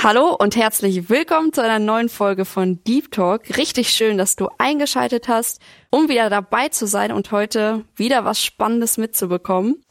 Hallo 0.00 0.36
und 0.38 0.54
herzlich 0.54 1.08
willkommen 1.08 1.52
zu 1.52 1.60
einer 1.60 1.80
neuen 1.80 2.08
Folge 2.08 2.44
von 2.44 2.78
Deep 2.84 3.10
Talk. 3.10 3.56
Richtig 3.56 3.90
schön, 3.90 4.16
dass 4.16 4.36
du 4.36 4.48
eingeschaltet 4.56 5.26
hast, 5.26 5.60
um 5.90 6.08
wieder 6.08 6.30
dabei 6.30 6.68
zu 6.68 6.86
sein 6.86 7.10
und 7.10 7.32
heute 7.32 7.84
wieder 7.96 8.24
was 8.24 8.40
Spannendes 8.40 8.96
mitzubekommen. 8.96 9.82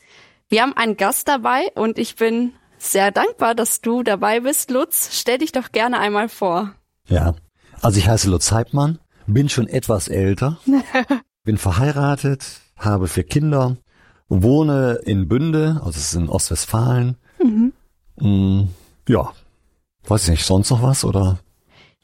Wir 0.48 0.62
haben 0.62 0.72
einen 0.72 0.96
Gast 0.96 1.28
dabei 1.28 1.74
und 1.76 2.00
ich 2.00 2.16
bin 2.16 2.54
sehr 2.78 3.12
dankbar, 3.12 3.54
dass 3.54 3.82
du 3.82 4.02
dabei 4.02 4.40
bist. 4.40 4.72
Lutz, 4.72 5.10
stell 5.12 5.40
dich 5.40 5.52
doch 5.52 5.74
gerne 5.74 6.00
einmal 6.00 6.30
vor. 6.30 6.72
Ja, 7.10 7.36
also 7.82 8.00
ich 8.00 8.08
heiße 8.08 8.30
Lutz 8.30 8.54
Heibmann, 8.54 9.00
bin 9.26 9.50
schon 9.50 9.68
etwas 9.68 10.08
älter, 10.08 10.58
bin 11.44 11.58
verheiratet, 11.58 12.62
habe 12.78 13.10
vier 13.10 13.26
Kinder, 13.26 13.76
wohne 14.30 15.02
in 15.04 15.28
Bünde, 15.28 15.82
also 15.84 15.98
es 15.98 15.98
ist 15.98 16.14
in 16.14 16.30
Ostwestfalen. 16.30 17.18
Mhm. 17.44 17.74
Mm, 18.16 18.70
ja, 19.10 19.34
Weiß 20.08 20.24
ich 20.24 20.30
nicht, 20.30 20.46
sonst 20.46 20.70
noch 20.70 20.82
was 20.82 21.04
oder? 21.04 21.40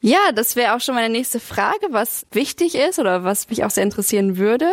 Ja, 0.00 0.32
das 0.34 0.54
wäre 0.54 0.74
auch 0.74 0.80
schon 0.80 0.94
meine 0.94 1.08
nächste 1.08 1.40
Frage, 1.40 1.86
was 1.90 2.26
wichtig 2.30 2.74
ist 2.74 2.98
oder 2.98 3.24
was 3.24 3.48
mich 3.48 3.64
auch 3.64 3.70
sehr 3.70 3.84
interessieren 3.84 4.36
würde. 4.36 4.66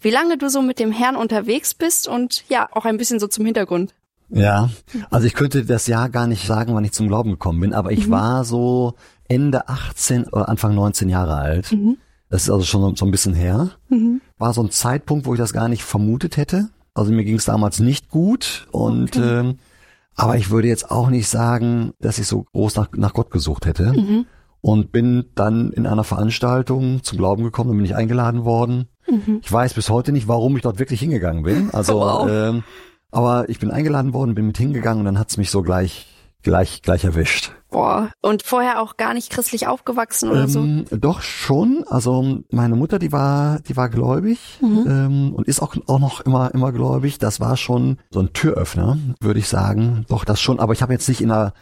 Wie 0.00 0.10
lange 0.10 0.38
du 0.38 0.48
so 0.48 0.62
mit 0.62 0.78
dem 0.78 0.92
Herrn 0.92 1.16
unterwegs 1.16 1.74
bist 1.74 2.08
und 2.08 2.44
ja, 2.48 2.68
auch 2.72 2.84
ein 2.84 2.96
bisschen 2.96 3.20
so 3.20 3.26
zum 3.26 3.44
Hintergrund. 3.44 3.94
Ja, 4.30 4.70
also 5.10 5.26
ich 5.26 5.34
könnte 5.34 5.64
das 5.64 5.86
Jahr 5.86 6.08
gar 6.08 6.26
nicht 6.26 6.46
sagen, 6.46 6.74
wann 6.74 6.84
ich 6.84 6.92
zum 6.92 7.08
Glauben 7.08 7.30
gekommen 7.30 7.60
bin, 7.60 7.74
aber 7.74 7.92
ich 7.92 8.06
mhm. 8.06 8.12
war 8.12 8.44
so 8.44 8.94
Ende 9.26 9.68
18 9.68 10.24
oder 10.24 10.48
Anfang 10.48 10.74
19 10.74 11.08
Jahre 11.08 11.36
alt. 11.36 11.72
Mhm. 11.72 11.98
Das 12.30 12.42
ist 12.42 12.50
also 12.50 12.64
schon 12.64 12.96
so 12.96 13.04
ein 13.04 13.10
bisschen 13.10 13.34
her. 13.34 13.70
Mhm. 13.88 14.20
War 14.36 14.52
so 14.52 14.62
ein 14.62 14.70
Zeitpunkt, 14.70 15.26
wo 15.26 15.34
ich 15.34 15.38
das 15.38 15.52
gar 15.52 15.68
nicht 15.68 15.82
vermutet 15.82 16.36
hätte. 16.36 16.68
Also 16.94 17.12
mir 17.12 17.24
ging 17.24 17.36
es 17.36 17.44
damals 17.44 17.78
nicht 17.78 18.08
gut 18.10 18.66
und 18.70 19.16
okay. 19.16 19.40
ähm, 19.40 19.58
aber 20.18 20.36
ich 20.36 20.50
würde 20.50 20.66
jetzt 20.66 20.90
auch 20.90 21.10
nicht 21.10 21.28
sagen, 21.28 21.92
dass 22.00 22.18
ich 22.18 22.26
so 22.26 22.42
groß 22.42 22.74
nach, 22.74 22.88
nach 22.96 23.14
Gott 23.14 23.30
gesucht 23.30 23.66
hätte. 23.66 23.92
Mhm. 23.92 24.26
Und 24.60 24.90
bin 24.90 25.26
dann 25.36 25.70
in 25.70 25.86
einer 25.86 26.02
Veranstaltung 26.02 27.04
zum 27.04 27.16
Glauben 27.16 27.44
gekommen, 27.44 27.70
dann 27.70 27.76
bin 27.76 27.86
ich 27.86 27.94
eingeladen 27.94 28.44
worden. 28.44 28.88
Mhm. 29.08 29.38
Ich 29.42 29.52
weiß 29.52 29.74
bis 29.74 29.88
heute 29.88 30.10
nicht, 30.10 30.26
warum 30.26 30.56
ich 30.56 30.62
dort 30.62 30.80
wirklich 30.80 30.98
hingegangen 30.98 31.44
bin. 31.44 31.70
Also, 31.72 31.94
wow. 32.00 32.28
ähm, 32.28 32.64
aber 33.12 33.48
ich 33.48 33.60
bin 33.60 33.70
eingeladen 33.70 34.12
worden, 34.12 34.34
bin 34.34 34.48
mit 34.48 34.58
hingegangen 34.58 34.98
und 34.98 35.04
dann 35.04 35.20
hat's 35.20 35.36
mich 35.36 35.50
so 35.50 35.62
gleich 35.62 36.08
gleich, 36.42 36.82
gleich 36.82 37.04
erwischt. 37.04 37.52
Boah, 37.70 38.10
und 38.22 38.42
vorher 38.42 38.80
auch 38.80 38.96
gar 38.96 39.12
nicht 39.12 39.30
christlich 39.30 39.66
aufgewachsen 39.66 40.30
oder 40.30 40.44
ähm, 40.44 40.86
so? 40.88 40.96
Doch 40.96 41.20
schon. 41.20 41.84
Also 41.86 42.40
meine 42.50 42.76
Mutter, 42.76 42.98
die 42.98 43.12
war, 43.12 43.60
die 43.60 43.76
war 43.76 43.90
gläubig 43.90 44.58
mhm. 44.62 44.84
ähm, 44.88 45.34
und 45.34 45.46
ist 45.46 45.60
auch, 45.60 45.76
auch 45.86 45.98
noch 45.98 46.22
immer, 46.22 46.52
immer 46.54 46.72
gläubig. 46.72 47.18
Das 47.18 47.40
war 47.40 47.56
schon 47.56 47.98
so 48.10 48.20
ein 48.20 48.32
Türöffner, 48.32 48.96
würde 49.20 49.38
ich 49.38 49.48
sagen. 49.48 50.06
Doch, 50.08 50.24
das 50.24 50.40
schon. 50.40 50.60
Aber 50.60 50.72
ich 50.72 50.80
habe 50.80 50.94
jetzt 50.94 51.08
nicht 51.08 51.20
in 51.20 51.30
einer 51.30 51.52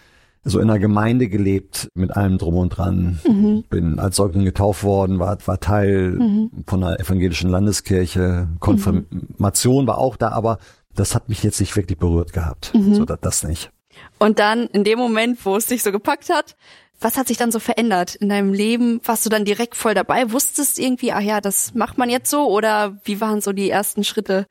so 0.48 0.60
in 0.60 0.70
einer 0.70 0.78
Gemeinde 0.78 1.28
gelebt 1.28 1.90
mit 1.94 2.16
allem 2.16 2.38
drum 2.38 2.54
und 2.56 2.68
dran. 2.68 3.18
Mhm. 3.26 3.64
Bin 3.68 3.98
als 3.98 4.14
Säugling 4.14 4.44
getauft 4.44 4.84
worden, 4.84 5.18
war, 5.18 5.36
war 5.44 5.58
Teil 5.58 6.12
mhm. 6.12 6.50
von 6.68 6.84
einer 6.84 7.00
evangelischen 7.00 7.50
Landeskirche. 7.50 8.48
Konfirmation 8.60 9.88
war 9.88 9.98
auch 9.98 10.14
da, 10.14 10.28
aber 10.28 10.58
das 10.94 11.16
hat 11.16 11.28
mich 11.28 11.42
jetzt 11.42 11.58
nicht 11.58 11.74
wirklich 11.74 11.98
berührt 11.98 12.32
gehabt. 12.32 12.72
Mhm. 12.74 12.94
So, 12.94 13.04
das, 13.04 13.18
das 13.20 13.42
nicht. 13.42 13.72
Und 14.18 14.38
dann 14.38 14.66
in 14.66 14.84
dem 14.84 14.98
Moment, 14.98 15.44
wo 15.44 15.56
es 15.56 15.66
dich 15.66 15.82
so 15.82 15.92
gepackt 15.92 16.30
hat, 16.30 16.56
was 17.00 17.18
hat 17.18 17.28
sich 17.28 17.36
dann 17.36 17.52
so 17.52 17.58
verändert 17.58 18.14
in 18.14 18.28
deinem 18.28 18.52
Leben? 18.52 19.00
Warst 19.04 19.26
du 19.26 19.30
dann 19.30 19.44
direkt 19.44 19.76
voll 19.76 19.94
dabei? 19.94 20.32
Wusstest 20.32 20.78
irgendwie, 20.78 21.12
ach 21.12 21.20
ja, 21.20 21.40
das 21.40 21.74
macht 21.74 21.98
man 21.98 22.08
jetzt 22.08 22.30
so? 22.30 22.48
Oder 22.48 22.98
wie 23.04 23.20
waren 23.20 23.40
so 23.40 23.52
die 23.52 23.68
ersten 23.68 24.02
Schritte? 24.02 24.46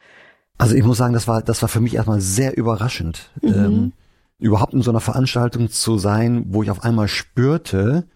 Also 0.57 0.75
ich 0.75 0.83
muss 0.83 0.97
sagen, 0.97 1.13
das 1.13 1.27
war, 1.27 1.41
das 1.41 1.61
war 1.61 1.69
für 1.69 1.81
mich 1.81 1.95
erstmal 1.95 2.21
sehr 2.21 2.55
überraschend. 2.55 3.31
Mhm. 3.41 3.53
Ähm, 3.53 3.93
überhaupt 4.37 4.73
in 4.73 4.81
so 4.81 4.91
einer 4.91 4.99
Veranstaltung 4.99 5.69
zu 5.69 5.97
sein, 5.97 6.45
wo 6.49 6.61
ich 6.61 6.69
auf 6.69 6.83
einmal 6.83 7.07
spürte, 7.07 8.07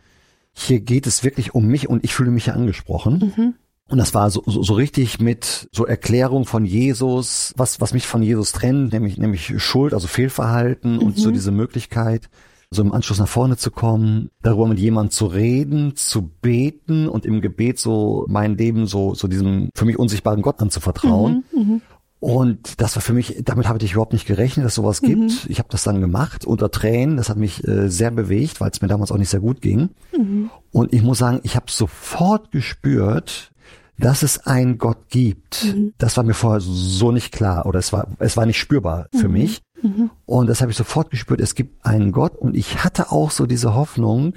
hier 0.54 0.80
geht 0.80 1.08
es 1.08 1.24
wirklich 1.24 1.56
um 1.56 1.66
mich 1.66 1.90
und 1.90 2.04
ich 2.04 2.14
fühle 2.14 2.32
mich 2.32 2.48
ja 2.48 2.54
angesprochen. 2.54 3.34
Mhm. 3.36 3.56
Und 3.90 3.98
das 3.98 4.14
war 4.14 4.30
so, 4.30 4.44
so, 4.46 4.62
so 4.62 4.74
richtig 4.74 5.20
mit 5.20 5.68
so 5.72 5.86
Erklärung 5.86 6.46
von 6.46 6.64
Jesus, 6.64 7.54
was, 7.58 7.82
was 7.82 7.94
mich 7.94 8.06
von 8.06 8.22
Jesus 8.22 8.52
trennt, 8.52 8.94
nämlich, 8.94 9.18
nämlich 9.18 9.62
Schuld, 9.62 9.94
also 9.94 10.08
Fehlverhalten 10.08 10.98
mhm. 10.98 11.00
und 11.00 11.18
so 11.18 11.30
mhm. 11.30 11.34
diese 11.34 11.52
Möglichkeit, 11.52 12.30
so 12.70 12.84
im 12.84 12.94
Anschluss 12.94 13.18
nach 13.18 13.28
vorne 13.28 13.58
zu 13.58 13.72
kommen, 13.72 14.30
darüber 14.44 14.68
mit 14.68 14.78
jemandem 14.78 15.10
zu 15.10 15.26
reden, 15.26 15.96
zu 15.96 16.30
beten 16.42 17.10
und 17.10 17.26
im 17.26 17.42
Gebet 17.42 17.80
so 17.80 18.26
mein 18.30 18.58
Leben 18.58 18.86
so, 18.86 19.16
so 19.16 19.28
diesem 19.28 19.70
für 19.74 19.86
mich 19.86 19.98
unsichtbaren 19.98 20.44
Gott 20.44 20.62
anzuvertrauen. 20.62 21.44
Mhm, 21.52 21.60
mh. 21.60 21.82
Und 22.20 22.82
das 22.82 22.96
war 22.96 23.02
für 23.02 23.14
mich, 23.14 23.42
damit 23.46 23.68
habe 23.68 23.84
ich 23.84 23.94
überhaupt 23.94 24.12
nicht 24.12 24.28
gerechnet, 24.28 24.66
dass 24.66 24.76
sowas 24.76 25.02
gibt. 25.02 25.20
Mhm. 25.20 25.32
Ich 25.48 25.60
habe 25.60 25.70
das 25.72 25.84
dann 25.84 26.02
gemacht 26.02 26.46
unter 26.46 26.70
Tränen. 26.70 27.16
Das 27.16 27.30
hat 27.30 27.38
mich 27.38 27.66
äh, 27.66 27.90
sehr 27.90 28.12
bewegt, 28.12 28.60
weil 28.60 28.72
es 28.72 28.82
mir 28.82 28.90
damals 28.90 29.12
auch 29.12 29.18
nicht 29.18 29.30
sehr 29.30 29.40
gut 29.40 29.62
ging. 29.62 29.90
Mhm. 30.16 30.50
Und 30.72 30.94
ich 30.94 31.02
muss 31.02 31.18
sagen, 31.18 31.40
ich 31.44 31.56
habe 31.56 31.68
sofort 31.70 32.52
gespürt, 32.52 33.52
dass 34.00 34.24
es 34.24 34.46
einen 34.46 34.78
Gott 34.78 35.10
gibt, 35.10 35.66
mhm. 35.66 35.94
das 35.98 36.16
war 36.18 36.24
mir 36.24 36.34
vorher 36.34 36.62
so 36.62 37.12
nicht 37.12 37.32
klar 37.32 37.66
oder 37.66 37.80
es 37.80 37.92
war, 37.92 38.08
es 38.20 38.38
war 38.38 38.46
nicht 38.46 38.58
spürbar 38.58 39.08
für 39.12 39.28
mhm. 39.28 39.34
mich. 39.34 39.62
Mhm. 39.82 40.10
Und 40.26 40.48
das 40.48 40.62
habe 40.62 40.72
ich 40.72 40.78
sofort 40.78 41.12
gespürt, 41.12 41.42
es 41.42 41.56
gibt 41.56 41.86
einen 41.86 42.12
Gott 42.12 42.36
und 42.36 42.56
ich 42.56 42.84
hatte 42.84 43.12
auch 43.12 43.32
so 43.32 43.46
diese 43.46 43.76
Hoffnung, 43.76 44.34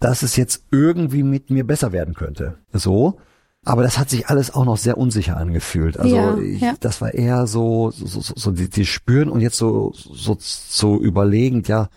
dass 0.00 0.22
es 0.22 0.36
jetzt 0.36 0.64
irgendwie 0.70 1.22
mit 1.22 1.50
mir 1.50 1.66
besser 1.66 1.92
werden 1.92 2.14
könnte. 2.14 2.58
So. 2.72 3.18
Aber 3.64 3.82
das 3.82 3.98
hat 3.98 4.10
sich 4.10 4.28
alles 4.28 4.54
auch 4.54 4.66
noch 4.66 4.76
sehr 4.76 4.98
unsicher 4.98 5.38
angefühlt. 5.38 5.98
Also 5.98 6.14
ja, 6.14 6.36
ich, 6.36 6.60
ja. 6.60 6.74
das 6.80 7.00
war 7.00 7.14
eher 7.14 7.46
so, 7.46 7.90
so, 7.90 8.20
so, 8.20 8.34
so 8.36 8.50
die, 8.50 8.68
die 8.68 8.84
spüren 8.84 9.30
und 9.30 9.40
jetzt 9.40 9.56
so, 9.56 9.92
so, 9.94 10.36
so 10.38 11.00
überlegend, 11.00 11.66
ja, 11.68 11.88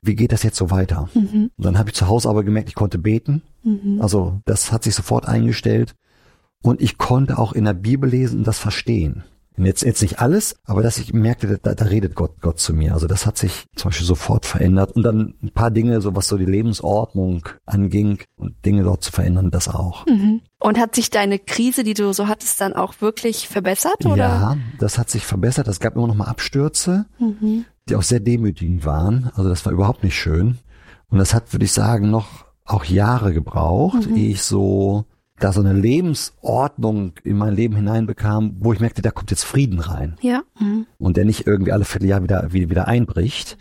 wie 0.00 0.14
geht 0.14 0.32
das 0.32 0.42
jetzt 0.42 0.56
so 0.56 0.70
weiter? 0.70 1.10
Mhm. 1.12 1.50
Und 1.56 1.64
dann 1.64 1.78
habe 1.78 1.90
ich 1.90 1.94
zu 1.94 2.08
Hause 2.08 2.30
aber 2.30 2.42
gemerkt, 2.42 2.70
ich 2.70 2.74
konnte 2.74 2.98
beten. 2.98 3.42
Mhm. 3.62 4.00
Also 4.00 4.40
das 4.46 4.72
hat 4.72 4.84
sich 4.84 4.94
sofort 4.94 5.26
eingestellt. 5.26 5.94
Und 6.62 6.80
ich 6.80 6.98
konnte 6.98 7.38
auch 7.38 7.52
in 7.52 7.64
der 7.64 7.74
Bibel 7.74 8.08
lesen 8.08 8.40
und 8.40 8.46
das 8.46 8.58
verstehen. 8.58 9.24
Jetzt, 9.64 9.82
jetzt 9.82 10.00
nicht 10.00 10.20
alles, 10.20 10.56
aber 10.64 10.82
dass 10.82 10.98
ich 10.98 11.12
merkte, 11.12 11.58
da, 11.62 11.74
da 11.74 11.84
redet 11.84 12.14
Gott, 12.14 12.40
Gott 12.40 12.58
zu 12.58 12.72
mir. 12.72 12.94
Also 12.94 13.06
das 13.06 13.26
hat 13.26 13.36
sich 13.36 13.66
zum 13.76 13.90
Beispiel 13.90 14.06
sofort 14.06 14.46
verändert. 14.46 14.92
Und 14.92 15.02
dann 15.02 15.34
ein 15.42 15.50
paar 15.50 15.70
Dinge, 15.70 16.00
so 16.00 16.16
was 16.16 16.28
so 16.28 16.38
die 16.38 16.46
Lebensordnung 16.46 17.46
anging 17.66 18.20
und 18.36 18.54
Dinge 18.64 18.84
dort 18.84 19.02
zu 19.02 19.12
verändern, 19.12 19.50
das 19.50 19.68
auch. 19.68 20.06
Mhm. 20.06 20.40
Und 20.60 20.78
hat 20.78 20.94
sich 20.94 21.10
deine 21.10 21.38
Krise, 21.38 21.84
die 21.84 21.94
du 21.94 22.12
so 22.12 22.28
hattest, 22.28 22.60
dann 22.60 22.72
auch 22.72 23.00
wirklich 23.00 23.48
verbessert? 23.48 24.06
Oder? 24.06 24.16
Ja, 24.16 24.56
das 24.78 24.98
hat 24.98 25.10
sich 25.10 25.26
verbessert. 25.26 25.68
Es 25.68 25.80
gab 25.80 25.96
immer 25.96 26.06
noch 26.06 26.14
mal 26.14 26.28
Abstürze, 26.28 27.06
mhm. 27.18 27.66
die 27.88 27.96
auch 27.96 28.02
sehr 28.02 28.20
demütigend 28.20 28.86
waren. 28.86 29.30
Also 29.34 29.50
das 29.50 29.66
war 29.66 29.72
überhaupt 29.72 30.04
nicht 30.04 30.16
schön. 30.16 30.58
Und 31.08 31.18
das 31.18 31.34
hat, 31.34 31.52
würde 31.52 31.64
ich 31.64 31.72
sagen, 31.72 32.10
noch 32.10 32.46
auch 32.64 32.84
Jahre 32.84 33.34
gebraucht, 33.34 34.08
mhm. 34.08 34.16
ehe 34.16 34.30
ich 34.30 34.42
so 34.42 35.04
da 35.40 35.52
so 35.52 35.60
eine 35.60 35.72
Lebensordnung 35.72 37.12
in 37.24 37.36
mein 37.36 37.54
Leben 37.54 37.76
hineinbekam, 37.76 38.56
wo 38.60 38.72
ich 38.72 38.80
merkte, 38.80 39.02
da 39.02 39.10
kommt 39.10 39.30
jetzt 39.30 39.44
Frieden 39.44 39.80
rein. 39.80 40.16
Ja. 40.20 40.42
Mhm. 40.58 40.86
Und 40.98 41.16
der 41.16 41.24
nicht 41.24 41.46
irgendwie 41.46 41.72
alle 41.72 41.84
Vierteljahr 41.84 42.22
wieder, 42.22 42.52
wieder, 42.52 42.70
wieder 42.70 42.88
einbricht, 42.88 43.58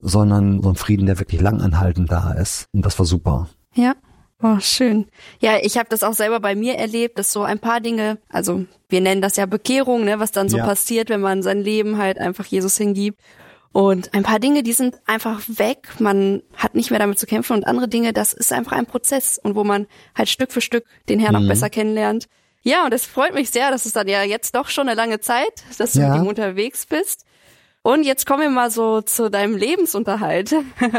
sondern 0.00 0.62
so 0.62 0.68
ein 0.68 0.76
Frieden, 0.76 1.06
der 1.06 1.18
wirklich 1.18 1.40
langanhaltend 1.40 2.12
da 2.12 2.32
ist. 2.32 2.68
Und 2.72 2.84
das 2.84 2.98
war 2.98 3.06
super. 3.06 3.48
Ja. 3.74 3.94
Oh, 4.42 4.58
schön. 4.60 5.06
Ja, 5.40 5.56
ich 5.62 5.78
habe 5.78 5.88
das 5.88 6.02
auch 6.02 6.12
selber 6.12 6.38
bei 6.40 6.54
mir 6.54 6.74
erlebt, 6.74 7.18
dass 7.18 7.32
so 7.32 7.42
ein 7.44 7.58
paar 7.58 7.80
Dinge, 7.80 8.18
also 8.28 8.66
wir 8.90 9.00
nennen 9.00 9.22
das 9.22 9.36
ja 9.36 9.46
Bekehrung, 9.46 10.04
ne, 10.04 10.20
was 10.20 10.32
dann 10.32 10.50
so 10.50 10.58
ja. 10.58 10.66
passiert, 10.66 11.08
wenn 11.08 11.22
man 11.22 11.42
sein 11.42 11.62
Leben 11.62 11.96
halt 11.96 12.18
einfach 12.18 12.44
Jesus 12.44 12.76
hingibt. 12.76 13.20
Und 13.74 14.14
ein 14.14 14.22
paar 14.22 14.38
Dinge, 14.38 14.62
die 14.62 14.72
sind 14.72 15.00
einfach 15.04 15.42
weg. 15.48 15.88
Man 15.98 16.44
hat 16.56 16.76
nicht 16.76 16.90
mehr 16.90 17.00
damit 17.00 17.18
zu 17.18 17.26
kämpfen. 17.26 17.54
Und 17.54 17.66
andere 17.66 17.88
Dinge, 17.88 18.12
das 18.12 18.32
ist 18.32 18.52
einfach 18.52 18.70
ein 18.70 18.86
Prozess 18.86 19.36
und 19.36 19.56
wo 19.56 19.64
man 19.64 19.88
halt 20.14 20.28
Stück 20.28 20.52
für 20.52 20.60
Stück 20.60 20.84
den 21.08 21.18
Herrn 21.18 21.34
mhm. 21.34 21.42
auch 21.42 21.48
besser 21.48 21.68
kennenlernt. 21.70 22.28
Ja, 22.62 22.84
und 22.84 22.94
es 22.94 23.04
freut 23.04 23.34
mich 23.34 23.50
sehr, 23.50 23.72
dass 23.72 23.84
es 23.84 23.92
dann 23.92 24.06
ja 24.06 24.22
jetzt 24.22 24.54
doch 24.54 24.68
schon 24.68 24.88
eine 24.88 24.96
lange 24.96 25.18
Zeit, 25.18 25.64
dass 25.76 25.94
du 25.94 26.00
ja. 26.00 26.10
mit 26.10 26.22
ihm 26.22 26.28
unterwegs 26.28 26.86
bist. 26.86 27.24
Und 27.82 28.04
jetzt 28.04 28.26
kommen 28.26 28.42
wir 28.42 28.48
mal 28.48 28.70
so 28.70 29.02
zu 29.02 29.28
deinem 29.28 29.56
Lebensunterhalt. 29.56 30.54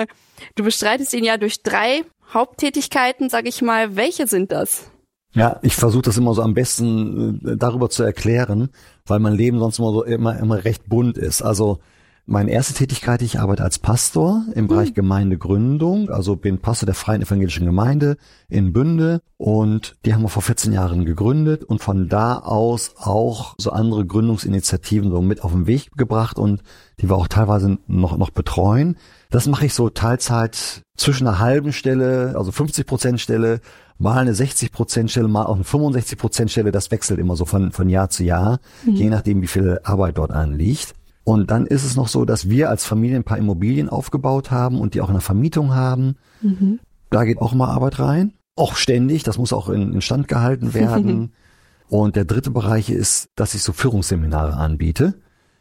Du 0.55 0.65
bestreitest 0.65 1.13
ihn 1.13 1.23
ja 1.23 1.37
durch 1.37 1.63
drei 1.63 2.03
Haupttätigkeiten, 2.33 3.29
sag 3.29 3.47
ich 3.47 3.61
mal. 3.61 3.95
Welche 3.95 4.27
sind 4.27 4.51
das? 4.51 4.91
Ja, 5.31 5.61
ich 5.61 5.77
versuche 5.77 6.01
das 6.01 6.17
immer 6.17 6.33
so 6.33 6.41
am 6.41 6.53
besten 6.53 7.39
äh, 7.45 7.55
darüber 7.55 7.89
zu 7.89 8.03
erklären, 8.03 8.67
weil 9.05 9.19
mein 9.19 9.33
Leben 9.33 9.59
sonst 9.59 9.79
immer 9.79 9.93
so 9.93 10.03
immer, 10.03 10.37
immer 10.37 10.65
recht 10.65 10.89
bunt 10.89 11.17
ist. 11.17 11.41
Also 11.41 11.79
Meine 12.27 12.49
erste 12.49 12.73
Tätigkeit, 12.73 13.21
ich 13.21 13.39
arbeite 13.39 13.63
als 13.63 13.77
Pastor 13.77 14.43
im 14.55 14.67
Bereich 14.67 14.89
mhm. 14.89 14.93
Gemeindegründung, 14.95 16.09
also 16.09 16.35
bin 16.35 16.57
Pastor 16.57 16.87
der 16.87 16.95
Freien 16.95 17.21
Evangelischen 17.21 17.67
Gemeinde 17.67 18.17
in 18.49 18.73
Bünde 18.73 19.21
und 19.37 19.95
die 20.05 20.13
haben 20.15 20.23
wir 20.23 20.29
vor 20.29 20.41
14 20.41 20.73
Jahren 20.73 21.05
gegründet 21.05 21.63
und 21.63 21.83
von 21.83 22.09
da 22.09 22.39
aus 22.39 22.95
auch 22.97 23.53
so 23.59 23.69
andere 23.69 24.07
Gründungsinitiativen 24.07 25.11
so 25.11 25.21
mit 25.21 25.43
auf 25.43 25.51
den 25.51 25.67
Weg 25.67 25.91
gebracht 25.97 26.39
und 26.39 26.63
die 26.99 27.11
wir 27.11 27.15
auch 27.15 27.27
teilweise 27.27 27.77
noch, 27.85 28.17
noch 28.17 28.31
betreuen. 28.31 28.97
Das 29.29 29.45
mache 29.45 29.67
ich 29.67 29.75
so 29.75 29.91
Teilzeit 29.91 30.81
zwischen 30.97 31.27
einer 31.27 31.37
halben 31.37 31.73
Stelle, 31.73 32.33
also 32.35 32.51
50 32.51 32.87
Prozent 32.87 33.21
Stelle, 33.21 33.61
mal 33.99 34.17
eine 34.17 34.33
60 34.33 34.71
Prozent 34.71 35.11
Stelle, 35.11 35.27
mal 35.27 35.45
auch 35.45 35.55
eine 35.55 35.63
65 35.63 36.17
Prozent 36.17 36.49
Stelle. 36.49 36.71
Das 36.71 36.89
wechselt 36.89 37.19
immer 37.19 37.35
so 37.35 37.45
von, 37.45 37.71
von 37.71 37.87
Jahr 37.87 38.09
zu 38.09 38.23
Jahr, 38.23 38.59
mhm. 38.83 38.93
je 38.93 39.09
nachdem, 39.11 39.43
wie 39.43 39.47
viel 39.47 39.79
Arbeit 39.83 40.17
dort 40.17 40.31
anliegt. 40.31 40.95
Und 41.25 41.49
dann 41.49 41.65
ist 41.65 41.83
es 41.83 41.95
noch 41.95 42.07
so, 42.07 42.23
dass 42.23 42.49
wir 42.49 42.69
als 42.69 42.85
Familie 42.85 43.17
ein 43.17 43.23
paar 43.23 43.39
Immobilien 43.39 43.89
aufgebaut 43.89 44.51
haben 44.51 44.79
und 44.79 44.93
die 44.93 45.01
auch 45.01 45.09
in 45.09 45.15
der 45.15 45.21
Vermietung 45.21 45.73
haben. 45.73 46.15
Mhm. 46.41 46.79
Da 47.09 47.25
geht 47.25 47.39
auch 47.39 47.53
mal 47.53 47.67
Arbeit 47.67 47.99
rein. 47.99 48.33
Auch 48.55 48.75
ständig. 48.75 49.23
Das 49.23 49.39
muss 49.39 49.51
auch 49.51 49.67
in, 49.67 49.91
in 49.91 50.01
Stand 50.01 50.27
gehalten 50.27 50.75
werden. 50.75 51.33
und 51.89 52.15
der 52.15 52.25
dritte 52.25 52.51
Bereich 52.51 52.91
ist, 52.91 53.29
dass 53.35 53.55
ich 53.55 53.63
so 53.63 53.73
Führungsseminare 53.73 54.53
anbiete. 54.53 55.15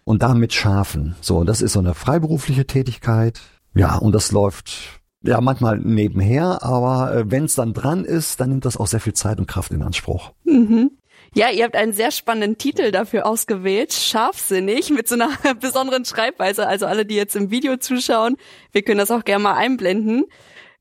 Und 0.04 0.22
damit 0.22 0.52
Schafen. 0.52 1.16
So, 1.22 1.44
das 1.44 1.62
ist 1.62 1.72
so 1.72 1.80
eine 1.80 1.94
freiberufliche 1.94 2.66
Tätigkeit. 2.66 3.40
Ja, 3.74 3.96
und 3.96 4.14
das 4.14 4.32
läuft 4.32 5.00
ja 5.22 5.40
manchmal 5.40 5.78
nebenher, 5.78 6.62
aber 6.62 7.14
äh, 7.14 7.30
wenn 7.30 7.44
es 7.44 7.54
dann 7.54 7.72
dran 7.72 8.04
ist, 8.04 8.38
dann 8.38 8.50
nimmt 8.50 8.66
das 8.66 8.76
auch 8.76 8.86
sehr 8.86 9.00
viel 9.00 9.14
Zeit 9.14 9.38
und 9.38 9.46
Kraft 9.46 9.72
in 9.72 9.82
Anspruch. 9.82 10.32
Mhm. 10.44 10.90
Ja, 11.36 11.50
ihr 11.50 11.64
habt 11.64 11.74
einen 11.74 11.92
sehr 11.92 12.12
spannenden 12.12 12.58
Titel 12.58 12.92
dafür 12.92 13.26
ausgewählt, 13.26 13.92
scharfsinnig, 13.92 14.90
mit 14.90 15.08
so 15.08 15.16
einer 15.16 15.30
besonderen 15.60 16.04
Schreibweise. 16.04 16.68
Also 16.68 16.86
alle, 16.86 17.04
die 17.04 17.16
jetzt 17.16 17.34
im 17.34 17.50
Video 17.50 17.76
zuschauen, 17.76 18.36
wir 18.70 18.82
können 18.82 18.98
das 18.98 19.10
auch 19.10 19.24
gerne 19.24 19.42
mal 19.42 19.54
einblenden. 19.54 20.26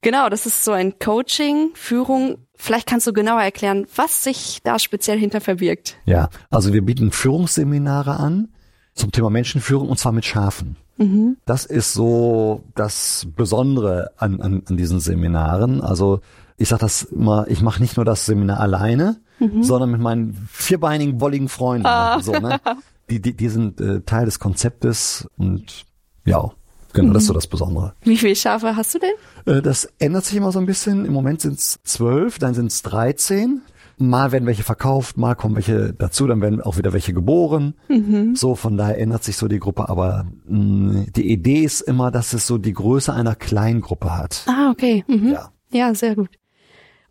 Genau, 0.01 0.29
das 0.29 0.45
ist 0.45 0.63
so 0.63 0.71
ein 0.71 0.99
Coaching, 0.99 1.71
Führung. 1.73 2.37
Vielleicht 2.55 2.87
kannst 2.87 3.07
du 3.07 3.13
genauer 3.13 3.41
erklären, 3.41 3.87
was 3.95 4.23
sich 4.23 4.59
da 4.63 4.77
speziell 4.77 5.17
hinter 5.17 5.41
verbirgt. 5.41 5.97
Ja, 6.05 6.29
also 6.51 6.71
wir 6.71 6.83
bieten 6.83 7.11
Führungsseminare 7.11 8.17
an 8.17 8.49
zum 8.93 9.11
Thema 9.11 9.31
Menschenführung 9.31 9.89
und 9.89 9.97
zwar 9.97 10.11
mit 10.11 10.25
Schafen. 10.25 10.75
Mhm. 10.97 11.37
Das 11.45 11.65
ist 11.65 11.93
so 11.93 12.63
das 12.75 13.25
Besondere 13.35 14.11
an, 14.17 14.39
an, 14.39 14.61
an 14.67 14.77
diesen 14.77 14.99
Seminaren. 14.99 15.81
Also 15.81 16.19
ich 16.57 16.69
sage 16.69 16.81
das 16.81 17.01
immer, 17.03 17.47
ich 17.47 17.61
mache 17.61 17.81
nicht 17.81 17.97
nur 17.97 18.05
das 18.05 18.27
Seminar 18.27 18.59
alleine, 18.59 19.17
mhm. 19.39 19.63
sondern 19.63 19.91
mit 19.91 20.01
meinen 20.01 20.47
vierbeinigen, 20.51 21.19
wolligen 21.21 21.49
Freunden. 21.49 21.85
Ah. 21.85 22.19
So, 22.19 22.31
ne? 22.33 22.59
die, 23.09 23.21
die, 23.21 23.35
die 23.35 23.49
sind 23.49 23.79
äh, 23.81 24.01
Teil 24.01 24.25
des 24.25 24.39
Konzeptes 24.39 25.27
und 25.37 25.85
ja, 26.25 26.51
genau, 26.93 27.09
mhm. 27.09 27.13
das 27.13 27.23
ist 27.23 27.27
so 27.27 27.33
mhm. 27.33 27.37
das 27.37 27.47
Besondere. 27.47 27.93
Wie 28.01 28.17
viele 28.17 28.35
Schafe 28.35 28.75
hast 28.75 28.95
du 28.95 28.99
denn? 28.99 29.55
Äh, 29.55 29.61
das 29.61 29.87
ändert 29.99 30.25
sich 30.25 30.37
immer 30.37 30.51
so 30.51 30.59
ein 30.59 30.65
bisschen. 30.65 31.05
Im 31.05 31.13
Moment 31.13 31.41
sind 31.41 31.59
es 31.59 31.79
zwölf, 31.83 32.39
dann 32.39 32.53
sind 32.53 32.67
es 32.67 32.81
dreizehn. 32.81 33.61
Mal 33.99 34.31
werden 34.31 34.47
welche 34.47 34.63
verkauft, 34.63 35.17
mal 35.17 35.35
kommen 35.35 35.55
welche 35.55 35.93
dazu, 35.93 36.25
dann 36.25 36.41
werden 36.41 36.61
auch 36.61 36.77
wieder 36.77 36.93
welche 36.93 37.13
geboren. 37.13 37.75
Mhm. 37.89 38.35
So, 38.35 38.55
von 38.55 38.75
daher 38.75 38.97
ändert 38.97 39.23
sich 39.23 39.37
so 39.37 39.47
die 39.47 39.59
Gruppe. 39.59 39.87
Aber 39.87 40.25
mh, 40.47 41.05
die 41.15 41.31
Idee 41.31 41.61
ist 41.61 41.81
immer, 41.81 42.09
dass 42.09 42.33
es 42.33 42.47
so 42.47 42.57
die 42.57 42.73
Größe 42.73 43.13
einer 43.13 43.35
Kleingruppe 43.35 44.17
hat. 44.17 44.45
Ah, 44.47 44.71
okay. 44.71 45.05
Mhm. 45.07 45.33
Ja. 45.33 45.51
ja, 45.71 45.93
sehr 45.93 46.15
gut. 46.15 46.29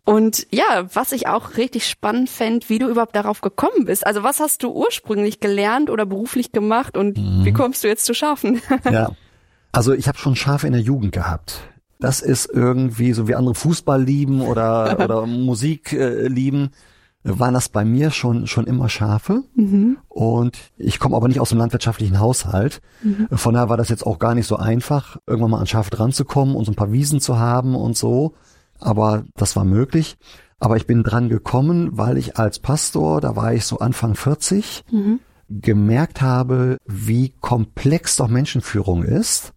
Und 0.05 0.47
ja, 0.51 0.85
was 0.93 1.13
ich 1.13 1.27
auch 1.27 1.55
richtig 1.55 1.87
spannend 1.87 2.29
fände, 2.29 2.67
wie 2.67 2.77
du 2.77 2.89
überhaupt 2.89 3.15
darauf 3.15 3.39
gekommen 3.39 3.85
bist. 3.85 4.05
Also 4.05 4.21
was 4.21 4.41
hast 4.41 4.61
du 4.63 4.71
ursprünglich 4.71 5.39
gelernt 5.39 5.89
oder 5.89 6.05
beruflich 6.05 6.51
gemacht 6.51 6.97
und 6.97 7.17
mhm. 7.17 7.45
wie 7.45 7.53
kommst 7.53 7.83
du 7.83 7.87
jetzt 7.87 8.05
zu 8.05 8.13
Schafen? 8.13 8.61
ja, 8.91 9.11
also 9.71 9.93
ich 9.93 10.07
habe 10.09 10.17
schon 10.17 10.35
Schafe 10.35 10.67
in 10.67 10.73
der 10.73 10.81
Jugend 10.81 11.13
gehabt. 11.13 11.61
Das 11.99 12.19
ist 12.19 12.49
irgendwie 12.51 13.13
so 13.13 13.29
wie 13.29 13.35
andere 13.35 13.55
Fußball 13.55 14.03
lieben 14.03 14.41
oder, 14.41 14.99
oder 15.03 15.25
Musik 15.25 15.93
äh, 15.93 16.27
lieben 16.27 16.71
waren 17.23 17.53
das 17.53 17.69
bei 17.69 17.85
mir 17.85 18.11
schon 18.11 18.47
schon 18.47 18.67
immer 18.67 18.89
Schafe 18.89 19.43
mhm. 19.55 19.97
und 20.09 20.57
ich 20.77 20.99
komme 20.99 21.15
aber 21.15 21.29
nicht 21.29 21.39
aus 21.39 21.49
dem 21.49 21.57
landwirtschaftlichen 21.57 22.19
Haushalt. 22.19 22.81
Mhm. 23.01 23.29
Von 23.31 23.53
daher 23.53 23.69
war 23.69 23.77
das 23.77 23.89
jetzt 23.89 24.05
auch 24.05 24.19
gar 24.19 24.35
nicht 24.35 24.45
so 24.47 24.57
einfach, 24.57 25.17
irgendwann 25.25 25.51
mal 25.51 25.59
an 25.59 25.67
Schafe 25.67 25.89
dran 25.89 26.11
zu 26.11 26.25
kommen 26.25 26.55
und 26.55 26.65
so 26.65 26.71
ein 26.71 26.75
paar 26.75 26.91
Wiesen 26.91 27.21
zu 27.21 27.39
haben 27.39 27.75
und 27.75 27.95
so 27.95 28.33
aber 28.83 29.25
das 29.35 29.55
war 29.55 29.65
möglich. 29.65 30.17
Aber 30.59 30.77
ich 30.77 30.87
bin 30.87 31.03
dran 31.03 31.29
gekommen, 31.29 31.97
weil 31.97 32.17
ich 32.17 32.37
als 32.37 32.59
Pastor, 32.59 33.19
da 33.19 33.35
war 33.35 33.53
ich 33.53 33.65
so 33.65 33.79
Anfang 33.79 34.15
40, 34.15 34.85
mhm. 34.91 35.19
gemerkt 35.49 36.21
habe, 36.21 36.77
wie 36.85 37.33
komplex 37.41 38.15
doch 38.15 38.29
Menschenführung 38.29 39.03
ist. 39.03 39.53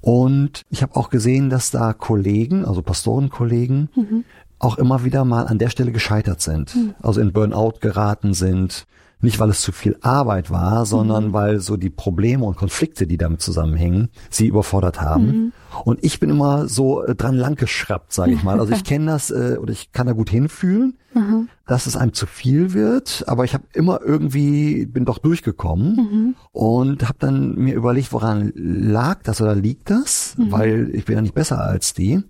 Und 0.00 0.62
ich 0.70 0.82
habe 0.82 0.94
auch 0.94 1.10
gesehen, 1.10 1.50
dass 1.50 1.72
da 1.72 1.92
Kollegen, 1.92 2.64
also 2.64 2.80
Pastorenkollegen, 2.82 3.88
mhm. 3.96 4.24
auch 4.60 4.78
immer 4.78 5.04
wieder 5.04 5.24
mal 5.24 5.46
an 5.46 5.58
der 5.58 5.68
Stelle 5.68 5.90
gescheitert 5.90 6.40
sind. 6.40 6.76
Mhm. 6.76 6.94
Also 7.02 7.20
in 7.20 7.32
Burnout 7.32 7.80
geraten 7.80 8.32
sind, 8.32 8.86
nicht, 9.20 9.40
weil 9.40 9.48
es 9.48 9.62
zu 9.62 9.72
viel 9.72 9.96
Arbeit 10.02 10.50
war, 10.50 10.84
sondern 10.84 11.28
mhm. 11.28 11.32
weil 11.32 11.60
so 11.60 11.78
die 11.78 11.88
Probleme 11.88 12.44
und 12.44 12.56
Konflikte, 12.56 13.06
die 13.06 13.16
damit 13.16 13.40
zusammenhängen, 13.40 14.10
sie 14.28 14.46
überfordert 14.46 15.00
haben. 15.00 15.26
Mhm. 15.26 15.52
Und 15.84 16.04
ich 16.04 16.20
bin 16.20 16.28
immer 16.28 16.68
so 16.68 17.02
äh, 17.02 17.14
dran 17.14 17.34
langgeschraubt, 17.34 18.12
sage 18.12 18.32
ich 18.32 18.42
mal. 18.42 18.60
Also 18.60 18.74
ich 18.74 18.84
kenne 18.84 19.06
das 19.06 19.30
äh, 19.30 19.56
oder 19.58 19.72
ich 19.72 19.92
kann 19.92 20.06
da 20.06 20.12
gut 20.12 20.28
hinfühlen, 20.28 20.98
mhm. 21.14 21.48
dass 21.66 21.86
es 21.86 21.96
einem 21.96 22.12
zu 22.12 22.26
viel 22.26 22.74
wird. 22.74 23.24
Aber 23.26 23.44
ich 23.44 23.54
habe 23.54 23.64
immer 23.72 24.02
irgendwie, 24.02 24.84
bin 24.84 25.06
doch 25.06 25.18
durchgekommen 25.18 25.96
mhm. 25.96 26.34
und 26.52 27.08
habe 27.08 27.18
dann 27.18 27.54
mir 27.54 27.74
überlegt, 27.74 28.12
woran 28.12 28.52
lag 28.54 29.22
das 29.22 29.40
oder 29.40 29.54
liegt 29.54 29.88
das? 29.88 30.34
Mhm. 30.36 30.52
Weil 30.52 30.90
ich 30.92 31.06
bin 31.06 31.14
ja 31.14 31.22
nicht 31.22 31.34
besser 31.34 31.58
als 31.62 31.94
die. 31.94 32.22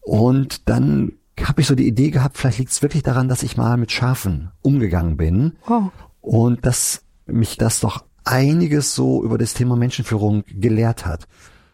Und 0.00 0.68
dann 0.68 1.12
habe 1.42 1.62
ich 1.62 1.66
so 1.66 1.74
die 1.74 1.88
Idee 1.88 2.10
gehabt, 2.10 2.38
vielleicht 2.38 2.58
liegt 2.58 2.70
es 2.70 2.82
wirklich 2.82 3.02
daran, 3.02 3.28
dass 3.28 3.42
ich 3.42 3.56
mal 3.56 3.76
mit 3.76 3.90
Schafen 3.90 4.52
umgegangen 4.62 5.16
bin. 5.16 5.54
Wow 5.66 5.90
und 6.22 6.64
dass 6.64 7.02
mich 7.26 7.58
das 7.58 7.80
doch 7.80 8.04
einiges 8.24 8.94
so 8.94 9.22
über 9.22 9.36
das 9.36 9.52
Thema 9.52 9.76
Menschenführung 9.76 10.44
gelehrt 10.48 11.04
hat. 11.04 11.26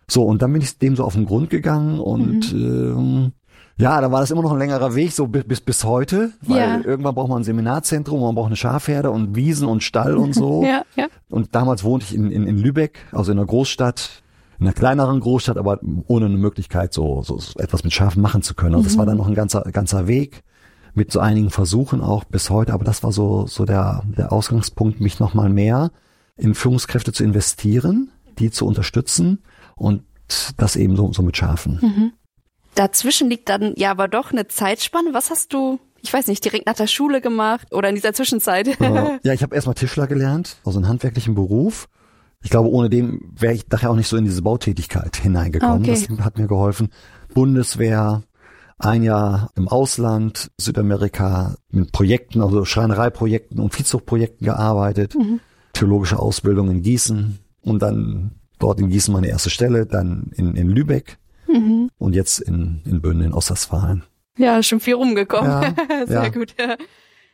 So, 0.09 0.25
und 0.25 0.43
dann 0.43 0.53
bin 0.53 0.62
ich 0.62 0.79
dem 0.79 0.97
so 0.97 1.05
auf 1.05 1.15
den 1.15 1.27
Grund 1.27 1.50
gegangen 1.50 2.00
und 2.00 2.53
mhm. 2.53 2.62
ähm, 2.62 3.33
ja, 3.77 4.00
da 4.00 4.11
war 4.11 4.21
das 4.21 4.31
immer 4.33 4.43
noch 4.43 4.53
ein 4.53 4.59
längerer 4.59 4.97
Weg, 4.97 5.12
so 5.12 5.29
bis, 5.29 5.61
bis 5.61 5.85
heute, 5.85 6.33
weil 6.43 6.59
ja. 6.59 6.81
irgendwann 6.81 7.15
braucht 7.15 7.29
man 7.29 7.43
ein 7.43 7.45
Seminarzentrum, 7.45 8.21
man 8.21 8.35
braucht 8.35 8.49
eine 8.49 8.56
Schafherde 8.56 9.12
und 9.12 9.37
Wiesen 9.37 9.69
und 9.69 9.85
Stall 9.85 10.17
und 10.17 10.35
so. 10.35 10.62
ja, 10.67 10.83
ja. 10.97 11.06
Und 11.29 11.55
damals 11.55 11.85
wohnte 11.85 12.06
ich 12.09 12.15
in, 12.15 12.33
in, 12.33 12.44
in 12.44 12.59
Lübeck, 12.59 12.99
also 13.12 13.31
in 13.31 13.39
einer 13.39 13.47
Großstadt, 13.47 14.23
in 14.59 14.67
einer 14.67 14.75
kleineren 14.75 15.21
Großstadt, 15.21 15.59
aber 15.59 15.79
ohne 16.09 16.27
eine 16.27 16.39
Möglichkeit, 16.39 16.93
so, 16.93 17.22
so 17.22 17.39
etwas 17.58 17.84
mit 17.84 17.93
Schafen 17.93 18.20
machen 18.20 18.43
zu 18.43 18.55
können. 18.55 18.75
Also 18.75 18.82
mhm. 18.82 18.89
das 18.89 18.99
war 18.99 19.06
dann 19.06 19.19
noch 19.19 19.29
ein 19.29 19.34
ganzer, 19.34 19.63
ganzer 19.70 20.08
Weg 20.08 20.43
mit 20.95 21.13
so 21.13 21.21
einigen 21.21 21.51
Versuchen 21.51 22.01
auch 22.01 22.25
bis 22.25 22.51
heute, 22.51 22.73
aber 22.73 22.85
das 22.85 23.03
war 23.03 23.13
so, 23.13 23.47
so 23.47 23.65
der, 23.65 24.03
der 24.17 24.33
Ausgangspunkt, 24.33 25.01
mich 25.01 25.21
nochmal 25.21 25.49
mehr 25.49 25.91
in 26.37 26.55
Führungskräfte 26.55 27.13
zu 27.13 27.25
investieren, 27.25 28.11
die 28.39 28.51
zu 28.51 28.67
unterstützen 28.67 29.43
und 29.77 30.03
das 30.57 30.77
eben 30.77 30.97
so, 30.97 31.13
so 31.13 31.23
mit 31.23 31.37
Schafen. 31.37 31.79
Mhm. 31.81 32.13
Dazwischen 32.75 33.29
liegt 33.29 33.49
dann 33.49 33.75
ja 33.77 33.91
aber 33.91 34.09
doch 34.09 34.31
eine 34.31 34.47
Zeitspanne. 34.47 35.11
Was 35.13 35.31
hast 35.31 35.53
du, 35.53 35.81
ich 36.01 36.13
weiß 36.13 36.29
nicht, 36.29 36.45
direkt 36.45 36.67
nach 36.67 36.77
der 36.77 36.87
Schule 36.87 37.21
gemacht 37.21 37.73
oder 37.73 37.89
in 37.89 37.97
dieser 37.97 38.13
Zwischenzeit? 38.13 38.69
ja, 39.23 39.33
ich 39.33 39.43
habe 39.43 39.55
erstmal 39.55 39.75
Tischler 39.75 40.07
gelernt, 40.07 40.59
also 40.65 40.79
einen 40.79 40.89
handwerklichen 40.89 41.35
Beruf. 41.35 41.89
Ich 42.41 42.51
glaube, 42.51 42.71
ohne 42.71 42.89
dem 42.89 43.33
wäre 43.37 43.55
ich 43.55 43.67
daher 43.67 43.91
auch 43.91 43.97
nicht 43.97 44.07
so 44.07 44.17
in 44.17 44.25
diese 44.25 44.43
Bautätigkeit 44.43 45.17
hineingekommen. 45.17 45.81
Okay. 45.81 46.07
Das 46.09 46.25
hat 46.25 46.39
mir 46.39 46.47
geholfen. 46.47 46.91
Bundeswehr, 47.35 48.23
ein 48.79 49.03
Jahr 49.03 49.51
im 49.56 49.69
Ausland, 49.69 50.51
Südamerika, 50.58 51.56
mit 51.70 51.93
Projekten, 51.93 52.41
also 52.43 52.65
Schreinereiprojekten 52.65 53.58
und 53.58 53.75
Viehzuchtprojekten 53.75 54.44
gearbeitet, 54.44 55.15
mhm. 55.15 55.41
theologische 55.73 56.19
Ausbildung 56.19 56.70
in 56.70 56.82
Gießen 56.82 57.39
und 57.63 57.82
dann 57.82 58.32
dort 58.58 58.81
in 58.81 58.89
Gießen 58.89 59.13
meine 59.13 59.29
erste 59.29 59.51
Stelle, 59.51 59.87
dann 59.87 60.31
in, 60.37 60.55
in 60.55 60.69
Lübeck 60.70 61.19
mhm. 61.49 61.91
und 61.99 62.15
jetzt 62.15 62.39
in, 62.41 62.82
in 62.85 63.01
Böhnen 63.01 63.23
in 63.23 63.32
Ostwestfalen. 63.32 64.05
Ja, 64.37 64.63
schon 64.63 64.81
viel 64.81 64.94
rumgekommen. 64.94 65.51
Ja, 65.51 65.75
Sehr 66.06 66.23
ja. 66.23 66.29
gut. 66.29 66.55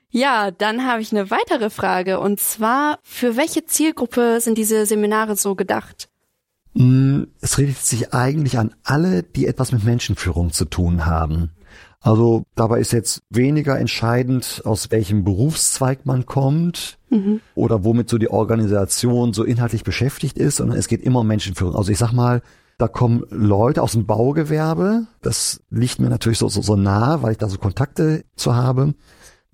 Ja, 0.08 0.50
dann 0.50 0.86
habe 0.86 1.02
ich 1.02 1.12
eine 1.12 1.30
weitere 1.30 1.70
Frage 1.70 2.20
und 2.20 2.40
zwar, 2.40 2.98
für 3.02 3.36
welche 3.36 3.66
Zielgruppe 3.66 4.40
sind 4.40 4.56
diese 4.56 4.86
Seminare 4.86 5.36
so 5.36 5.54
gedacht? 5.54 6.08
Mm, 6.74 7.24
es 7.40 7.58
richtet 7.58 7.84
sich 7.84 8.14
eigentlich 8.14 8.58
an 8.58 8.74
alle, 8.82 9.22
die 9.22 9.46
etwas 9.46 9.72
mit 9.72 9.84
Menschenführung 9.84 10.52
zu 10.52 10.64
tun 10.64 11.06
haben. 11.06 11.50
Also 12.00 12.44
dabei 12.54 12.80
ist 12.80 12.92
jetzt 12.92 13.22
weniger 13.30 13.78
entscheidend, 13.78 14.60
aus 14.66 14.90
welchem 14.90 15.24
Berufszweig 15.24 16.04
man 16.04 16.26
kommt 16.26 16.98
mhm. 17.08 17.40
oder 17.54 17.82
womit 17.82 18.10
so 18.10 18.18
die 18.18 18.28
Organisation 18.28 19.32
so 19.32 19.42
inhaltlich 19.42 19.84
beschäftigt 19.84 20.36
ist, 20.36 20.56
sondern 20.56 20.76
es 20.76 20.88
geht 20.88 21.00
immer 21.00 21.20
um 21.20 21.26
Menschenführung. 21.26 21.74
Also 21.74 21.90
ich 21.90 21.96
sag 21.98 22.12
mal, 22.12 22.42
da 22.76 22.88
kommen 22.88 23.24
Leute 23.30 23.80
aus 23.80 23.92
dem 23.92 24.04
Baugewerbe. 24.04 25.06
Das 25.22 25.62
liegt 25.70 25.98
mir 25.98 26.10
natürlich 26.10 26.38
so, 26.38 26.48
so, 26.48 26.60
so 26.60 26.76
nah, 26.76 27.22
weil 27.22 27.32
ich 27.32 27.38
da 27.38 27.48
so 27.48 27.56
Kontakte 27.56 28.24
zu 28.36 28.54
habe. 28.54 28.92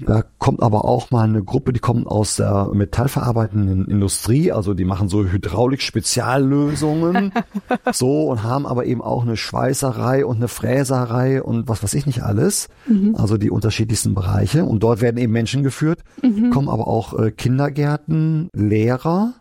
Da 0.07 0.25
kommt 0.39 0.63
aber 0.63 0.85
auch 0.85 1.11
mal 1.11 1.25
eine 1.25 1.43
Gruppe, 1.43 1.73
die 1.73 1.81
kommen 1.81 2.07
aus 2.07 2.37
der 2.37 2.69
metallverarbeitenden 2.73 3.87
Industrie, 3.87 4.53
also 4.53 4.75
die 4.75 4.85
machen 4.85 5.09
so 5.09 5.25
Hydraulik-Speziallösungen, 5.25 7.33
so 7.93 8.29
und 8.29 8.43
haben 8.43 8.67
aber 8.67 8.87
eben 8.87 9.03
auch 9.03 9.23
eine 9.23 9.37
Schweißerei 9.37 10.25
und 10.25 10.37
eine 10.37 10.49
Fräserei 10.49 11.43
und 11.43 11.69
was 11.69 11.83
weiß 11.83 11.95
ich 11.95 12.07
nicht 12.07 12.23
alles, 12.23 12.69
mhm. 12.87 13.15
also 13.17 13.37
die 13.37 13.51
unterschiedlichsten 13.51 14.15
Bereiche. 14.15 14.65
Und 14.65 14.83
dort 14.83 15.01
werden 15.01 15.17
eben 15.17 15.33
Menschen 15.33 15.63
geführt, 15.63 16.01
mhm. 16.23 16.51
kommen 16.51 16.69
aber 16.69 16.87
auch 16.87 17.19
äh, 17.19 17.31
Kindergärten, 17.31 18.49
Lehrer, 18.55 19.35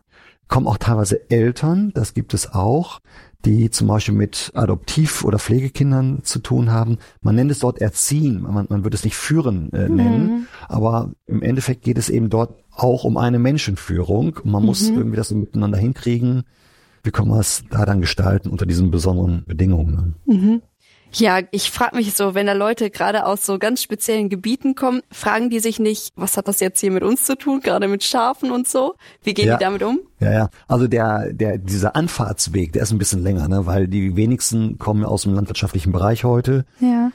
kommen 0.48 0.68
auch 0.68 0.78
teilweise 0.78 1.30
Eltern, 1.30 1.92
das 1.94 2.14
gibt 2.14 2.34
es 2.34 2.54
auch 2.54 3.00
die 3.46 3.70
zum 3.70 3.88
Beispiel 3.88 4.16
mit 4.16 4.52
Adoptiv- 4.54 5.24
oder 5.24 5.40
Pflegekindern 5.40 6.24
zu 6.24 6.40
tun 6.40 6.72
haben. 6.72 6.98
Man 7.22 7.36
nennt 7.36 7.52
es 7.52 7.60
dort 7.60 7.80
Erziehen, 7.80 8.42
man, 8.42 8.68
man 8.70 8.84
würde 8.84 8.96
es 8.96 9.06
nicht 9.06 9.16
Führen 9.16 9.72
äh, 9.72 9.88
nennen, 9.88 10.28
mhm. 10.28 10.48
aber 10.68 11.12
im 11.26 11.42
Endeffekt 11.42 11.84
geht 11.84 11.98
es 11.98 12.10
eben 12.10 12.30
dort 12.30 12.56
auch 12.72 13.06
um 13.06 13.18
eine 13.18 13.40
Menschenführung. 13.40 14.40
Man 14.44 14.62
mhm. 14.62 14.68
muss 14.68 14.90
irgendwie 14.90 15.18
das 15.18 15.30
so 15.30 15.36
miteinander 15.36 15.78
hinkriegen. 15.78 16.44
Wie 17.04 17.12
kann 17.12 17.30
man 17.30 17.40
es 17.40 17.64
da 17.70 17.86
dann 17.86 18.02
gestalten 18.02 18.50
unter 18.50 18.66
diesen 18.66 18.92
besonderen 18.92 19.46
Bedingungen? 19.46 20.16
Mhm. 20.26 20.62
Ja, 21.14 21.40
ich 21.52 21.72
frage 21.72 21.96
mich 21.96 22.14
so, 22.14 22.36
wenn 22.36 22.46
da 22.46 22.54
Leute 22.54 22.90
gerade 22.90 23.26
aus 23.26 23.46
so 23.46 23.58
ganz 23.58 23.82
speziellen 23.82 24.30
Gebieten 24.30 24.76
kommen, 24.76 25.02
fragen 25.12 25.50
die 25.50 25.60
sich 25.60 25.80
nicht, 25.80 26.12
was 26.16 26.38
hat 26.38 26.48
das 26.48 26.60
jetzt 26.60 26.80
hier 26.80 26.92
mit 26.92 27.04
uns 27.04 27.24
zu 27.24 27.36
tun, 27.36 27.62
gerade 27.62 27.88
mit 27.88 28.04
Schafen 28.04 28.52
und 28.52 28.68
so? 28.68 28.96
Wie 29.24 29.34
gehen 29.34 29.48
ja. 29.48 29.58
die 29.58 29.64
damit 29.64 29.84
um? 29.84 30.00
Ja, 30.20 30.32
ja. 30.32 30.50
Also 30.68 30.88
der, 30.88 31.34
der, 31.34 31.58
dieser 31.58 31.96
Anfahrtsweg, 31.96 32.74
der 32.74 32.84
ist 32.84 32.92
ein 32.92 33.00
bisschen 33.00 33.24
länger, 33.24 33.48
ne, 33.48 33.66
weil 33.66 33.88
die 33.88 34.16
wenigsten 34.16 34.78
kommen 34.78 35.04
aus 35.04 35.24
dem 35.24 35.34
landwirtschaftlichen 35.34 35.92
Bereich 35.92 36.24
heute. 36.24 36.66
Ja. 36.80 37.12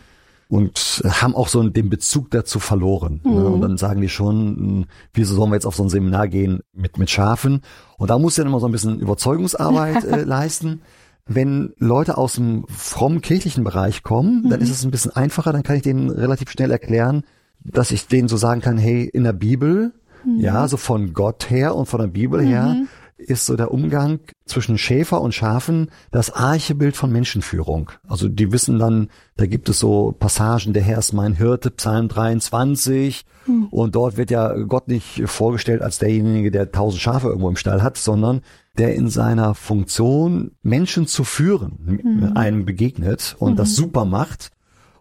Und 0.48 1.02
haben 1.08 1.34
auch 1.34 1.48
so 1.48 1.66
den 1.68 1.88
Bezug 1.88 2.30
dazu 2.30 2.60
verloren. 2.60 3.20
Ne? 3.24 3.30
Mhm. 3.30 3.36
Ne? 3.36 3.48
Und 3.48 3.60
dann 3.62 3.76
sagen 3.78 4.00
die 4.00 4.08
schon, 4.08 4.56
hm, 4.56 4.84
wieso 5.12 5.34
sollen 5.34 5.50
wir 5.50 5.56
jetzt 5.56 5.66
auf 5.66 5.74
so 5.74 5.84
ein 5.84 5.88
Seminar 5.88 6.28
gehen 6.28 6.60
mit, 6.72 6.98
mit 6.98 7.10
Schafen? 7.10 7.62
Und 7.96 8.10
da 8.10 8.18
muss 8.18 8.36
ja 8.36 8.44
immer 8.44 8.60
so 8.60 8.66
ein 8.66 8.72
bisschen 8.72 9.00
Überzeugungsarbeit 9.00 10.04
äh, 10.04 10.22
leisten. 10.22 10.82
Wenn 11.26 11.72
Leute 11.78 12.18
aus 12.18 12.34
dem 12.34 12.66
frommen 12.68 13.22
kirchlichen 13.22 13.64
Bereich 13.64 14.02
kommen, 14.02 14.42
mhm. 14.42 14.50
dann 14.50 14.60
ist 14.60 14.70
es 14.70 14.84
ein 14.84 14.90
bisschen 14.90 15.12
einfacher, 15.12 15.52
dann 15.52 15.62
kann 15.62 15.76
ich 15.76 15.82
denen 15.82 16.10
relativ 16.10 16.50
schnell 16.50 16.70
erklären, 16.70 17.24
dass 17.64 17.90
ich 17.90 18.06
denen 18.06 18.28
so 18.28 18.36
sagen 18.36 18.60
kann, 18.60 18.76
hey, 18.76 19.04
in 19.04 19.24
der 19.24 19.32
Bibel, 19.32 19.92
mhm. 20.24 20.40
ja, 20.40 20.68
so 20.68 20.76
von 20.76 21.14
Gott 21.14 21.50
her 21.50 21.74
und 21.74 21.86
von 21.86 22.00
der 22.00 22.08
Bibel 22.08 22.42
mhm. 22.42 22.46
her, 22.46 22.76
ist 23.16 23.46
so 23.46 23.56
der 23.56 23.70
Umgang 23.70 24.20
zwischen 24.44 24.76
Schäfer 24.76 25.20
und 25.20 25.34
Schafen 25.34 25.90
das 26.10 26.32
Archebild 26.32 26.96
von 26.96 27.12
Menschenführung. 27.12 27.90
Also 28.06 28.28
die 28.28 28.52
wissen 28.52 28.78
dann, 28.78 29.08
da 29.36 29.46
gibt 29.46 29.68
es 29.68 29.78
so 29.78 30.14
Passagen, 30.18 30.72
der 30.72 30.82
Herr 30.82 30.98
ist 30.98 31.12
mein 31.12 31.34
Hirte, 31.34 31.70
Psalm 31.70 32.08
23, 32.08 33.24
mhm. 33.46 33.68
und 33.70 33.94
dort 33.94 34.16
wird 34.16 34.30
ja 34.30 34.52
Gott 34.64 34.88
nicht 34.88 35.22
vorgestellt 35.26 35.82
als 35.82 35.98
derjenige, 35.98 36.50
der 36.50 36.72
tausend 36.72 37.00
Schafe 37.00 37.28
irgendwo 37.28 37.48
im 37.48 37.56
Stall 37.56 37.82
hat, 37.82 37.96
sondern 37.96 38.42
der 38.78 38.94
in 38.94 39.08
seiner 39.08 39.54
Funktion 39.54 40.52
Menschen 40.62 41.06
zu 41.06 41.24
führen 41.24 42.00
mhm. 42.02 42.36
einem 42.36 42.64
begegnet 42.64 43.36
und 43.38 43.52
mhm. 43.52 43.56
das 43.56 43.74
super 43.76 44.04
macht. 44.04 44.50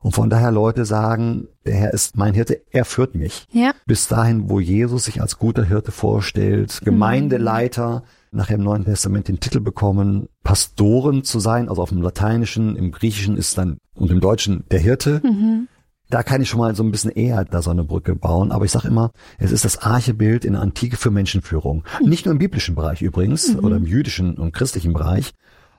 Und 0.02 0.12
von 0.12 0.30
daher 0.30 0.52
Leute 0.52 0.84
sagen, 0.84 1.48
der 1.66 1.76
Herr 1.76 1.94
ist 1.94 2.18
mein 2.18 2.34
Hirte, 2.34 2.62
er 2.72 2.84
führt 2.84 3.16
mich. 3.16 3.48
Ja. 3.52 3.72
Bis 3.86 4.10
dahin, 4.10 4.50
wo 4.50 4.60
Jesus 4.60 5.06
sich 5.06 5.22
als 5.22 5.40
guter 5.40 5.64
Hirte 5.64 5.94
vorstellt, 5.94 6.80
mhm. 6.82 6.86
Gemeindeleiter, 6.86 8.04
nachher 8.32 8.56
im 8.56 8.64
Neuen 8.64 8.84
Testament 8.84 9.30
den 9.30 9.40
Titel 9.40 9.62
bekommen, 9.62 10.28
Pastoren 10.44 11.24
zu 11.24 11.40
sein, 11.40 11.70
also 11.70 11.82
auf 11.82 11.90
dem 11.90 12.02
Lateinischen, 12.02 12.76
im 12.76 12.92
Griechischen 12.92 13.38
ist 13.38 13.58
dann 13.58 13.78
und 13.96 14.12
im 14.12 14.20
Deutschen 14.20 14.66
der 14.70 14.80
Hirte. 14.80 15.22
Mhm 15.24 15.68
da 16.10 16.22
kann 16.24 16.42
ich 16.42 16.50
schon 16.50 16.60
mal 16.60 16.76
so 16.76 16.84
ein 16.84 16.92
bisschen 16.92 17.12
eher 17.12 17.44
da 17.46 17.62
so 17.62 17.72
eine 17.72 17.84
Brücke 17.84 18.16
bauen. 18.16 18.52
Aber 18.52 18.66
ich 18.66 18.72
sage 18.72 18.88
immer, 18.88 19.12
es 19.40 19.52
ist 19.52 19.66
das 19.66 19.80
Archebild 19.80 20.46
in 20.46 20.54
der 20.54 20.62
Antike 20.62 20.98
für 20.98 21.12
Menschenführung. 21.12 21.84
Mhm. 22.02 22.10
Nicht 22.10 22.26
nur 22.26 22.34
im 22.34 22.40
biblischen 22.40 22.76
Bereich 22.76 23.02
übrigens 23.02 23.54
mhm. 23.54 23.64
oder 23.64 23.78
im 23.78 23.86
jüdischen 23.86 24.36
und 24.36 24.54
christlichen 24.54 24.94
Bereich, 24.94 25.34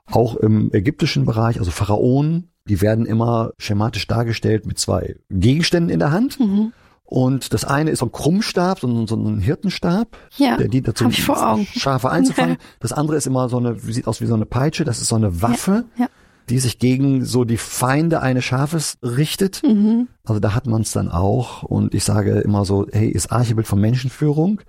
auch 0.07 0.37
im 0.37 0.73
ägyptischen 0.73 1.25
Bereich, 1.25 1.59
also 1.59 1.71
Pharaonen, 1.71 2.51
die 2.67 2.81
werden 2.81 3.07
immer 3.07 3.53
schematisch 3.59 4.07
dargestellt 4.07 4.67
mit 4.67 4.79
zwei 4.79 5.17
Gegenständen 5.31 5.91
in 5.91 5.99
der 5.99 6.11
Hand. 6.11 6.41
Mhm. 6.41 6.73
Und 7.07 7.53
das 7.53 7.65
eine 7.65 7.91
ist 7.91 7.99
so 7.99 8.07
ein 8.07 8.13
Krummstab, 8.13 8.81
so 8.81 8.89
ein, 8.89 9.07
so 9.07 9.15
ein 9.15 9.39
Hirtenstab, 9.39 10.17
ja, 10.37 10.57
der 10.57 10.69
dient 10.69 10.89
dazu, 10.89 11.11
Schafe 11.11 12.11
einzufangen. 12.11 12.57
Das 12.81 12.93
andere 12.93 13.19
ist 13.19 13.27
immer 13.27 13.49
so 13.51 13.59
eine, 13.59 13.79
sieht 13.79 14.09
aus 14.09 14.23
wie 14.23 14.27
so 14.27 14.35
eine 14.35 14.47
Peitsche, 14.47 14.85
das 14.85 15.01
ist 15.01 15.09
so 15.09 15.17
eine 15.17 15.43
Waffe. 15.43 15.85
Ja, 15.97 16.05
ja 16.05 16.11
die 16.49 16.59
sich 16.59 16.79
gegen 16.79 17.25
so 17.25 17.45
die 17.45 17.57
Feinde 17.57 18.21
eines 18.21 18.45
Schafes 18.45 18.99
richtet. 19.03 19.63
Mhm. 19.63 20.09
Also 20.25 20.41
da 20.41 20.55
hat 20.55 20.67
man 20.67 20.83
es 20.83 20.93
dann 20.93 21.11
auch. 21.11 21.63
Und 21.63 21.95
ich 21.95 22.05
sage 22.05 22.41
immer 22.41 22.65
so, 22.65 22.87
hey, 22.93 23.09
ist 23.09 23.33
Archebild 23.33 23.67
von 23.67 23.81
Menschenführung. 23.81 24.61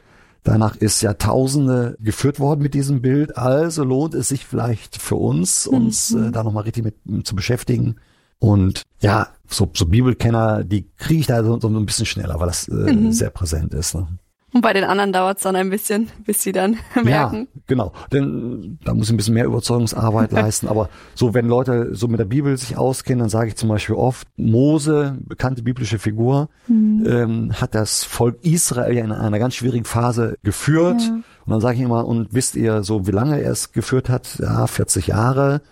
Danach 0.43 0.75
ist 0.75 1.01
Jahrtausende 1.01 1.97
geführt 1.99 2.39
worden 2.39 2.61
mit 2.61 2.75
diesem 2.75 3.01
Bild. 3.01 3.35
Also 3.37 3.83
lohnt 3.83 4.13
es 4.13 4.29
sich 4.29 4.45
vielleicht 4.45 5.01
für 5.01 5.15
uns, 5.15 5.65
uns 5.65 6.11
mhm. 6.11 6.27
äh, 6.27 6.31
da 6.31 6.43
nochmal 6.43 6.63
richtig 6.63 6.83
mit, 6.83 7.05
mit 7.05 7.27
zu 7.27 7.35
beschäftigen. 7.35 7.95
Und 8.39 8.83
ja, 9.01 9.29
so, 9.47 9.69
so 9.73 9.85
Bibelkenner, 9.85 10.63
die 10.63 10.87
kriege 10.97 11.21
ich 11.21 11.27
da 11.27 11.43
so, 11.43 11.59
so 11.59 11.67
ein 11.67 11.85
bisschen 11.85 12.05
schneller, 12.05 12.39
weil 12.39 12.47
das 12.47 12.67
äh, 12.67 12.73
mhm. 12.73 13.11
sehr 13.11 13.31
präsent 13.31 13.73
ist. 13.73 13.95
Ne? 13.95 14.07
Und 14.55 14.61
bei 14.61 14.71
den 14.71 14.85
anderen 14.85 15.11
dauert 15.11 15.35
es 15.35 15.43
dann 15.43 15.57
ein 15.57 15.69
bisschen, 15.69 16.09
bis 16.23 16.41
sie 16.41 16.53
dann 16.53 16.77
merken. 17.03 17.49
Ja, 17.53 17.61
genau. 17.67 17.91
Denn 18.13 18.79
da 18.85 18.93
muss 18.93 19.07
ich 19.07 19.13
ein 19.13 19.17
bisschen 19.17 19.33
mehr 19.33 19.43
Überzeugungsarbeit 19.43 20.31
leisten. 20.31 20.69
Aber 20.69 20.87
so, 21.13 21.33
wenn 21.33 21.45
Leute 21.45 21.93
so 21.93 22.07
mit 22.07 22.21
der 22.21 22.25
Bibel 22.25 22.55
sich 22.55 22.77
auskennen, 22.77 23.19
dann 23.19 23.27
sage 23.27 23.49
ich 23.49 23.57
zum 23.57 23.67
Beispiel 23.67 23.97
oft, 23.97 24.29
Mose, 24.37 25.17
bekannte 25.19 25.61
biblische 25.61 25.99
Figur, 25.99 26.47
mhm. 26.67 27.05
ähm, 27.05 27.51
hat 27.59 27.75
das 27.75 28.05
Volk 28.05 28.37
Israel 28.43 28.95
ja 28.95 29.03
in 29.03 29.11
einer 29.11 29.39
ganz 29.39 29.55
schwierigen 29.55 29.83
Phase 29.83 30.37
geführt. 30.41 31.01
Ja. 31.01 31.15
Und 31.15 31.51
dann 31.51 31.59
sage 31.59 31.75
ich 31.75 31.81
immer, 31.81 32.07
und 32.07 32.33
wisst 32.33 32.55
ihr 32.55 32.81
so, 32.83 33.07
wie 33.07 33.11
lange 33.11 33.41
er 33.41 33.51
es 33.51 33.73
geführt 33.73 34.07
hat? 34.07 34.39
Ja, 34.39 34.67
40 34.67 35.07
Jahre. 35.07 35.63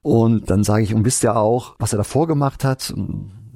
Und 0.00 0.48
dann 0.48 0.62
sage 0.62 0.84
ich, 0.84 0.94
und 0.94 1.04
wisst 1.04 1.24
ihr 1.24 1.34
auch, 1.34 1.74
was 1.80 1.92
er 1.92 1.96
davor 1.96 2.28
gemacht 2.28 2.62
hat? 2.62 2.94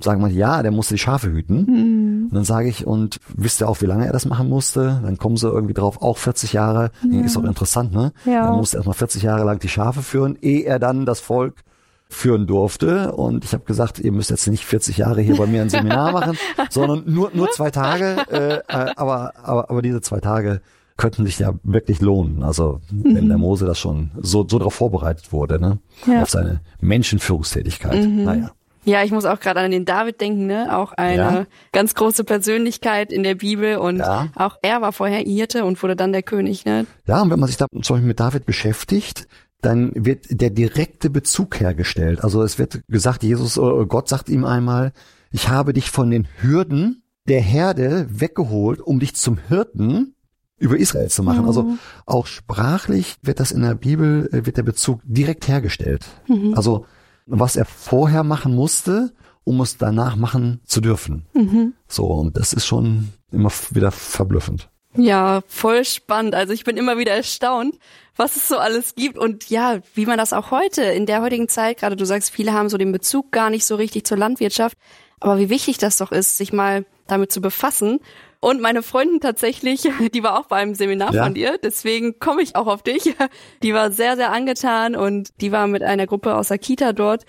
Sagen 0.05 0.23
wir, 0.23 0.29
ja, 0.29 0.63
der 0.63 0.71
musste 0.71 0.95
die 0.95 0.99
Schafe 0.99 1.31
hüten. 1.31 1.65
Mhm. 1.65 2.27
Und 2.27 2.35
dann 2.35 2.45
sage 2.45 2.69
ich, 2.69 2.87
und 2.87 3.21
wisst 3.35 3.61
ihr 3.61 3.69
auch, 3.69 3.81
wie 3.81 3.87
lange 3.87 4.07
er 4.07 4.13
das 4.13 4.27
machen 4.27 4.49
musste? 4.49 5.01
Dann 5.03 5.19
kommen 5.19 5.37
sie 5.37 5.49
irgendwie 5.49 5.75
drauf, 5.75 6.01
auch 6.03 6.19
40 6.19 6.53
Jahre. 6.53 6.91
Ja. 7.11 7.21
Ist 7.21 7.37
auch 7.37 7.45
interessant, 7.45 7.93
ne? 7.93 8.13
Ja. 8.25 8.47
Er 8.47 8.57
musste 8.57 8.77
erstmal 8.77 8.95
40 8.95 9.23
Jahre 9.23 9.45
lang 9.45 9.59
die 9.59 9.69
Schafe 9.69 10.03
führen, 10.03 10.37
ehe 10.41 10.65
er 10.65 10.79
dann 10.79 11.07
das 11.07 11.21
Volk 11.21 11.63
führen 12.09 12.47
durfte. 12.47 13.13
Und 13.13 13.45
ich 13.45 13.53
habe 13.53 13.65
gesagt, 13.65 13.99
ihr 13.99 14.13
müsst 14.13 14.31
jetzt 14.31 14.47
nicht 14.47 14.65
40 14.65 14.99
Jahre 14.99 15.21
hier 15.21 15.37
bei 15.37 15.47
mir 15.47 15.63
ein 15.63 15.71
Seminar 15.71 16.13
machen, 16.13 16.37
sondern 16.71 17.05
nur, 17.07 17.31
nur 17.35 17.51
zwei 17.51 17.71
Tage. 17.71 18.17
Äh, 18.31 18.55
äh, 18.57 18.93
aber, 18.97 19.33
aber, 19.43 19.71
aber 19.71 19.83
diese 19.83 20.01
zwei 20.01 20.21
Tage 20.21 20.61
könnten 20.97 21.25
sich 21.27 21.39
ja 21.39 21.55
wirklich 21.63 22.01
lohnen. 22.01 22.43
Also 22.43 22.81
mhm. 22.91 23.17
wenn 23.17 23.29
der 23.29 23.39
Mose 23.39 23.67
das 23.67 23.79
schon 23.79 24.11
so, 24.21 24.47
so 24.49 24.59
darauf 24.59 24.75
vorbereitet 24.75 25.33
wurde, 25.33 25.61
ne? 25.61 25.79
Ja. 26.07 26.23
Auf 26.23 26.31
seine 26.31 26.61
Menschenführungstätigkeit. 26.81 28.05
Mhm. 28.05 28.25
Naja. 28.25 28.51
Ja, 28.85 29.05
ich 29.05 29.13
muss 29.13 29.25
auch 29.25 29.39
gerade 29.39 29.61
an 29.61 29.71
den 29.71 29.85
David 29.85 30.21
denken, 30.21 30.47
ne? 30.47 30.77
Auch 30.77 30.93
eine 30.93 31.17
ja. 31.17 31.47
ganz 31.73 31.95
große 31.95 32.25
Persönlichkeit 32.25 33.13
in 33.13 33.23
der 33.23 33.37
Bibel 33.37 33.77
und 33.77 33.99
ja. 33.99 34.29
auch 34.35 34.57
er 34.63 34.83
war 34.83 34.93
vorher 34.93 35.21
Hirte 35.21 35.65
und 35.65 35.81
wurde 35.83 35.97
dann 35.97 36.13
der 36.13 36.23
König, 36.23 36.65
ne? 36.65 36.87
Ja, 37.07 37.23
und 37.23 37.31
wenn 37.31 37.39
man 37.39 37.49
sich 37.49 37.57
da 37.57 37.67
zum 37.71 37.97
Beispiel 37.97 38.09
mit 38.09 38.21
David 38.21 38.45
beschäftigt, 38.45 39.29
dann 39.61 39.93
wird 39.95 40.27
der 40.31 40.51
direkte 40.51 41.09
Bezug 41.09 41.61
hergestellt. 41.61 42.23
Also 42.25 42.43
es 42.43 42.59
wird 42.59 42.83
gesagt, 42.89 43.23
Jesus, 43.23 43.57
äh, 43.57 43.87
Gott 43.87 44.09
sagt 44.09 44.29
ihm 44.29 44.45
einmal, 44.45 44.93
ich 45.31 45.49
habe 45.49 45.73
dich 45.73 45.91
von 45.91 46.11
den 46.11 46.27
Hürden 46.41 47.05
der 47.29 47.41
Herde 47.41 48.07
weggeholt, 48.11 48.81
um 48.81 48.99
dich 48.99 49.15
zum 49.15 49.39
Hirten 49.49 50.17
über 50.59 50.77
Israel 50.77 51.09
zu 51.09 51.23
machen. 51.23 51.47
Also 51.47 51.63
mhm. 51.63 51.71
Also 51.71 51.79
auch 52.07 52.27
sprachlich 52.27 53.17
wird 53.23 53.41
das 53.41 53.53
in 53.53 53.63
der 53.63 53.75
Bibel, 53.75 54.29
äh, 54.33 54.45
wird 54.47 54.57
der 54.57 54.65
Bezug 54.65 55.01
direkt 55.05 55.47
hergestellt. 55.47 56.07
Mhm. 56.27 56.55
Also 56.55 56.87
was 57.27 57.57
er 57.57 57.65
vorher 57.65 58.25
machen 58.25 58.55
musste, 58.55 59.13
um 59.45 59.61
es 59.61 59.77
danach 59.77 60.17
machen 60.17 60.61
zu 60.65 60.81
dürfen. 60.81 61.27
Mhm. 61.35 61.75
So, 61.89 62.07
und 62.07 62.37
das 62.37 62.53
ist 62.53 62.67
schon 62.67 63.13
immer 63.31 63.51
wieder 63.71 63.91
verblüffend. 63.91 64.69
Ja, 64.95 65.43
voll 65.47 65.85
spannend. 65.85 66.35
Also 66.35 66.53
ich 66.53 66.65
bin 66.65 66.77
immer 66.77 66.99
wieder 66.99 67.13
erstaunt, 67.13 67.79
was 68.15 68.37
es 68.37 68.47
so 68.47 68.59
alles 68.59 68.95
gibt 68.95 69.17
und 69.17 69.49
ja, 69.49 69.81
wie 69.95 70.05
man 70.05 70.19
das 70.19 70.35
auch 70.35 70.51
heute 70.51 70.83
in 70.83 71.07
der 71.07 71.23
heutigen 71.23 71.49
Zeit, 71.49 71.79
gerade 71.79 71.97
du 71.97 72.05
sagst, 72.05 72.31
viele 72.31 72.53
haben 72.53 72.69
so 72.69 72.77
den 72.77 72.93
Bezug 72.93 73.33
gar 73.33 73.49
nicht 73.49 73.65
so 73.65 73.77
richtig 73.77 74.05
zur 74.05 74.19
Landwirtschaft, 74.19 74.77
aber 75.19 75.39
wie 75.39 75.49
wichtig 75.49 75.79
das 75.79 75.97
doch 75.97 76.13
ist, 76.13 76.37
sich 76.37 76.53
mal 76.53 76.85
damit 77.07 77.33
zu 77.33 77.41
befassen 77.41 78.01
und 78.43 78.61
meine 78.61 78.83
Freundin 78.83 79.21
tatsächlich, 79.21 79.89
die 80.13 80.23
war 80.25 80.39
auch 80.39 80.47
beim 80.47 80.75
Seminar 80.75 81.15
ja. 81.15 81.23
von 81.23 81.33
dir, 81.33 81.59
deswegen 81.63 82.19
komme 82.19 82.43
ich 82.43 82.57
auch 82.57 82.67
auf 82.67 82.83
dich. 82.83 83.15
Die 83.63 83.73
war 83.73 83.93
sehr, 83.93 84.17
sehr 84.17 84.33
angetan 84.33 84.97
und 84.97 85.31
die 85.41 85.53
war 85.53 85.69
mit 85.69 85.85
einer 85.85 86.07
Gruppe 86.07 86.35
aus 86.35 86.49
der 86.49 86.59
Kita 86.59 86.93
dort. 86.93 87.25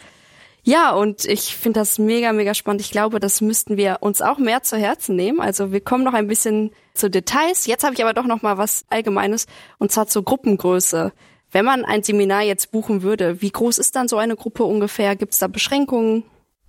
Ja, 0.64 0.92
und 0.92 1.26
ich 1.26 1.56
finde 1.56 1.82
das 1.82 2.00
mega, 2.00 2.34
mega 2.34 2.56
spannend. 2.56 2.82
Ich 2.82 2.90
glaube, 2.90 3.20
das 3.20 3.42
müssten 3.42 3.78
wir 3.78 3.98
uns 4.00 4.22
auch 4.22 4.40
mehr 4.40 4.64
zu 4.64 4.78
Herzen 4.78 5.16
nehmen. 5.16 5.40
Also 5.40 5.72
wir 5.72 5.82
kommen 5.82 6.04
noch 6.04 6.14
ein 6.14 6.28
bisschen 6.28 6.72
zu 6.96 7.10
Details. 7.10 7.68
Jetzt 7.68 7.84
habe 7.84 7.94
ich 7.94 8.02
aber 8.02 8.14
doch 8.14 8.26
noch 8.26 8.42
mal 8.42 8.58
was 8.58 8.86
Allgemeines 8.90 9.46
und 9.78 9.92
zwar 9.92 10.08
zur 10.08 10.24
Gruppengröße. 10.24 11.14
Wenn 11.52 11.66
man 11.66 11.86
ein 11.86 12.02
Seminar 12.02 12.42
jetzt 12.42 12.72
buchen 12.72 13.04
würde, 13.04 13.42
wie 13.42 13.52
groß 13.52 13.78
ist 13.78 13.96
dann 13.96 14.08
so 14.08 14.18
eine 14.18 14.36
Gruppe 14.36 14.64
ungefähr? 14.64 15.16
Gibt 15.16 15.34
es 15.34 15.40
da 15.40 15.48
Beschränkungen? 15.48 16.24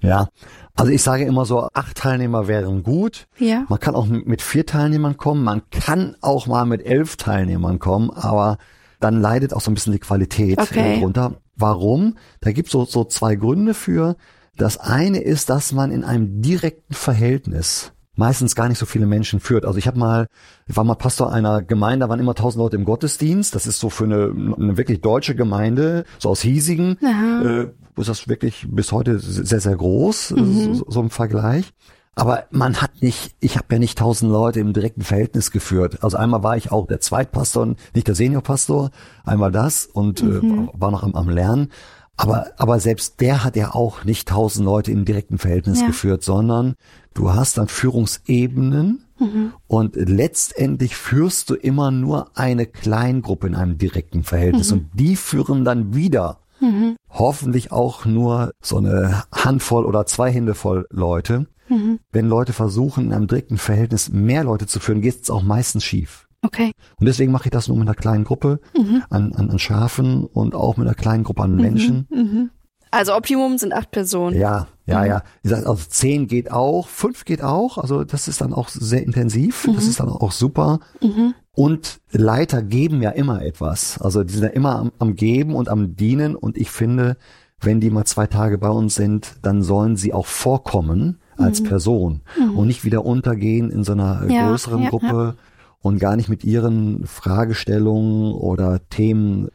Ja, 0.04 0.28
also 0.76 0.90
ich 0.90 1.02
sage 1.02 1.24
immer 1.24 1.44
so, 1.44 1.68
acht 1.72 1.96
Teilnehmer 1.96 2.48
wären 2.48 2.82
gut. 2.82 3.26
Ja. 3.38 3.64
Man 3.68 3.78
kann 3.78 3.94
auch 3.94 4.06
mit 4.06 4.42
vier 4.42 4.66
Teilnehmern 4.66 5.16
kommen, 5.16 5.44
man 5.44 5.62
kann 5.70 6.16
auch 6.20 6.46
mal 6.46 6.66
mit 6.66 6.84
elf 6.84 7.16
Teilnehmern 7.16 7.78
kommen, 7.78 8.10
aber 8.10 8.58
dann 9.00 9.20
leidet 9.20 9.52
auch 9.52 9.60
so 9.60 9.70
ein 9.70 9.74
bisschen 9.74 9.92
die 9.92 9.98
Qualität 9.98 10.58
okay. 10.58 11.00
drunter. 11.00 11.34
Warum? 11.56 12.16
Da 12.40 12.52
gibt 12.52 12.68
es 12.68 12.72
so, 12.72 12.84
so 12.84 13.04
zwei 13.04 13.36
Gründe 13.36 13.74
für. 13.74 14.16
Das 14.56 14.78
eine 14.78 15.18
ist, 15.18 15.50
dass 15.50 15.72
man 15.72 15.90
in 15.90 16.04
einem 16.04 16.42
direkten 16.42 16.94
Verhältnis 16.94 17.92
meistens 18.16 18.54
gar 18.54 18.68
nicht 18.68 18.78
so 18.78 18.86
viele 18.86 19.06
Menschen 19.06 19.40
führt. 19.40 19.64
Also 19.64 19.78
ich 19.78 19.86
habe 19.86 19.98
mal, 19.98 20.28
ich 20.66 20.76
war 20.76 20.84
mal 20.84 20.94
Pastor 20.94 21.32
einer 21.32 21.62
Gemeinde, 21.62 22.06
da 22.06 22.08
waren 22.08 22.20
immer 22.20 22.34
tausend 22.34 22.62
Leute 22.62 22.76
im 22.76 22.84
Gottesdienst. 22.84 23.54
Das 23.54 23.66
ist 23.66 23.80
so 23.80 23.90
für 23.90 24.04
eine, 24.04 24.32
eine 24.58 24.76
wirklich 24.76 25.00
deutsche 25.00 25.34
Gemeinde, 25.34 26.04
so 26.18 26.30
aus 26.30 26.40
Hiesigen, 26.40 26.96
äh, 27.02 27.66
ist 27.96 28.08
das 28.08 28.28
wirklich 28.28 28.66
bis 28.68 28.92
heute 28.92 29.18
sehr, 29.18 29.60
sehr 29.60 29.76
groß, 29.76 30.32
mhm. 30.32 30.74
so, 30.74 30.84
so 30.88 31.00
im 31.00 31.10
Vergleich. 31.10 31.72
Aber 32.16 32.44
man 32.50 32.80
hat 32.80 33.02
nicht, 33.02 33.34
ich 33.40 33.56
habe 33.56 33.66
ja 33.72 33.78
nicht 33.78 33.98
tausend 33.98 34.30
Leute 34.30 34.60
im 34.60 34.72
direkten 34.72 35.02
Verhältnis 35.02 35.50
geführt. 35.50 36.04
Also 36.04 36.16
einmal 36.16 36.42
war 36.42 36.56
ich 36.56 36.70
auch 36.70 36.86
der 36.86 37.00
Zweitpastor, 37.00 37.74
nicht 37.94 38.06
der 38.06 38.14
Seniorpastor, 38.14 38.90
einmal 39.24 39.50
das 39.50 39.86
und 39.86 40.22
mhm. 40.22 40.68
äh, 40.68 40.80
war 40.80 40.90
noch 40.90 41.02
am, 41.02 41.14
am 41.14 41.28
Lernen. 41.28 41.70
Aber, 42.16 42.52
aber 42.58 42.78
selbst 42.78 43.20
der 43.20 43.42
hat 43.42 43.56
ja 43.56 43.74
auch 43.74 44.04
nicht 44.04 44.28
tausend 44.28 44.64
Leute 44.64 44.92
im 44.92 45.04
direkten 45.04 45.38
Verhältnis 45.38 45.80
ja. 45.80 45.88
geführt, 45.88 46.22
sondern 46.22 46.74
du 47.12 47.34
hast 47.34 47.58
dann 47.58 47.66
Führungsebenen 47.66 49.04
mhm. 49.18 49.52
und 49.66 49.96
letztendlich 49.96 50.94
führst 50.94 51.50
du 51.50 51.54
immer 51.54 51.90
nur 51.90 52.30
eine 52.38 52.66
Kleingruppe 52.66 53.48
in 53.48 53.56
einem 53.56 53.78
direkten 53.78 54.22
Verhältnis 54.22 54.70
mhm. 54.70 54.78
und 54.78 54.90
die 54.94 55.16
führen 55.16 55.64
dann 55.64 55.94
wieder 55.94 56.38
mhm. 56.60 56.96
hoffentlich 57.10 57.72
auch 57.72 58.04
nur 58.04 58.52
so 58.60 58.78
eine 58.78 59.24
Handvoll 59.32 59.84
oder 59.84 60.06
zwei 60.06 60.30
Hände 60.30 60.54
voll 60.54 60.86
Leute. 60.90 61.46
Mhm. 61.68 62.00
Wenn 62.12 62.28
Leute 62.28 62.52
versuchen, 62.52 63.06
in 63.06 63.12
einem 63.12 63.26
direkten 63.26 63.58
Verhältnis 63.58 64.10
mehr 64.10 64.44
Leute 64.44 64.66
zu 64.66 64.80
führen, 64.80 65.00
geht 65.00 65.22
es 65.22 65.30
auch 65.30 65.42
meistens 65.42 65.84
schief. 65.84 66.28
Okay. 66.42 66.72
Und 67.00 67.06
deswegen 67.06 67.32
mache 67.32 67.46
ich 67.46 67.52
das 67.52 67.68
nur 67.68 67.76
mit 67.78 67.88
einer 67.88 67.94
kleinen 67.94 68.24
Gruppe 68.24 68.60
mhm. 68.76 69.02
an, 69.08 69.32
an, 69.32 69.50
an 69.50 69.58
Schafen 69.58 70.24
und 70.24 70.54
auch 70.54 70.76
mit 70.76 70.86
einer 70.86 70.94
kleinen 70.94 71.24
Gruppe 71.24 71.42
an 71.42 71.54
mhm, 71.54 71.60
Menschen. 71.60 72.06
Mhm. 72.10 72.50
Also 72.94 73.14
Optimum 73.14 73.58
sind 73.58 73.72
acht 73.72 73.90
Personen. 73.90 74.38
Ja, 74.38 74.68
ja, 74.86 75.00
mhm. 75.00 75.06
ja. 75.06 75.22
Wie 75.42 75.48
gesagt, 75.48 75.66
also 75.66 75.82
zehn 75.88 76.28
geht 76.28 76.50
auch, 76.52 76.86
fünf 76.88 77.24
geht 77.24 77.42
auch. 77.42 77.78
Also 77.78 78.04
das 78.04 78.28
ist 78.28 78.40
dann 78.40 78.52
auch 78.52 78.68
sehr 78.68 79.02
intensiv. 79.02 79.68
Das 79.74 79.84
mhm. 79.84 79.90
ist 79.90 80.00
dann 80.00 80.08
auch 80.08 80.32
super. 80.32 80.78
Mhm. 81.02 81.34
Und 81.52 82.00
Leiter 82.12 82.62
geben 82.62 83.02
ja 83.02 83.10
immer 83.10 83.42
etwas. 83.42 84.00
Also 84.00 84.22
die 84.22 84.34
sind 84.34 84.44
ja 84.44 84.50
immer 84.50 84.76
am, 84.76 84.92
am 84.98 85.16
Geben 85.16 85.54
und 85.54 85.68
am 85.68 85.96
Dienen. 85.96 86.36
Und 86.36 86.56
ich 86.56 86.70
finde, 86.70 87.16
wenn 87.60 87.80
die 87.80 87.90
mal 87.90 88.04
zwei 88.04 88.26
Tage 88.26 88.58
bei 88.58 88.68
uns 88.68 88.94
sind, 88.94 89.36
dann 89.42 89.62
sollen 89.62 89.96
sie 89.96 90.12
auch 90.12 90.26
vorkommen 90.26 91.20
als 91.36 91.62
mhm. 91.62 91.64
Person 91.64 92.20
mhm. 92.38 92.56
und 92.56 92.66
nicht 92.68 92.84
wieder 92.84 93.04
untergehen 93.04 93.70
in 93.70 93.82
so 93.82 93.92
einer 93.92 94.24
ja, 94.28 94.48
größeren 94.48 94.82
ja, 94.84 94.90
Gruppe. 94.90 95.34
Ja 95.36 95.44
und 95.84 95.98
gar 95.98 96.16
nicht 96.16 96.30
mit 96.30 96.44
ihren 96.44 97.06
Fragestellungen 97.06 98.32
oder 98.32 98.88
Themen 98.88 99.48
äh, 99.48 99.50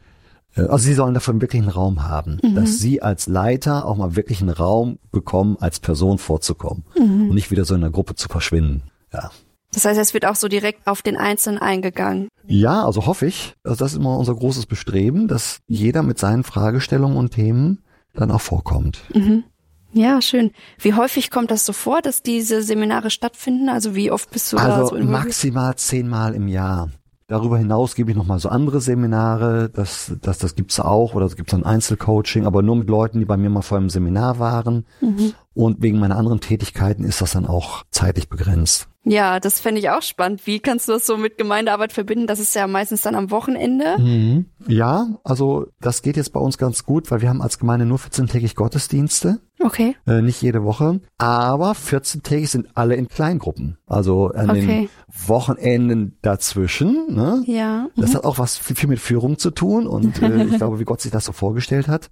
also 0.56 0.78
sie 0.78 0.94
sollen 0.94 1.14
dafür 1.14 1.40
wirklich 1.40 1.62
einen 1.62 1.70
Raum 1.70 2.02
haben, 2.02 2.38
mhm. 2.42 2.54
dass 2.54 2.78
sie 2.78 3.02
als 3.02 3.26
Leiter 3.26 3.86
auch 3.86 3.96
mal 3.96 4.16
wirklich 4.16 4.40
einen 4.40 4.50
Raum 4.50 4.98
bekommen, 5.12 5.56
als 5.60 5.80
Person 5.80 6.18
vorzukommen 6.18 6.84
mhm. 6.96 7.28
und 7.28 7.34
nicht 7.34 7.50
wieder 7.50 7.64
so 7.64 7.74
in 7.74 7.80
der 7.80 7.90
Gruppe 7.90 8.14
zu 8.14 8.28
verschwinden. 8.28 8.82
Ja. 9.12 9.30
Das 9.72 9.84
heißt, 9.84 10.00
es 10.00 10.14
wird 10.14 10.26
auch 10.26 10.34
so 10.34 10.48
direkt 10.48 10.86
auf 10.86 11.02
den 11.02 11.16
Einzelnen 11.16 11.58
eingegangen. 11.58 12.28
Ja, 12.46 12.84
also 12.84 13.06
hoffe 13.06 13.26
ich. 13.26 13.54
Also 13.62 13.76
das 13.76 13.92
ist 13.92 13.98
immer 13.98 14.18
unser 14.18 14.34
großes 14.34 14.66
Bestreben, 14.66 15.28
dass 15.28 15.60
jeder 15.68 16.02
mit 16.02 16.18
seinen 16.18 16.42
Fragestellungen 16.42 17.16
und 17.16 17.30
Themen 17.30 17.84
dann 18.14 18.32
auch 18.32 18.40
vorkommt. 18.40 19.02
Mhm. 19.14 19.44
Ja, 19.92 20.22
schön. 20.22 20.52
Wie 20.78 20.94
häufig 20.94 21.30
kommt 21.30 21.50
das 21.50 21.66
so 21.66 21.72
vor, 21.72 22.00
dass 22.00 22.22
diese 22.22 22.62
Seminare 22.62 23.10
stattfinden? 23.10 23.68
Also 23.68 23.94
wie 23.94 24.10
oft 24.10 24.30
bist 24.30 24.52
du 24.52 24.56
also 24.56 24.68
da 24.68 24.86
so 24.86 24.94
Also 24.96 25.08
maximal 25.08 25.74
zehnmal 25.76 26.34
im 26.34 26.48
Jahr. 26.48 26.90
Darüber 27.30 27.58
hinaus 27.58 27.94
gebe 27.94 28.10
ich 28.10 28.16
noch 28.16 28.26
mal 28.26 28.40
so 28.40 28.48
andere 28.48 28.80
Seminare, 28.80 29.70
das, 29.72 30.12
das, 30.20 30.38
das 30.38 30.56
gibt's 30.56 30.80
auch, 30.80 31.14
oder 31.14 31.26
es 31.26 31.36
gibt 31.36 31.54
ein 31.54 31.64
Einzelcoaching, 31.64 32.44
aber 32.44 32.60
nur 32.60 32.74
mit 32.74 32.88
Leuten, 32.88 33.20
die 33.20 33.24
bei 33.24 33.36
mir 33.36 33.48
mal 33.50 33.62
vor 33.62 33.78
einem 33.78 33.88
Seminar 33.88 34.40
waren. 34.40 34.84
Mhm. 35.00 35.34
Und 35.54 35.82
wegen 35.82 35.98
meiner 35.98 36.16
anderen 36.16 36.40
Tätigkeiten 36.40 37.04
ist 37.04 37.20
das 37.20 37.32
dann 37.32 37.46
auch 37.46 37.84
zeitlich 37.90 38.28
begrenzt. 38.28 38.88
Ja, 39.02 39.40
das 39.40 39.60
fände 39.60 39.80
ich 39.80 39.88
auch 39.88 40.02
spannend. 40.02 40.46
Wie 40.46 40.60
kannst 40.60 40.86
du 40.86 40.92
das 40.92 41.06
so 41.06 41.16
mit 41.16 41.38
Gemeindearbeit 41.38 41.92
verbinden? 41.92 42.26
Das 42.26 42.38
ist 42.38 42.54
ja 42.54 42.66
meistens 42.66 43.00
dann 43.00 43.14
am 43.14 43.30
Wochenende. 43.30 43.96
Mhm. 43.98 44.46
Ja, 44.68 45.18
also 45.24 45.68
das 45.80 46.02
geht 46.02 46.18
jetzt 46.18 46.34
bei 46.34 46.40
uns 46.40 46.58
ganz 46.58 46.84
gut, 46.84 47.10
weil 47.10 47.22
wir 47.22 47.30
haben 47.30 47.40
als 47.40 47.58
Gemeinde 47.58 47.86
nur 47.86 47.98
14-tägig 47.98 48.54
Gottesdienste. 48.54 49.40
Okay. 49.58 49.96
Äh, 50.06 50.20
nicht 50.20 50.42
jede 50.42 50.64
Woche. 50.64 51.00
Aber 51.16 51.72
14-tägig 51.72 52.48
sind 52.48 52.68
alle 52.74 52.94
in 52.94 53.08
Kleingruppen. 53.08 53.78
Also 53.86 54.28
an 54.28 54.50
okay. 54.50 54.66
den 54.66 54.88
Wochenenden 55.26 56.18
dazwischen. 56.20 57.14
Ne? 57.14 57.42
Ja. 57.46 57.88
Mhm. 57.96 58.00
Das 58.02 58.14
hat 58.14 58.24
auch 58.24 58.38
was 58.38 58.58
viel 58.58 58.88
mit 58.88 59.00
Führung 59.00 59.38
zu 59.38 59.50
tun. 59.50 59.86
Und 59.86 60.20
äh, 60.22 60.44
ich 60.44 60.56
glaube, 60.56 60.78
wie 60.78 60.84
Gott 60.84 61.00
sich 61.00 61.10
das 61.10 61.24
so 61.24 61.32
vorgestellt 61.32 61.88
hat, 61.88 62.10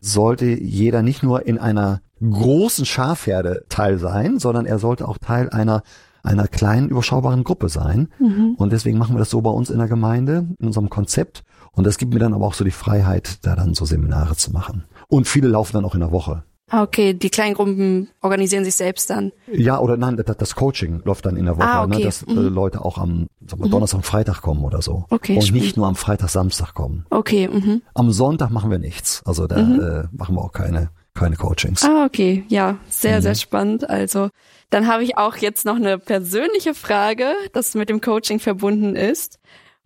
sollte 0.00 0.46
jeder 0.46 1.02
nicht 1.02 1.22
nur 1.22 1.46
in 1.46 1.58
einer 1.58 2.00
großen 2.20 2.84
Schafherde 2.84 3.64
Teil 3.68 3.98
sein, 3.98 4.38
sondern 4.38 4.66
er 4.66 4.78
sollte 4.78 5.08
auch 5.08 5.18
Teil 5.18 5.50
einer 5.50 5.82
einer 6.22 6.48
kleinen, 6.48 6.88
überschaubaren 6.88 7.44
Gruppe 7.44 7.68
sein. 7.68 8.08
Mhm. 8.18 8.54
Und 8.56 8.72
deswegen 8.72 8.98
machen 8.98 9.14
wir 9.14 9.20
das 9.20 9.30
so 9.30 9.40
bei 9.40 9.50
uns 9.50 9.70
in 9.70 9.78
der 9.78 9.88
Gemeinde, 9.88 10.46
in 10.58 10.66
unserem 10.66 10.90
Konzept. 10.90 11.44
Und 11.72 11.84
das 11.86 11.98
gibt 11.98 12.12
mir 12.12 12.20
dann 12.20 12.34
aber 12.34 12.46
auch 12.46 12.54
so 12.54 12.64
die 12.64 12.70
Freiheit, 12.70 13.38
da 13.46 13.56
dann 13.56 13.74
so 13.74 13.84
Seminare 13.84 14.36
zu 14.36 14.52
machen. 14.52 14.84
Und 15.08 15.28
viele 15.28 15.48
laufen 15.48 15.74
dann 15.74 15.84
auch 15.84 15.94
in 15.94 16.00
der 16.00 16.12
Woche. 16.12 16.42
Ah, 16.70 16.82
okay, 16.82 17.14
die 17.14 17.30
Kleingruppen 17.30 18.08
organisieren 18.22 18.64
sich 18.64 18.76
selbst 18.76 19.10
dann. 19.10 19.32
Ja, 19.52 19.78
oder 19.80 19.96
nein, 19.96 20.16
das, 20.16 20.36
das 20.36 20.54
Coaching 20.54 21.02
läuft 21.04 21.26
dann 21.26 21.36
in 21.36 21.44
der 21.44 21.56
Woche, 21.56 21.66
ah, 21.66 21.84
okay. 21.84 21.98
ne, 21.98 22.04
dass 22.04 22.22
äh, 22.22 22.32
mhm. 22.32 22.54
Leute 22.54 22.84
auch 22.84 22.96
am 22.96 23.26
wir, 23.40 23.66
mhm. 23.66 23.70
Donnerstag, 23.70 24.04
Freitag 24.04 24.40
kommen 24.40 24.64
oder 24.64 24.80
so. 24.80 25.04
Okay, 25.10 25.36
und 25.36 25.52
nicht 25.52 25.76
nur 25.76 25.86
am 25.86 25.96
Freitag, 25.96 26.30
Samstag 26.30 26.74
kommen. 26.74 27.04
Okay. 27.10 27.48
Mhm. 27.48 27.82
Am 27.94 28.12
Sonntag 28.12 28.50
machen 28.50 28.70
wir 28.70 28.78
nichts. 28.78 29.22
Also 29.26 29.46
da 29.46 29.58
mhm. 29.58 29.80
äh, 29.80 30.16
machen 30.16 30.36
wir 30.36 30.42
auch 30.42 30.52
keine 30.52 30.90
keine 31.14 31.36
Coachings. 31.36 31.84
Ah, 31.84 32.04
okay. 32.06 32.44
Ja, 32.48 32.78
sehr, 32.88 33.18
mhm. 33.18 33.22
sehr 33.22 33.34
spannend. 33.34 33.90
Also, 33.90 34.30
dann 34.70 34.86
habe 34.86 35.02
ich 35.02 35.18
auch 35.18 35.36
jetzt 35.36 35.64
noch 35.66 35.76
eine 35.76 35.98
persönliche 35.98 36.72
Frage, 36.72 37.32
das 37.52 37.74
mit 37.74 37.88
dem 37.88 38.00
Coaching 38.00 38.38
verbunden 38.38 38.94
ist. 38.94 39.38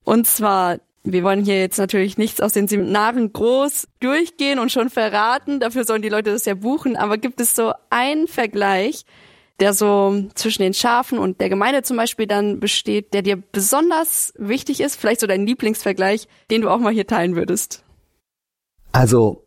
Und 0.05 0.27
zwar, 0.27 0.79
wir 1.05 1.23
wollen 1.23 1.45
hier 1.45 1.61
jetzt 1.61 1.77
natürlich 1.79 2.17
nichts 2.17 2.41
aus 2.41 2.55
den 2.55 2.67
Seminaren 2.67 3.33
groß 3.33 3.89
durchgehen 4.01 4.59
und 4.59 4.73
schon 4.73 4.89
verraten. 4.89 5.61
Dafür 5.61 5.85
sollen 5.85 6.01
die 6.01 6.09
Leute 6.09 6.33
das 6.33 6.47
ja 6.47 6.55
buchen. 6.55 6.97
Aber 6.97 7.19
gibt 7.19 7.41
es 7.43 7.55
so 7.55 7.75
einen 7.91 8.27
Vergleich, 8.27 9.05
der 9.61 9.75
so 9.75 10.25
zwischen 10.35 10.63
den 10.63 10.73
Schafen 10.73 11.19
und 11.19 11.41
der 11.43 11.51
Gemeinde 11.51 11.83
zum 11.83 11.99
Beispiel 11.99 12.27
dann 12.27 12.59
besteht, 12.59 13.13
der 13.13 13.21
dir 13.21 13.37
besonders 13.37 14.33
wichtig 14.39 14.81
ist? 14.81 14.97
Vielleicht 14.97 15.21
so 15.21 15.27
dein 15.27 15.47
Lieblingsvergleich, 15.47 16.27
den 16.51 16.63
du 16.63 16.71
auch 16.71 16.79
mal 16.79 16.93
hier 16.93 17.07
teilen 17.07 17.37
würdest? 17.37 17.85
Also, 18.93 19.45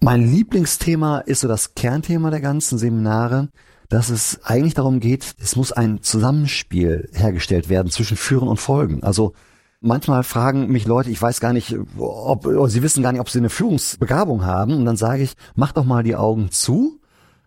mein 0.00 0.28
Lieblingsthema 0.32 1.18
ist 1.18 1.40
so 1.40 1.48
das 1.48 1.76
Kernthema 1.76 2.30
der 2.30 2.40
ganzen 2.40 2.76
Seminare, 2.76 3.50
dass 3.88 4.08
es 4.08 4.40
eigentlich 4.42 4.74
darum 4.74 4.98
geht, 4.98 5.34
es 5.38 5.54
muss 5.54 5.70
ein 5.70 6.02
Zusammenspiel 6.02 7.08
hergestellt 7.12 7.68
werden 7.68 7.92
zwischen 7.92 8.16
Führen 8.16 8.48
und 8.48 8.56
Folgen. 8.56 9.04
Also 9.04 9.34
manchmal 9.82 10.22
fragen 10.22 10.68
mich 10.68 10.86
Leute, 10.86 11.10
ich 11.10 11.20
weiß 11.20 11.40
gar 11.40 11.52
nicht, 11.52 11.76
ob 11.98 12.46
sie 12.70 12.82
wissen 12.82 13.02
gar 13.02 13.12
nicht, 13.12 13.20
ob 13.20 13.28
sie 13.28 13.38
eine 13.38 13.50
Führungsbegabung 13.50 14.44
haben. 14.44 14.74
Und 14.74 14.84
dann 14.84 14.96
sage 14.96 15.22
ich, 15.22 15.34
macht 15.54 15.76
doch 15.76 15.84
mal 15.84 16.02
die 16.02 16.16
Augen 16.16 16.50
zu, 16.50 17.00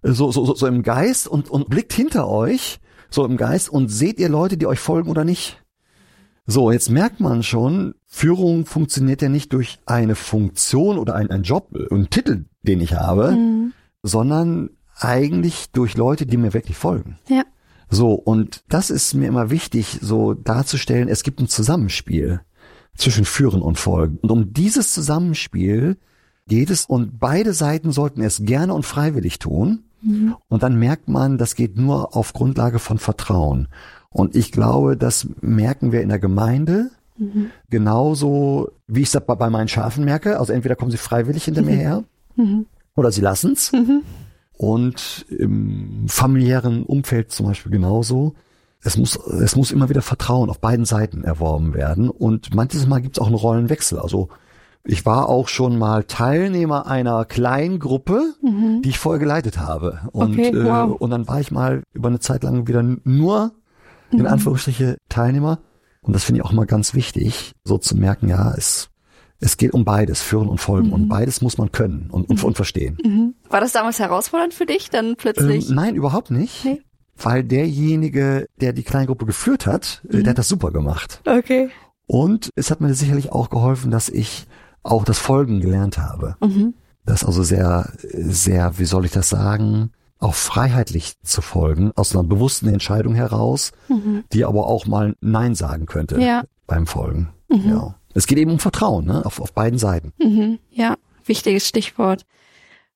so, 0.03 0.31
so, 0.31 0.53
so 0.53 0.67
im 0.67 0.83
Geist 0.83 1.27
und, 1.27 1.49
und 1.49 1.69
blickt 1.69 1.93
hinter 1.93 2.27
euch, 2.27 2.79
so 3.09 3.25
im 3.25 3.37
Geist 3.37 3.69
und 3.69 3.87
seht 3.87 4.19
ihr 4.19 4.29
Leute, 4.29 4.57
die 4.57 4.67
euch 4.67 4.79
folgen 4.79 5.09
oder 5.09 5.23
nicht. 5.23 5.61
So, 6.45 6.71
jetzt 6.71 6.91
merkt 6.91 7.19
man 7.19 7.41
schon, 7.41 7.95
Führung 8.05 8.65
funktioniert 8.65 9.23
ja 9.23 9.29
nicht 9.29 9.51
durch 9.51 9.79
eine 9.87 10.13
Funktion 10.13 10.99
oder 10.99 11.15
ein, 11.15 11.31
ein 11.31 11.41
Job, 11.41 11.69
einen 11.89 12.11
Titel, 12.11 12.45
den 12.61 12.81
ich 12.81 12.93
habe, 12.93 13.31
mhm. 13.31 13.73
sondern 14.03 14.69
eigentlich 14.97 15.71
durch 15.71 15.97
Leute, 15.97 16.27
die 16.27 16.37
mir 16.37 16.53
wirklich 16.53 16.77
folgen. 16.77 17.17
Ja. 17.27 17.43
So, 17.95 18.11
und 18.11 18.65
das 18.67 18.89
ist 18.89 19.13
mir 19.13 19.27
immer 19.27 19.49
wichtig, 19.49 19.99
so 20.01 20.33
darzustellen, 20.33 21.07
es 21.07 21.23
gibt 21.23 21.39
ein 21.39 21.47
Zusammenspiel 21.47 22.41
zwischen 22.93 23.23
Führen 23.23 23.61
und 23.61 23.79
Folgen. 23.79 24.17
Und 24.17 24.31
um 24.31 24.51
dieses 24.51 24.91
Zusammenspiel 24.91 25.95
geht 26.45 26.69
es 26.69 26.85
und 26.85 27.19
beide 27.21 27.53
Seiten 27.53 27.93
sollten 27.93 28.21
es 28.21 28.41
gerne 28.43 28.73
und 28.73 28.85
freiwillig 28.85 29.39
tun. 29.39 29.85
Mhm. 30.01 30.35
Und 30.49 30.61
dann 30.61 30.77
merkt 30.77 31.07
man, 31.07 31.37
das 31.37 31.55
geht 31.55 31.77
nur 31.77 32.17
auf 32.17 32.33
Grundlage 32.33 32.79
von 32.79 32.97
Vertrauen. 32.97 33.69
Und 34.09 34.35
ich 34.35 34.51
glaube, 34.51 34.97
das 34.97 35.29
merken 35.39 35.93
wir 35.93 36.01
in 36.01 36.09
der 36.09 36.19
Gemeinde. 36.19 36.91
Mhm. 37.17 37.51
Genauso, 37.69 38.71
wie 38.87 39.03
ich 39.03 39.15
es 39.15 39.21
bei 39.25 39.49
meinen 39.49 39.69
Schafen 39.69 40.03
merke. 40.03 40.37
Also 40.37 40.51
entweder 40.51 40.75
kommen 40.75 40.91
sie 40.91 40.97
freiwillig 40.97 41.45
hinter 41.45 41.61
mhm. 41.61 41.67
mir 41.67 41.77
her 41.77 42.03
mhm. 42.35 42.65
oder 42.97 43.09
sie 43.13 43.21
lassen's. 43.21 43.71
Und 44.57 45.25
im 45.29 46.05
familiären 46.07 46.83
Umfeld 46.83 47.31
zum 47.31 47.47
Beispiel 47.47 47.71
genauso. 47.71 48.35
Es 48.81 48.97
muss, 48.97 49.15
es 49.15 49.55
muss 49.55 49.71
immer 49.71 49.89
wieder 49.89 50.01
Vertrauen 50.01 50.49
auf 50.49 50.59
beiden 50.59 50.85
Seiten 50.85 51.23
erworben 51.23 51.73
werden. 51.73 52.09
Und 52.09 52.53
manches 52.53 52.87
Mal 52.87 53.01
gibt 53.01 53.17
es 53.17 53.21
auch 53.21 53.27
einen 53.27 53.35
Rollenwechsel. 53.35 53.99
Also 53.99 54.29
Ich 54.87 55.05
war 55.05 55.27
auch 55.29 55.47
schon 55.47 55.79
mal 55.79 56.03
Teilnehmer 56.03 56.85
einer 56.85 57.25
kleinen 57.25 57.79
Gruppe, 57.79 58.35
mhm. 58.43 58.83
die 58.83 58.89
ich 58.89 58.99
vorher 58.99 59.19
geleitet 59.19 59.57
habe. 59.57 60.01
Und, 60.11 60.33
okay, 60.33 60.49
äh, 60.49 60.63
wow. 60.63 60.91
äh, 60.91 60.93
und 60.93 61.09
dann 61.09 61.27
war 61.27 61.39
ich 61.39 61.51
mal 61.51 61.81
über 61.93 62.09
eine 62.09 62.19
Zeit 62.19 62.43
lang 62.43 62.67
wieder 62.67 62.83
nur, 62.83 63.53
in 64.11 64.19
mhm. 64.19 64.27
Anführungsstriche, 64.27 64.97
Teilnehmer. 65.09 65.59
Und 66.01 66.13
das 66.13 66.23
finde 66.23 66.39
ich 66.39 66.45
auch 66.45 66.51
mal 66.51 66.67
ganz 66.67 66.93
wichtig, 66.93 67.53
so 67.63 67.79
zu 67.79 67.97
merken, 67.97 68.29
ja, 68.29 68.53
es, 68.55 68.89
es 69.39 69.57
geht 69.57 69.73
um 69.73 69.85
beides, 69.85 70.21
Führen 70.21 70.47
und 70.47 70.59
Folgen. 70.59 70.87
Mhm. 70.87 70.93
Und 70.93 71.07
beides 71.09 71.41
muss 71.41 71.57
man 71.57 71.71
können 71.71 72.09
und, 72.09 72.29
und, 72.29 72.39
mhm. 72.39 72.45
und 72.45 72.55
verstehen. 72.55 72.97
Mhm. 73.03 73.35
War 73.49 73.61
das 73.61 73.73
damals 73.73 73.99
herausfordernd 73.99 74.53
für 74.53 74.65
dich, 74.65 74.89
dann 74.89 75.15
plötzlich? 75.15 75.69
Ähm, 75.69 75.75
nein, 75.75 75.95
überhaupt 75.95 76.31
nicht. 76.31 76.65
Nee. 76.65 76.81
Weil 77.17 77.43
derjenige, 77.43 78.47
der 78.59 78.73
die 78.73 78.83
Kleingruppe 78.83 79.25
geführt 79.25 79.65
hat, 79.65 80.01
äh, 80.09 80.21
der 80.21 80.31
hat 80.31 80.37
das 80.37 80.49
super 80.49 80.71
gemacht. 80.71 81.21
Okay. 81.25 81.69
Und 82.07 82.49
es 82.55 82.71
hat 82.71 82.81
mir 82.81 82.93
sicherlich 82.93 83.31
auch 83.31 83.49
geholfen, 83.49 83.91
dass 83.91 84.09
ich 84.09 84.45
auch 84.83 85.05
das 85.05 85.17
Folgen 85.17 85.61
gelernt 85.61 85.97
habe. 85.97 86.35
Mhm. 86.41 86.73
Das 87.05 87.23
also 87.23 87.43
sehr, 87.43 87.91
sehr, 88.01 88.77
wie 88.77 88.85
soll 88.85 89.05
ich 89.05 89.11
das 89.11 89.29
sagen, 89.29 89.91
auch 90.19 90.33
freiheitlich 90.33 91.21
zu 91.23 91.41
folgen, 91.41 91.91
aus 91.95 92.15
einer 92.15 92.23
bewussten 92.23 92.67
Entscheidung 92.67 93.15
heraus, 93.15 93.71
mhm. 93.89 94.23
die 94.33 94.45
aber 94.45 94.67
auch 94.67 94.85
mal 94.85 95.15
Nein 95.21 95.55
sagen 95.55 95.85
könnte 95.85 96.19
ja. 96.19 96.43
beim 96.67 96.87
Folgen. 96.87 97.29
Mhm. 97.49 97.69
Ja. 97.69 97.95
Es 98.15 98.27
geht 98.27 98.37
eben 98.37 98.51
um 98.51 98.59
Vertrauen, 98.59 99.05
ne? 99.05 99.25
auf, 99.25 99.39
auf 99.39 99.53
beiden 99.53 99.77
Seiten. 99.77 100.13
Mhm. 100.17 100.59
Ja, 100.71 100.95
wichtiges 101.25 101.67
Stichwort. 101.67 102.25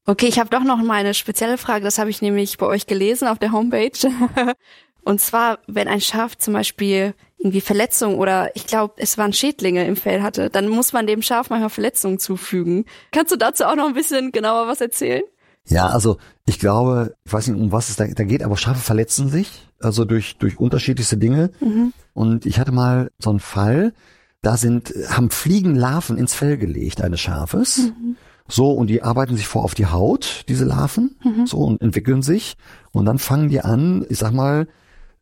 Okay, 0.06 0.28
ich 0.28 0.40
habe 0.40 0.50
doch 0.50 0.64
noch 0.64 0.78
mal 0.78 0.94
eine 0.94 1.14
spezielle 1.14 1.58
Frage, 1.58 1.84
das 1.84 2.00
habe 2.00 2.10
ich 2.10 2.22
nämlich 2.22 2.58
bei 2.58 2.66
euch 2.66 2.88
gelesen 2.88 3.28
auf 3.28 3.38
der 3.38 3.52
Homepage. 3.52 3.92
Und 5.04 5.22
zwar, 5.22 5.60
wenn 5.68 5.88
ein 5.88 6.02
Schaf 6.02 6.38
zum 6.38 6.54
Beispiel 6.54 7.14
irgendwie 7.38 7.62
Verletzungen 7.62 8.18
oder 8.18 8.56
ich 8.56 8.66
glaube, 8.66 8.96
es 8.98 9.18
waren 9.18 9.34
Schädlinge 9.34 9.86
im 9.86 9.96
Fell 9.96 10.22
hatte, 10.22 10.50
dann 10.50 10.68
muss 10.68 10.94
man 10.94 11.08
dem 11.08 11.22
Schaf 11.22 11.50
manchmal 11.50 11.70
Verletzungen 11.70 12.20
zufügen. 12.20 12.86
Kannst 13.12 13.32
du 13.32 13.38
dazu 13.38 13.66
auch 13.66 13.76
noch 13.76 13.88
ein 13.88 13.94
bisschen 13.94 14.32
genauer 14.32 14.68
was 14.68 14.82
erzählen? 14.82 15.24
Ja, 15.68 15.88
also 15.88 16.18
ich 16.46 16.60
glaube, 16.60 17.16
ich 17.24 17.32
weiß 17.32 17.48
nicht, 17.48 17.62
um 17.62 17.72
was 17.72 17.90
es 17.90 17.96
da, 17.96 18.08
da 18.08 18.24
geht, 18.24 18.44
aber 18.44 18.58
Schafe 18.58 18.80
verletzen 18.80 19.30
sich, 19.30 19.68
also 19.80 20.06
durch, 20.06 20.38
durch 20.38 20.60
unterschiedlichste 20.60 21.18
Dinge. 21.18 21.52
Mhm. 21.60 21.94
Und 22.14 22.46
ich 22.46 22.60
hatte 22.60 22.72
mal 22.72 23.12
so 23.20 23.30
einen 23.30 23.40
Fall, 23.40 23.94
da 24.42 24.58
sind, 24.58 24.94
haben 25.10 25.30
Fliegenlarven 25.30 26.18
ins 26.18 26.34
Fell 26.34 26.58
gelegt 26.58 27.02
eines 27.02 27.20
Schafes. 27.20 27.78
Mhm. 27.78 28.16
So, 28.48 28.72
und 28.72 28.88
die 28.88 29.04
arbeiten 29.04 29.38
sich 29.38 29.48
vor 29.48 29.64
auf 29.64 29.76
die 29.76 29.86
Haut, 29.86 30.46
diese 30.48 30.66
Larven, 30.66 31.16
mhm. 31.24 31.46
so, 31.46 31.58
und 31.58 31.82
entwickeln 31.82 32.24
sich. 32.24 32.58
Und 32.92 33.06
dann 33.06 33.20
fangen 33.20 33.50
die 33.50 33.62
an, 33.62 34.06
ich 34.10 34.18
sag 34.18 34.34
mal, 34.34 34.68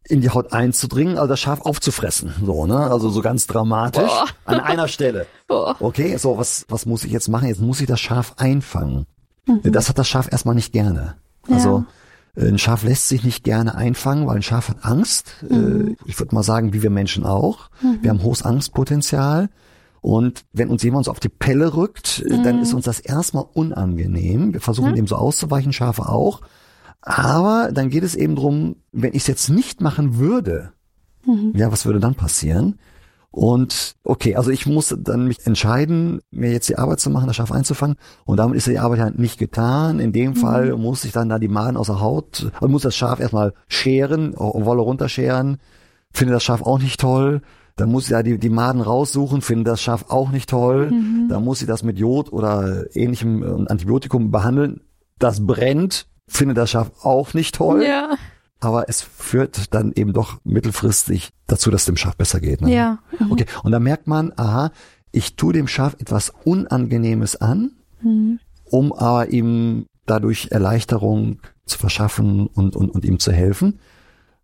in 0.08 0.22
die 0.22 0.30
Haut 0.30 0.54
einzudringen, 0.54 1.18
also 1.18 1.28
das 1.28 1.42
Schaf 1.42 1.62
aufzufressen. 1.62 2.34
So, 2.46 2.66
ne? 2.66 2.78
Also 2.78 3.10
so 3.10 3.22
ganz 3.22 3.46
dramatisch. 3.46 4.04
Boah. 4.04 4.26
An 4.46 4.62
einer 4.62 4.88
Stelle. 4.88 5.28
Boah. 5.48 5.76
Okay, 5.80 6.16
so, 6.16 6.38
was, 6.38 6.66
was 6.70 6.86
muss 6.86 7.04
ich 7.04 7.12
jetzt 7.12 7.28
machen? 7.28 7.50
Jetzt 7.50 7.60
muss 7.60 7.82
ich 7.82 7.88
das 7.88 8.00
Schaf 8.00 8.36
einfangen. 8.38 9.06
Mhm. 9.46 9.72
Das 9.72 9.90
hat 9.90 9.98
das 9.98 10.08
Schaf 10.08 10.32
erstmal 10.32 10.56
nicht 10.56 10.72
gerne. 10.72 11.16
Also 11.50 11.80
ja. 11.80 11.86
Äh, 12.38 12.48
ein 12.48 12.58
Schaf 12.58 12.84
lässt 12.84 13.08
sich 13.08 13.24
nicht 13.24 13.44
gerne 13.44 13.76
einfangen, 13.76 14.28
weil 14.28 14.38
ein 14.38 14.44
Schaf 14.44 14.70
hat 14.70 14.86
Angst. 14.86 15.34
Mhm. 15.50 15.90
Äh, 15.90 15.96
ich 16.06 16.20
würde 16.20 16.36
mal 16.36 16.44
sagen, 16.44 16.74
wie 16.74 16.84
wir 16.84 16.90
Menschen 16.90 17.26
auch. 17.26 17.70
Mhm. 17.82 18.00
Wir 18.02 18.12
haben 18.12 18.24
hohes 18.24 18.44
Angstpotenzial. 18.44 19.50
Und 20.02 20.46
wenn 20.54 20.70
uns 20.70 20.84
jemand 20.84 21.06
so 21.06 21.12
auf 21.12 21.20
die 21.20 21.30
Pelle 21.30 21.76
rückt, 21.76 22.24
äh, 22.26 22.42
dann 22.42 22.62
ist 22.62 22.70
mhm. 22.70 22.78
uns 22.78 22.86
das 22.86 23.00
erstmal 23.00 23.46
unangenehm. 23.54 24.54
Wir 24.54 24.62
versuchen 24.62 24.96
dem 24.96 25.08
so 25.08 25.16
auszuweichen, 25.16 25.74
Schafe 25.74 26.08
auch. 26.08 26.42
Aber 27.02 27.72
dann 27.74 27.90
geht 27.90 28.04
es 28.04 28.16
eben 28.16 28.36
drum, 28.36 28.78
wenn 28.92 29.14
ich 29.14 29.24
es 29.24 29.28
jetzt 29.28 29.50
nicht 29.50 29.82
machen 29.82 30.18
würde, 30.18 30.72
mhm. 31.26 31.54
ja, 31.56 31.72
was 31.72 31.86
würde 31.86 32.00
dann 32.00 32.16
passieren? 32.16 32.80
Und 33.38 33.98
okay, 34.04 34.36
also 34.36 34.50
ich 34.50 34.66
muss 34.66 34.98
dann 34.98 35.28
mich 35.28 35.46
entscheiden, 35.46 36.22
mir 36.32 36.52
jetzt 36.52 36.70
die 36.70 36.80
Arbeit 36.80 37.00
zu 37.00 37.12
machen, 37.12 37.28
das 37.28 37.36
Schaf 37.36 37.52
einzufangen. 37.52 37.96
Und 38.26 38.38
damit 38.38 38.58
ist 38.58 38.66
die 38.66 38.80
Arbeit 38.80 39.00
halt 39.00 39.20
nicht 39.20 39.38
getan. 39.38 40.00
In 40.00 40.12
dem 40.12 40.32
mhm. 40.32 40.36
Fall 40.38 40.76
muss 40.76 41.04
ich 41.04 41.12
dann 41.12 41.30
da 41.30 41.38
die 41.38 41.48
Maden 41.48 41.78
aus 41.78 41.86
der 41.86 42.02
Haut, 42.02 42.52
also 42.56 42.68
muss 42.68 42.82
das 42.82 42.96
Schaf 42.96 43.20
erstmal 43.20 43.54
scheren, 43.68 44.34
Wolle 44.36 44.82
runterscheren. 44.82 45.58
Finde 46.12 46.34
das 46.34 46.42
Schaf 46.42 46.64
auch 46.64 46.80
nicht 46.80 47.00
toll. 47.00 47.42
Dann 47.76 47.92
muss 47.92 48.06
ich 48.06 48.10
da 48.10 48.24
die, 48.24 48.40
die 48.40 48.50
Maden 48.50 48.82
raussuchen, 48.82 49.42
finde 49.42 49.66
das 49.66 49.84
Schaf 49.84 50.06
auch 50.10 50.32
nicht 50.32 50.50
toll. 50.50 50.90
Mhm. 50.90 51.28
Dann 51.30 51.44
muss 51.44 51.62
ich 51.62 51.68
das 51.68 51.84
mit 51.84 52.00
Jod 52.00 52.34
oder 52.34 52.86
ähnlichem 52.96 53.44
äh, 53.44 53.70
Antibiotikum 53.70 54.32
behandeln. 54.32 54.82
Das 55.20 55.46
brennt, 55.46 56.08
finde 56.28 56.56
das 56.56 56.72
Schaf 56.72 56.90
auch 57.04 57.36
nicht 57.36 57.54
toll. 57.54 57.84
Ja. 57.84 58.16
Aber 58.60 58.90
es 58.90 59.02
führt 59.02 59.74
dann 59.74 59.92
eben 59.94 60.14
doch 60.14 60.40
mittelfristig 60.44 61.30
dazu, 61.46 61.70
dass 61.70 61.86
dem 61.86 61.98
Schaf 61.98 62.16
besser 62.18 62.40
geht. 62.40 62.62
Ne? 62.62 62.74
Ja. 62.74 63.00
Mhm. 63.20 63.32
Okay. 63.32 63.46
Und 63.64 63.72
dann 63.72 63.84
merkt 63.84 64.08
man, 64.08 64.34
aha, 64.36 64.72
ich 65.12 65.36
tue 65.36 65.54
dem 65.54 65.68
Schaf 65.68 65.96
etwas 66.00 66.34
Unangenehmes 66.44 67.36
an, 67.36 67.72
mhm. 68.02 68.40
um 68.66 68.94
aber 68.94 69.30
ihm 69.30 69.86
dadurch 70.06 70.50
Erleichterung 70.52 71.40
zu 71.66 71.78
verschaffen 71.78 72.48
und, 72.48 72.76
und, 72.76 72.90
und 72.90 73.06
ihm 73.06 73.20
zu 73.20 73.32
helfen. 73.32 73.80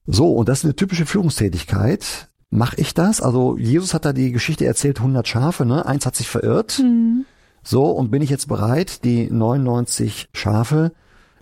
So, 0.06 0.34
und 0.34 0.50
das 0.50 0.60
ist 0.60 0.66
eine 0.66 0.76
typische 0.76 1.06
Führungstätigkeit. 1.06 2.30
Mache 2.50 2.76
ich 2.80 2.94
das? 2.94 3.22
Also 3.22 3.58
Jesus 3.58 3.94
hat 3.94 4.06
da 4.06 4.14
die 4.14 4.32
Geschichte 4.32 4.66
erzählt, 4.66 5.00
100 5.00 5.28
Schafe, 5.28 5.66
ne? 5.66 5.86
Eins 5.86 6.06
hat 6.06 6.16
sich 6.16 6.28
verirrt. 6.28 6.80
Mhm. 6.80 7.26
So, 7.64 7.86
und 7.86 8.12
bin 8.12 8.22
ich 8.22 8.30
jetzt 8.30 8.48
bereit, 8.48 9.04
die 9.06 9.32
99 9.32 10.30
Schafe 10.34 10.92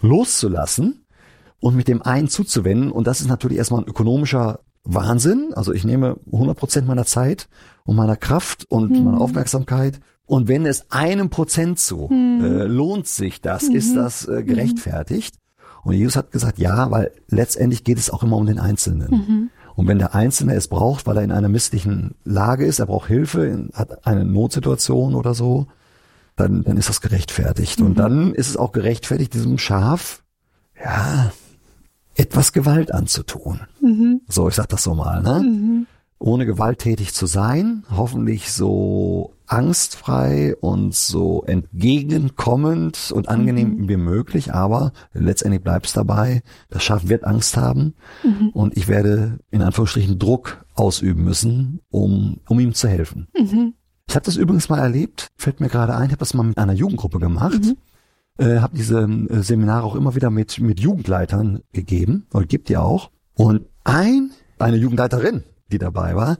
loszulassen 0.01 1.00
und 1.61 1.75
mit 1.75 1.87
dem 1.87 2.01
einen 2.01 2.27
zuzuwenden. 2.27 2.91
Und 2.91 3.07
das 3.07 3.21
ist 3.21 3.27
natürlich 3.27 3.57
erstmal 3.57 3.81
ein 3.81 3.87
ökonomischer 3.87 4.59
Wahnsinn. 4.83 5.53
Also 5.55 5.71
ich 5.71 5.85
nehme 5.85 6.17
100 6.31 6.57
Prozent 6.57 6.87
meiner 6.87 7.05
Zeit 7.05 7.47
und 7.85 7.95
meiner 7.95 8.17
Kraft 8.17 8.65
und 8.69 8.91
mhm. 8.91 9.05
meiner 9.05 9.21
Aufmerksamkeit. 9.21 10.01
Und 10.25 10.47
wenn 10.47 10.65
es 10.65 10.91
einem 10.91 11.29
Prozent 11.29 11.79
zu, 11.79 12.09
mhm. 12.09 12.43
äh, 12.43 12.63
lohnt 12.63 13.07
sich 13.07 13.41
das, 13.41 13.69
mhm. 13.69 13.75
ist 13.75 13.95
das 13.95 14.27
äh, 14.27 14.43
gerechtfertigt. 14.43 15.35
Und 15.83 15.93
Jesus 15.93 16.15
hat 16.15 16.31
gesagt, 16.31 16.59
ja, 16.59 16.91
weil 16.91 17.11
letztendlich 17.27 17.83
geht 17.83 17.97
es 17.97 18.09
auch 18.09 18.23
immer 18.23 18.37
um 18.37 18.45
den 18.45 18.59
Einzelnen. 18.59 19.11
Mhm. 19.11 19.49
Und 19.75 19.87
wenn 19.87 19.99
der 19.99 20.13
Einzelne 20.13 20.53
es 20.55 20.67
braucht, 20.67 21.07
weil 21.07 21.17
er 21.17 21.23
in 21.23 21.31
einer 21.31 21.49
misslichen 21.49 22.15
Lage 22.23 22.65
ist, 22.65 22.79
er 22.79 22.85
braucht 22.87 23.07
Hilfe, 23.07 23.69
hat 23.73 24.05
eine 24.05 24.25
Notsituation 24.25 25.15
oder 25.15 25.33
so, 25.33 25.67
dann, 26.35 26.63
dann 26.63 26.77
ist 26.77 26.89
das 26.89 27.01
gerechtfertigt. 27.01 27.79
Mhm. 27.79 27.85
Und 27.85 27.99
dann 27.99 28.33
ist 28.33 28.49
es 28.49 28.57
auch 28.57 28.71
gerechtfertigt, 28.71 29.33
diesem 29.33 29.57
Schaf, 29.57 30.23
ja, 30.83 31.31
etwas 32.31 32.53
Gewalt 32.53 32.93
anzutun. 32.93 33.59
Mhm. 33.81 34.21
So, 34.29 34.47
ich 34.47 34.55
sag 34.55 34.69
das 34.69 34.83
so 34.83 34.95
mal, 34.95 35.21
ne? 35.21 35.41
Mhm. 35.43 35.87
Ohne 36.17 36.45
gewalttätig 36.45 37.13
zu 37.13 37.25
sein, 37.25 37.83
hoffentlich 37.89 38.51
so 38.51 39.33
angstfrei 39.47 40.55
und 40.55 40.95
so 40.95 41.43
entgegenkommend 41.43 43.11
und 43.13 43.27
angenehm 43.27 43.75
mhm. 43.75 43.89
wie 43.89 43.97
möglich, 43.97 44.53
aber 44.53 44.93
letztendlich 45.13 45.61
bleibt 45.61 45.87
es 45.87 45.93
dabei, 45.93 46.41
das 46.69 46.83
Schaf 46.83 47.09
wird 47.09 47.25
Angst 47.25 47.57
haben 47.57 47.95
mhm. 48.23 48.49
und 48.53 48.77
ich 48.77 48.87
werde 48.87 49.39
in 49.49 49.61
Anführungsstrichen 49.61 50.17
Druck 50.17 50.63
ausüben 50.73 51.25
müssen, 51.25 51.81
um, 51.89 52.37
um 52.47 52.59
ihm 52.61 52.73
zu 52.73 52.87
helfen. 52.87 53.27
Mhm. 53.37 53.73
Ich 54.07 54.15
habe 54.15 54.25
das 54.25 54.37
übrigens 54.37 54.69
mal 54.69 54.79
erlebt, 54.79 55.27
fällt 55.35 55.59
mir 55.59 55.69
gerade 55.69 55.95
ein, 55.95 56.05
ich 56.05 56.11
habe 56.11 56.19
das 56.19 56.33
mal 56.33 56.43
mit 56.43 56.57
einer 56.57 56.73
Jugendgruppe 56.73 57.19
gemacht. 57.19 57.61
Äh, 58.41 58.59
habe 58.59 58.75
diese 58.75 59.01
äh, 59.03 59.43
Seminare 59.43 59.83
auch 59.83 59.95
immer 59.95 60.15
wieder 60.15 60.31
mit, 60.31 60.59
mit 60.59 60.79
Jugendleitern 60.79 61.61
gegeben, 61.73 62.25
oder 62.33 62.45
gibt 62.45 62.71
ja 62.71 62.81
auch. 62.81 63.11
Und 63.35 63.67
ein, 63.83 64.31
eine 64.57 64.77
Jugendleiterin, 64.77 65.43
die 65.71 65.77
dabei 65.77 66.15
war, 66.15 66.37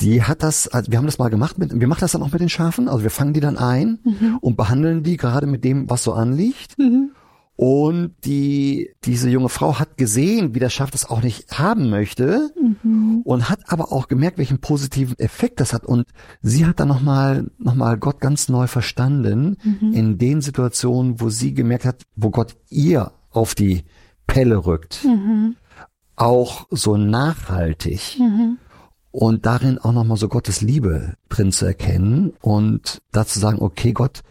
die 0.00 0.22
hat 0.22 0.42
das, 0.42 0.68
also 0.68 0.92
wir 0.92 0.98
haben 0.98 1.06
das 1.06 1.18
mal 1.18 1.30
gemacht, 1.30 1.56
mit, 1.56 1.80
wir 1.80 1.88
machen 1.88 2.00
das 2.00 2.12
dann 2.12 2.22
auch 2.22 2.32
mit 2.32 2.42
den 2.42 2.50
Schafen, 2.50 2.86
also 2.86 3.02
wir 3.02 3.10
fangen 3.10 3.32
die 3.32 3.40
dann 3.40 3.56
ein 3.56 3.98
mhm. 4.04 4.36
und 4.42 4.58
behandeln 4.58 5.02
die 5.02 5.16
gerade 5.16 5.46
mit 5.46 5.64
dem, 5.64 5.88
was 5.88 6.04
so 6.04 6.12
anliegt. 6.12 6.78
Mhm. 6.78 7.12
Und 7.60 8.14
die, 8.24 8.94
diese 9.02 9.28
junge 9.28 9.48
Frau 9.48 9.80
hat 9.80 9.96
gesehen, 9.96 10.54
wie 10.54 10.60
der 10.60 10.70
Schaf 10.70 10.92
das 10.92 11.10
auch 11.10 11.24
nicht 11.24 11.58
haben 11.58 11.90
möchte 11.90 12.52
mhm. 12.54 13.22
und 13.24 13.50
hat 13.50 13.58
aber 13.66 13.90
auch 13.90 14.06
gemerkt, 14.06 14.38
welchen 14.38 14.60
positiven 14.60 15.18
Effekt 15.18 15.58
das 15.58 15.72
hat. 15.72 15.84
Und 15.84 16.06
sie 16.40 16.66
hat 16.66 16.78
dann 16.78 16.86
nochmal, 16.86 17.50
noch 17.58 17.74
mal 17.74 17.98
Gott 17.98 18.20
ganz 18.20 18.48
neu 18.48 18.68
verstanden 18.68 19.56
mhm. 19.64 19.92
in 19.92 20.18
den 20.18 20.40
Situationen, 20.40 21.20
wo 21.20 21.30
sie 21.30 21.52
gemerkt 21.52 21.84
hat, 21.84 22.04
wo 22.14 22.30
Gott 22.30 22.54
ihr 22.70 23.10
auf 23.30 23.56
die 23.56 23.82
Pelle 24.28 24.64
rückt. 24.64 25.04
Mhm. 25.04 25.56
Auch 26.14 26.68
so 26.70 26.96
nachhaltig. 26.96 28.20
Mhm. 28.20 28.58
Und 29.10 29.46
darin 29.46 29.78
auch 29.78 29.92
nochmal 29.92 30.16
so 30.16 30.28
Gottes 30.28 30.60
Liebe 30.60 31.14
drin 31.28 31.50
zu 31.50 31.66
erkennen 31.66 32.34
und 32.40 33.02
dazu 33.10 33.40
sagen, 33.40 33.58
okay 33.60 33.92
Gott, 33.92 34.22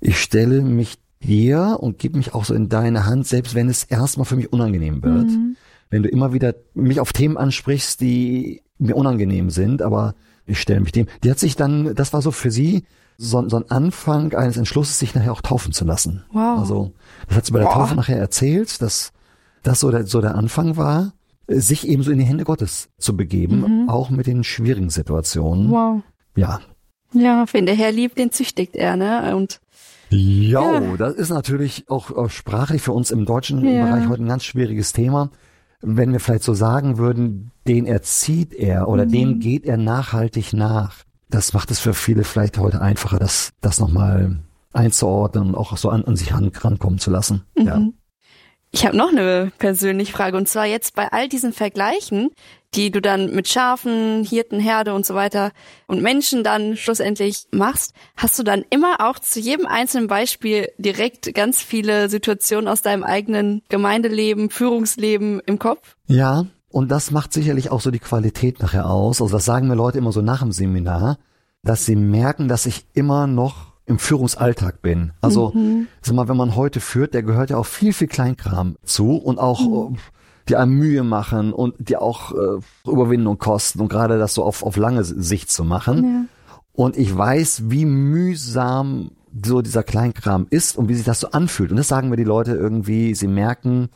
ich 0.00 0.18
stelle 0.18 0.62
mich 0.62 0.99
dir 1.22 1.78
und 1.80 1.98
gib 1.98 2.16
mich 2.16 2.34
auch 2.34 2.44
so 2.44 2.54
in 2.54 2.68
deine 2.68 3.06
Hand, 3.06 3.26
selbst 3.26 3.54
wenn 3.54 3.68
es 3.68 3.84
erstmal 3.84 4.24
für 4.24 4.36
mich 4.36 4.52
unangenehm 4.52 5.02
wird. 5.02 5.28
Mhm. 5.28 5.56
Wenn 5.90 6.02
du 6.02 6.08
immer 6.08 6.32
wieder 6.32 6.54
mich 6.74 7.00
auf 7.00 7.12
Themen 7.12 7.36
ansprichst, 7.36 8.00
die 8.00 8.62
mir 8.78 8.96
unangenehm 8.96 9.50
sind, 9.50 9.82
aber 9.82 10.14
ich 10.46 10.60
stelle 10.60 10.80
mich 10.80 10.92
dem. 10.92 11.06
Die 11.22 11.30
hat 11.30 11.38
sich 11.38 11.56
dann, 11.56 11.94
das 11.94 12.12
war 12.12 12.22
so 12.22 12.30
für 12.30 12.50
sie 12.50 12.84
so, 13.16 13.46
so 13.48 13.58
ein 13.58 13.70
Anfang 13.70 14.34
eines 14.34 14.56
Entschlusses, 14.56 14.98
sich 14.98 15.14
nachher 15.14 15.32
auch 15.32 15.42
taufen 15.42 15.72
zu 15.72 15.84
lassen. 15.84 16.24
Wow. 16.32 16.58
Also 16.60 16.92
das 17.28 17.36
hat 17.36 17.46
sie 17.46 17.52
bei 17.52 17.58
der 17.58 17.68
wow. 17.68 17.74
Taufe 17.74 17.94
nachher 17.94 18.18
erzählt, 18.18 18.80
dass 18.80 19.12
das 19.62 19.80
so 19.80 19.90
der, 19.90 20.06
so 20.06 20.20
der 20.20 20.36
Anfang 20.36 20.76
war, 20.76 21.12
sich 21.46 21.86
eben 21.86 22.02
so 22.02 22.10
in 22.10 22.18
die 22.18 22.24
Hände 22.24 22.44
Gottes 22.44 22.88
zu 22.98 23.16
begeben, 23.16 23.82
mhm. 23.82 23.88
auch 23.88 24.08
mit 24.08 24.26
den 24.26 24.44
schwierigen 24.44 24.88
Situationen. 24.88 25.70
Wow. 25.70 26.02
Ja, 26.36 26.60
Ja, 27.12 27.44
wen 27.52 27.66
der 27.66 27.74
Herr 27.74 27.92
liebt, 27.92 28.18
den 28.18 28.30
züchtigt 28.30 28.76
er, 28.76 28.96
ne? 28.96 29.36
Und 29.36 29.60
Jo, 30.10 30.60
ja. 30.62 30.96
das 30.96 31.14
ist 31.14 31.30
natürlich 31.30 31.84
auch, 31.88 32.10
auch 32.10 32.30
sprachlich 32.30 32.82
für 32.82 32.92
uns 32.92 33.10
im 33.10 33.24
deutschen 33.24 33.64
ja. 33.64 33.84
Bereich 33.84 34.08
heute 34.08 34.22
ein 34.24 34.28
ganz 34.28 34.44
schwieriges 34.44 34.92
Thema. 34.92 35.30
Wenn 35.80 36.12
wir 36.12 36.20
vielleicht 36.20 36.42
so 36.42 36.52
sagen 36.52 36.98
würden, 36.98 37.52
den 37.66 37.86
erzieht 37.86 38.52
er 38.52 38.88
oder 38.88 39.06
mhm. 39.06 39.12
dem 39.12 39.40
geht 39.40 39.64
er 39.64 39.76
nachhaltig 39.76 40.52
nach. 40.52 40.96
Das 41.30 41.52
macht 41.52 41.70
es 41.70 41.78
für 41.78 41.94
viele 41.94 42.24
vielleicht 42.24 42.58
heute 42.58 42.82
einfacher, 42.82 43.18
das, 43.18 43.52
das 43.60 43.78
nochmal 43.78 44.40
einzuordnen 44.72 45.48
und 45.48 45.54
auch 45.54 45.76
so 45.76 45.88
an, 45.88 46.04
an 46.04 46.16
sich 46.16 46.34
rankommen 46.34 46.98
zu 46.98 47.10
lassen. 47.10 47.42
Mhm. 47.56 47.66
Ja. 47.66 47.80
Ich 48.72 48.86
habe 48.86 48.96
noch 48.96 49.10
eine 49.10 49.50
persönliche 49.58 50.12
Frage 50.12 50.36
und 50.36 50.48
zwar 50.48 50.64
jetzt 50.64 50.94
bei 50.94 51.10
all 51.10 51.28
diesen 51.28 51.52
Vergleichen, 51.52 52.30
die 52.74 52.92
du 52.92 53.00
dann 53.00 53.34
mit 53.34 53.48
Schafen, 53.48 54.22
Hirten, 54.24 54.60
Herde 54.60 54.94
und 54.94 55.04
so 55.04 55.14
weiter 55.14 55.50
und 55.88 56.02
Menschen 56.02 56.44
dann 56.44 56.76
schlussendlich 56.76 57.46
machst, 57.50 57.94
hast 58.16 58.38
du 58.38 58.44
dann 58.44 58.64
immer 58.70 59.00
auch 59.00 59.18
zu 59.18 59.40
jedem 59.40 59.66
einzelnen 59.66 60.06
Beispiel 60.06 60.68
direkt 60.78 61.34
ganz 61.34 61.62
viele 61.62 62.08
Situationen 62.08 62.68
aus 62.68 62.80
deinem 62.80 63.02
eigenen 63.02 63.62
Gemeindeleben, 63.68 64.50
Führungsleben 64.50 65.40
im 65.46 65.58
Kopf? 65.58 65.96
Ja, 66.06 66.46
und 66.68 66.92
das 66.92 67.10
macht 67.10 67.32
sicherlich 67.32 67.72
auch 67.72 67.80
so 67.80 67.90
die 67.90 67.98
Qualität 67.98 68.60
nachher 68.60 68.88
aus. 68.88 69.20
Also 69.20 69.34
das 69.34 69.44
sagen 69.44 69.66
mir 69.66 69.74
Leute 69.74 69.98
immer 69.98 70.12
so 70.12 70.22
nach 70.22 70.40
dem 70.40 70.52
Seminar, 70.52 71.18
dass 71.64 71.86
sie 71.86 71.96
merken, 71.96 72.46
dass 72.46 72.66
ich 72.66 72.86
immer 72.94 73.26
noch 73.26 73.69
im 73.86 73.98
Führungsalltag 73.98 74.82
bin. 74.82 75.12
Also, 75.20 75.50
mhm. 75.50 75.88
sag 76.00 76.14
mal, 76.14 76.28
wenn 76.28 76.36
man 76.36 76.56
heute 76.56 76.80
führt, 76.80 77.14
der 77.14 77.22
gehört 77.22 77.50
ja 77.50 77.56
auch 77.56 77.66
viel, 77.66 77.92
viel 77.92 78.08
Kleinkram 78.08 78.76
zu 78.84 79.16
und 79.16 79.38
auch 79.38 79.60
mhm. 79.60 79.94
Äh, 79.94 79.98
die 80.48 80.56
einem 80.56 80.72
Mühe 80.72 81.04
machen 81.04 81.52
und 81.52 81.74
die 81.78 81.96
auch 81.96 82.32
äh, 82.32 82.90
Überwindung 82.90 83.38
kosten 83.38 83.80
und 83.80 83.88
gerade 83.88 84.18
das 84.18 84.34
so 84.34 84.42
auf, 84.42 84.64
auf 84.64 84.76
lange 84.76 85.04
Sicht 85.04 85.50
zu 85.50 85.64
machen. 85.64 86.04
Ja. 86.04 86.24
Und 86.72 86.96
ich 86.96 87.16
weiß, 87.16 87.64
wie 87.70 87.84
mühsam 87.84 89.12
so 89.44 89.62
dieser 89.62 89.84
Kleinkram 89.84 90.46
ist 90.50 90.76
und 90.76 90.88
wie 90.88 90.94
sich 90.94 91.04
das 91.04 91.20
so 91.20 91.30
anfühlt. 91.30 91.70
Und 91.70 91.76
das 91.76 91.88
sagen 91.88 92.08
mir 92.08 92.16
die 92.16 92.24
Leute 92.24 92.52
irgendwie, 92.52 93.14
sie 93.14 93.28
merken, 93.28 93.90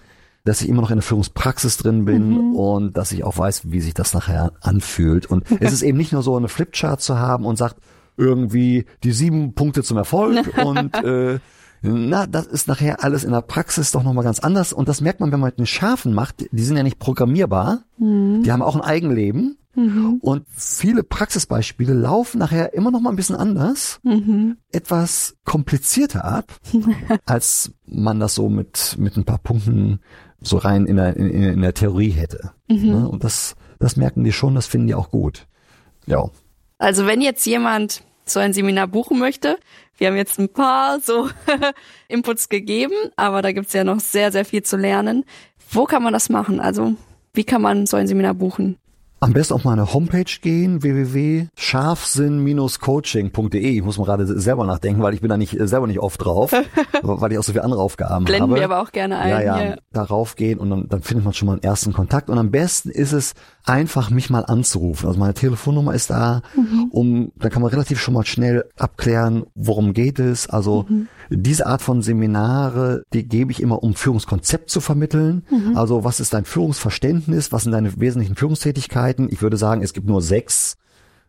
dass 0.45 0.61
ich 0.61 0.69
immer 0.69 0.83
noch 0.83 0.91
in 0.91 0.99
der 0.99 1.03
Führungspraxis 1.03 1.79
drin 1.79 2.05
bin 2.05 2.51
mhm. 2.51 2.57
und 2.57 2.97
dass 2.97 3.13
ich 3.13 3.25
auch 3.25 3.37
weiß, 3.37 3.73
wie 3.73 3.81
sich 3.81 3.95
das 3.95 4.13
nachher 4.13 4.53
anfühlt. 4.61 5.27
Und 5.27 5.45
es 5.61 5.73
ist 5.73 5.83
eben 5.83 5.99
nicht 5.99 6.13
nur 6.13 6.23
so 6.23 6.37
eine 6.37 6.49
Flipchart 6.49 7.01
zu 7.01 7.19
haben 7.19 7.47
und 7.47 7.57
sagt, 7.57 7.77
irgendwie 8.17 8.87
die 9.03 9.13
sieben 9.13 9.55
Punkte 9.55 9.83
zum 9.83 9.97
Erfolg 9.97 10.57
und 10.65 10.95
äh, 10.95 11.39
na, 11.87 12.27
das 12.27 12.47
ist 12.47 12.67
nachher 12.67 13.05
alles 13.05 13.25
in 13.25 13.33
der 13.33 13.43
Praxis 13.43 13.93
doch 13.93 14.03
nochmal 14.03 14.25
ganz 14.25 14.39
anders. 14.39 14.73
Und 14.73 14.89
das 14.89 15.03
merkt 15.03 15.21
man, 15.21 15.33
wenn 15.33 15.41
man 15.41 15.49
mit 15.49 15.59
den 15.59 15.67
Schafen 15.67 16.15
macht, 16.15 16.47
die 16.51 16.63
sind 16.63 16.79
ja 16.79 16.83
nicht 16.83 16.99
programmierbar, 16.99 17.83
mhm. 17.99 18.43
die 18.43 18.51
haben 18.51 18.63
auch 18.63 18.75
ein 18.75 18.81
Eigenleben. 18.81 19.59
Mhm. 19.75 20.19
Und 20.23 20.47
viele 20.49 21.03
Praxisbeispiele 21.03 21.93
laufen 21.93 22.39
nachher 22.39 22.73
immer 22.75 22.91
noch 22.91 23.01
mal 23.01 23.11
ein 23.11 23.17
bisschen 23.17 23.37
anders, 23.37 24.01
mhm. 24.03 24.57
etwas 24.73 25.37
komplizierter 25.45 26.25
ab, 26.25 26.59
als 27.27 27.73
man 27.87 28.21
das 28.21 28.35
so 28.35 28.49
mit, 28.49 28.97
mit 28.99 29.17
ein 29.17 29.25
paar 29.25 29.39
Punkten 29.39 30.01
so 30.41 30.59
rein 30.59 30.87
in 30.87 30.97
der, 30.97 31.17
in, 31.17 31.31
in 31.31 31.61
der 31.61 31.75
Theorie 31.75 32.11
hätte. 32.11 32.53
Mhm. 32.69 32.87
Ne? 32.87 33.09
Und 33.09 33.25
das, 33.25 33.57
das 33.79 33.97
merken 33.97 34.25
die 34.25 34.33
schon, 34.33 34.55
das 34.55 34.67
finden 34.67 34.87
die 34.87 34.95
auch 34.95 35.11
gut. 35.11 35.47
Ja. 36.07 36.31
Also 36.79 37.07
wenn 37.07 37.21
jetzt 37.21 37.45
jemand 37.47 38.03
so 38.25 38.41
ein 38.41 38.53
Seminar 38.53 38.87
buchen 38.89 39.19
möchte, 39.19 39.59
wir 39.97 40.09
haben 40.09 40.17
jetzt 40.17 40.39
ein 40.39 40.49
paar 40.49 41.01
so 41.01 41.31
Inputs 42.09 42.49
gegeben, 42.49 42.95
aber 43.17 43.43
da 43.43 43.53
gibt's 43.53 43.73
ja 43.73 43.85
noch 43.85 44.01
sehr, 44.01 44.33
sehr 44.33 44.45
viel 44.45 44.63
zu 44.63 44.77
lernen. 44.77 45.25
Wo 45.71 45.85
kann 45.85 46.03
man 46.03 46.13
das 46.13 46.29
machen? 46.29 46.61
Also 46.61 46.95
wie 47.33 47.45
kann 47.45 47.63
man 47.63 47.87
so 47.87 47.97
ein 47.97 48.07
Seminar 48.07 48.35
buchen? 48.35 48.79
Am 49.25 49.33
besten 49.33 49.55
auf 49.55 49.65
meine 49.65 49.95
Homepage 49.95 50.31
gehen, 50.43 50.83
www.scharfsinn-coaching.de. 50.83 53.59
Ich 53.59 53.83
muss 53.83 53.97
mal 53.97 54.05
gerade 54.05 54.27
selber 54.39 54.67
nachdenken, 54.67 55.01
weil 55.01 55.15
ich 55.15 55.23
bin 55.23 55.31
da 55.31 55.39
nicht 55.39 55.57
selber 55.59 55.87
nicht 55.87 56.01
oft 56.01 56.23
drauf, 56.23 56.53
weil 57.03 57.33
ich 57.33 57.39
auch 57.39 57.43
so 57.43 57.53
viele 57.53 57.65
andere 57.65 57.81
Aufgaben 57.81 58.27
Blenden 58.27 58.43
habe. 58.43 58.53
Blenden 58.53 58.71
wir 58.71 58.77
aber 58.77 58.87
auch 58.87 58.93
gerne 58.93 59.17
ein. 59.17 59.31
Ja, 59.31 59.41
ja, 59.41 59.63
ja. 59.63 59.77
darauf 59.93 60.37
gehen 60.37 60.59
und 60.59 60.69
dann, 60.69 60.91
dann 60.91 61.01
findet 61.01 61.25
man 61.25 61.33
schon 61.33 61.47
mal 61.47 61.53
einen 61.53 61.63
ersten 61.63 61.95
Kontakt. 61.95 62.29
Und 62.29 62.37
am 62.37 62.51
besten 62.51 62.91
ist 62.91 63.13
es, 63.13 63.33
einfach 63.65 64.11
mich 64.11 64.31
mal 64.31 64.45
anzurufen. 64.45 65.09
Also 65.09 65.19
meine 65.19 65.35
Telefonnummer 65.35 65.95
ist 65.95 66.11
da, 66.11 66.43
mhm. 66.55 66.89
um, 66.91 67.33
da 67.37 67.49
kann 67.49 67.63
man 67.63 67.71
relativ 67.71 68.01
schon 68.01 68.15
mal 68.15 68.27
schnell 68.27 68.65
abklären, 68.77 69.45
worum 69.55 69.95
geht 69.95 70.19
es. 70.19 70.49
Also 70.49 70.87
mhm. 70.89 71.09
Diese 71.31 71.67
Art 71.67 71.83
von 71.83 72.03
Seminare, 72.03 73.05
die 73.13 73.27
gebe 73.27 73.53
ich 73.53 73.61
immer, 73.61 73.83
um 73.83 73.95
Führungskonzept 73.95 74.71
zu 74.71 74.81
vermitteln. 74.81 75.45
Mhm. 75.51 75.77
Also 75.77 76.05
was 76.05 76.21
ist 76.21 76.35
dein 76.35 76.45
Führungsverständnis? 76.45 77.53
Was 77.53 77.65
sind 77.65 77.73
deine 77.73 77.99
wesentlichen 78.01 78.37
Führungstätigkeiten? 78.37 79.29
Ich 79.31 79.43
würde 79.43 79.57
sagen, 79.57 79.83
es 79.83 79.93
gibt 79.93 80.07
nur 80.07 80.23
sechs. 80.23 80.77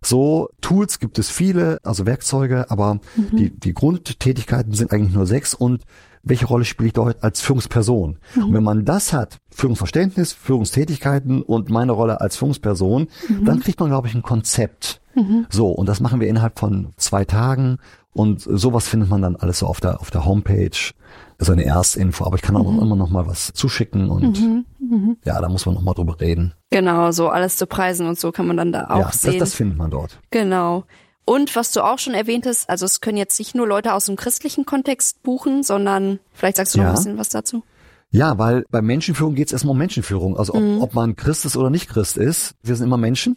So, 0.01 0.49
Tools 0.62 0.99
gibt 0.99 1.17
es 1.17 1.29
viele, 1.29 1.79
also 1.84 2.05
Werkzeuge, 2.05 2.69
aber 2.69 2.95
mhm. 3.15 3.38
die, 3.38 3.49
die 3.49 3.73
Grundtätigkeiten 3.73 4.73
sind 4.73 4.91
eigentlich 4.91 5.15
nur 5.15 5.25
sechs 5.25 5.53
und 5.53 5.84
welche 6.21 6.47
Rolle 6.47 6.65
spiele 6.65 6.88
ich 6.88 6.93
dort 6.93 7.23
als 7.23 7.41
Führungsperson? 7.41 8.17
Mhm. 8.36 8.43
Und 8.43 8.53
wenn 8.53 8.63
man 8.63 8.86
das 8.86 9.13
hat, 9.13 9.38
Führungsverständnis, 9.51 10.34
Führungstätigkeiten 10.34 11.41
und 11.41 11.69
meine 11.69 11.91
Rolle 11.91 12.19
als 12.19 12.36
Führungsperson, 12.36 13.08
mhm. 13.29 13.45
dann 13.45 13.60
kriegt 13.62 13.79
man, 13.79 13.89
glaube 13.89 14.08
ich, 14.08 14.15
ein 14.15 14.23
Konzept. 14.23 15.01
Mhm. 15.15 15.45
So, 15.49 15.69
und 15.69 15.88
das 15.88 16.01
machen 16.01 16.19
wir 16.19 16.27
innerhalb 16.27 16.60
von 16.60 16.93
zwei 16.97 17.25
Tagen 17.25 17.77
und 18.15 18.41
sowas 18.41 18.88
findet 18.88 19.10
man 19.10 19.21
dann 19.21 19.36
alles 19.36 19.60
so 19.60 19.67
auf 19.67 19.82
der, 19.82 19.99
auf 19.99 20.10
der 20.10 20.25
Homepage. 20.25 20.93
So 21.38 21.51
eine 21.51 21.65
Erstinfo, 21.65 22.25
aber 22.25 22.38
ich 22.38 22.41
kann 22.41 22.56
auch 22.56 22.71
mhm. 22.71 22.80
immer 22.80 22.95
noch 22.95 23.10
mal 23.10 23.28
was 23.28 23.51
zuschicken 23.51 24.10
und 24.10 24.39
mhm. 24.39 24.65
Mhm. 24.80 25.17
ja, 25.25 25.41
da 25.41 25.49
muss 25.49 25.65
man 25.65 25.75
noch 25.75 25.82
mal 25.82 25.93
drüber 25.93 26.17
reden. 26.21 26.54
Genau, 26.69 27.12
so 27.12 27.28
alles 27.28 27.58
zu 27.58 27.67
preisen 27.67 28.08
und 28.08 28.17
so 28.17 28.32
kann 28.32 28.47
man 28.47 28.56
dann 28.56 28.71
da 28.71 28.86
auch 28.89 28.99
ja, 28.99 29.12
sehen. 29.12 29.39
Das, 29.39 29.49
das 29.49 29.54
findet 29.56 29.78
man 29.78 29.91
dort. 29.91 30.21
Genau. 30.32 30.86
Und 31.25 31.54
was 31.58 31.73
du 31.73 31.82
auch 31.82 31.99
schon 31.99 32.13
erwähnt 32.13 32.45
hast, 32.45 32.69
also 32.69 32.86
es 32.86 33.01
können 33.01 33.17
jetzt 33.17 33.38
nicht 33.38 33.54
nur 33.54 33.67
Leute 33.67 33.93
aus 33.93 34.06
dem 34.06 34.15
christlichen 34.15 34.65
Kontext 34.65 35.23
buchen, 35.23 35.62
sondern 35.62 36.19
vielleicht 36.32 36.56
sagst 36.56 36.73
du 36.73 36.78
noch 36.78 36.86
ja. 36.86 36.91
ein 36.91 36.95
bisschen 36.95 37.17
was 37.17 37.28
dazu. 37.28 37.63
Ja, 38.12 38.38
weil 38.38 38.63
bei 38.71 38.82
Menschenführung 38.82 39.36
geht 39.36 39.47
es 39.47 39.54
erstmal 39.54 39.73
um 39.73 39.78
Menschenführung. 39.78 40.38
Also 40.38 40.54
ob, 40.54 40.62
mhm. 40.62 40.82
ob 40.82 40.93
man 40.93 41.17
Christ 41.17 41.43
ist 41.43 41.58
oder 41.58 41.69
nicht 41.69 41.89
Christ 41.89 42.15
ist, 42.15 42.56
wir 42.63 42.78
sind 42.78 42.86
immer 42.86 42.97
Menschen. 42.97 43.36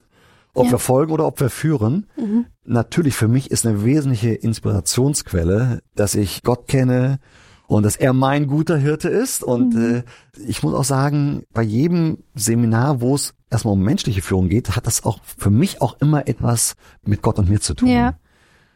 Ob 0.59 0.67
ja. 0.67 0.73
wir 0.73 0.79
folgen 0.79 1.13
oder 1.13 1.27
ob 1.27 1.41
wir 1.41 1.51
führen. 1.51 2.07
Mhm. 2.17 2.47
Natürlich 2.65 3.15
für 3.15 3.29
mich 3.29 3.51
ist 3.51 3.67
eine 3.67 3.85
wesentliche 3.85 4.31
Inspirationsquelle, 4.31 5.83
dass 5.95 6.15
ich 6.15 6.43
Gott 6.43 6.69
kenne, 6.69 7.19
und 7.69 7.83
dass 7.85 7.97
er 7.97 8.15
mein 8.15 8.47
guter 8.47 8.79
Hirte 8.79 9.09
ist. 9.11 9.45
Und 9.45 9.75
mhm. 9.75 9.97
äh, 9.97 10.03
ich 10.49 10.63
muss 10.63 10.75
auch 10.75 10.85
sagen, 10.85 11.45
bei 11.53 11.63
jedem 11.63 12.19
Seminar, 12.35 13.01
wo 13.01 13.15
es 13.15 13.35
erstmal 13.51 13.75
um 13.75 13.83
menschliche 13.83 14.23
Führung 14.23 14.49
geht, 14.49 14.75
hat 14.75 14.87
das 14.87 15.05
auch 15.05 15.21
für 15.23 15.51
mich 15.51 15.81
auch 15.81 16.01
immer 16.01 16.27
etwas 16.27 16.75
mit 17.05 17.23
Gott 17.23 17.39
und 17.39 17.49
mir 17.49 17.61
zu 17.61 17.75
tun. 17.75 17.89
Ja. 17.89 18.15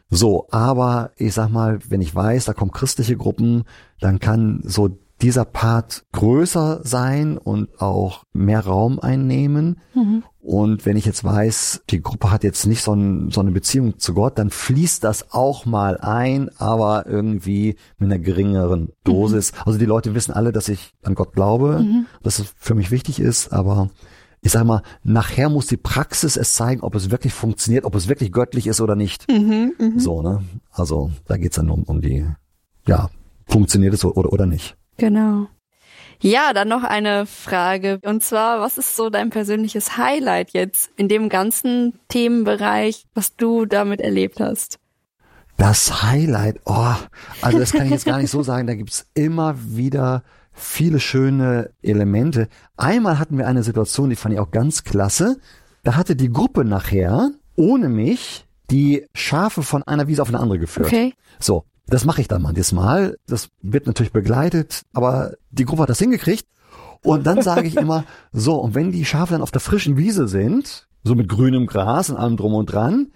So, 0.09 0.47
aber 0.51 1.11
ich 1.17 1.33
sag 1.33 1.49
mal, 1.49 1.79
wenn 1.89 2.01
ich 2.01 2.13
weiß, 2.13 2.45
da 2.45 2.53
kommen 2.53 2.71
christliche 2.71 3.17
Gruppen, 3.17 3.63
dann 3.99 4.19
kann 4.19 4.61
so 4.63 4.99
dieser 5.23 5.45
Part 5.45 6.03
größer 6.11 6.81
sein 6.83 7.37
und 7.37 7.81
auch 7.81 8.25
mehr 8.33 8.59
Raum 8.59 8.99
einnehmen. 8.99 9.79
Mhm. 9.95 10.23
Und 10.41 10.85
wenn 10.85 10.97
ich 10.97 11.05
jetzt 11.05 11.23
weiß, 11.23 11.83
die 11.89 12.01
Gruppe 12.01 12.29
hat 12.29 12.43
jetzt 12.43 12.67
nicht 12.67 12.83
so, 12.83 12.93
ein, 12.93 13.31
so, 13.31 13.39
eine 13.39 13.51
Beziehung 13.51 13.97
zu 13.97 14.13
Gott, 14.13 14.37
dann 14.37 14.49
fließt 14.49 15.01
das 15.01 15.31
auch 15.31 15.65
mal 15.65 15.97
ein, 15.97 16.49
aber 16.57 17.05
irgendwie 17.07 17.77
mit 17.97 18.11
einer 18.11 18.19
geringeren 18.19 18.91
Dosis. 19.05 19.53
Mhm. 19.53 19.57
Also 19.65 19.79
die 19.79 19.85
Leute 19.85 20.13
wissen 20.13 20.33
alle, 20.33 20.51
dass 20.51 20.67
ich 20.67 20.93
an 21.03 21.15
Gott 21.15 21.31
glaube, 21.31 21.79
mhm. 21.79 22.05
dass 22.21 22.39
es 22.39 22.53
für 22.57 22.75
mich 22.75 22.91
wichtig 22.91 23.21
ist, 23.21 23.53
aber 23.53 23.89
ich 24.41 24.51
sag 24.51 24.65
mal, 24.65 24.81
nachher 25.03 25.47
muss 25.47 25.67
die 25.67 25.77
Praxis 25.77 26.35
es 26.35 26.55
zeigen, 26.55 26.81
ob 26.81 26.95
es 26.95 27.09
wirklich 27.09 27.33
funktioniert, 27.33 27.85
ob 27.85 27.95
es 27.95 28.09
wirklich 28.09 28.33
göttlich 28.33 28.67
ist 28.67 28.81
oder 28.81 28.97
nicht. 28.97 29.31
Mhm, 29.31 29.71
mh. 29.79 29.99
So, 29.99 30.21
ne? 30.21 30.43
Also 30.69 31.11
da 31.27 31.37
geht's 31.37 31.55
dann 31.55 31.69
um, 31.69 31.83
um 31.83 32.01
die, 32.01 32.25
ja, 32.85 33.09
funktioniert 33.47 33.93
es 33.93 34.03
oder, 34.03 34.33
oder 34.33 34.45
nicht. 34.45 34.75
Genau. 34.97 35.47
Ja, 36.21 36.53
dann 36.53 36.69
noch 36.69 36.83
eine 36.83 37.25
Frage. 37.25 37.99
Und 38.03 38.23
zwar, 38.23 38.61
was 38.61 38.77
ist 38.77 38.95
so 38.95 39.09
dein 39.09 39.29
persönliches 39.29 39.97
Highlight 39.97 40.51
jetzt 40.51 40.89
in 40.95 41.09
dem 41.09 41.27
ganzen 41.27 41.99
Themenbereich, 42.07 43.05
was 43.13 43.35
du 43.35 43.65
damit 43.65 43.99
erlebt 43.99 44.39
hast? 44.39 44.79
Das 45.57 46.01
Highlight, 46.01 46.61
oh, 46.65 46.95
also 47.41 47.59
das 47.59 47.73
kann 47.73 47.85
ich 47.85 47.91
jetzt 47.91 48.05
gar 48.05 48.19
nicht 48.19 48.31
so 48.31 48.41
sagen. 48.41 48.67
Da 48.67 48.75
gibt's 48.75 49.05
immer 49.13 49.55
wieder 49.57 50.23
viele 50.53 50.99
schöne 50.99 51.71
Elemente. 51.81 52.47
Einmal 52.77 53.19
hatten 53.19 53.37
wir 53.37 53.47
eine 53.47 53.63
Situation, 53.63 54.09
die 54.09 54.15
fand 54.15 54.33
ich 54.33 54.39
auch 54.39 54.51
ganz 54.51 54.83
klasse. 54.83 55.39
Da 55.83 55.95
hatte 55.95 56.15
die 56.15 56.31
Gruppe 56.31 56.63
nachher 56.63 57.31
ohne 57.55 57.89
mich 57.89 58.45
die 58.71 59.05
Schafe 59.13 59.61
von 59.61 59.83
einer 59.83 60.07
Wiese 60.07 60.21
auf 60.21 60.29
eine 60.29 60.39
andere 60.39 60.59
geführt. 60.59 60.87
Okay. 60.87 61.13
So, 61.39 61.65
das 61.93 62.05
mache 62.05 62.21
ich 62.21 62.27
dann 62.27 62.41
manches 62.41 62.71
Mal. 62.71 63.17
Das 63.27 63.49
wird 63.61 63.85
natürlich 63.85 64.11
begleitet, 64.11 64.81
aber 64.93 65.33
die 65.51 65.65
Gruppe 65.65 65.83
hat 65.83 65.89
das 65.89 65.99
hingekriegt. 65.99 66.47
Und 67.03 67.27
dann 67.27 67.43
sage 67.43 67.67
ich 67.67 67.77
immer, 67.77 68.05
so, 68.31 68.55
und 68.55 68.73
wenn 68.73 68.91
die 68.91 69.05
Schafe 69.05 69.33
dann 69.33 69.43
auf 69.43 69.51
der 69.51 69.61
frischen 69.61 69.95
Wiese 69.95 70.27
sind, 70.27 70.87
so 71.03 71.13
mit 71.13 71.29
grünem 71.29 71.67
Gras 71.67 72.09
und 72.09 72.17
allem 72.17 72.35
drum 72.35 72.55
und 72.55 72.65
dran, 72.65 73.11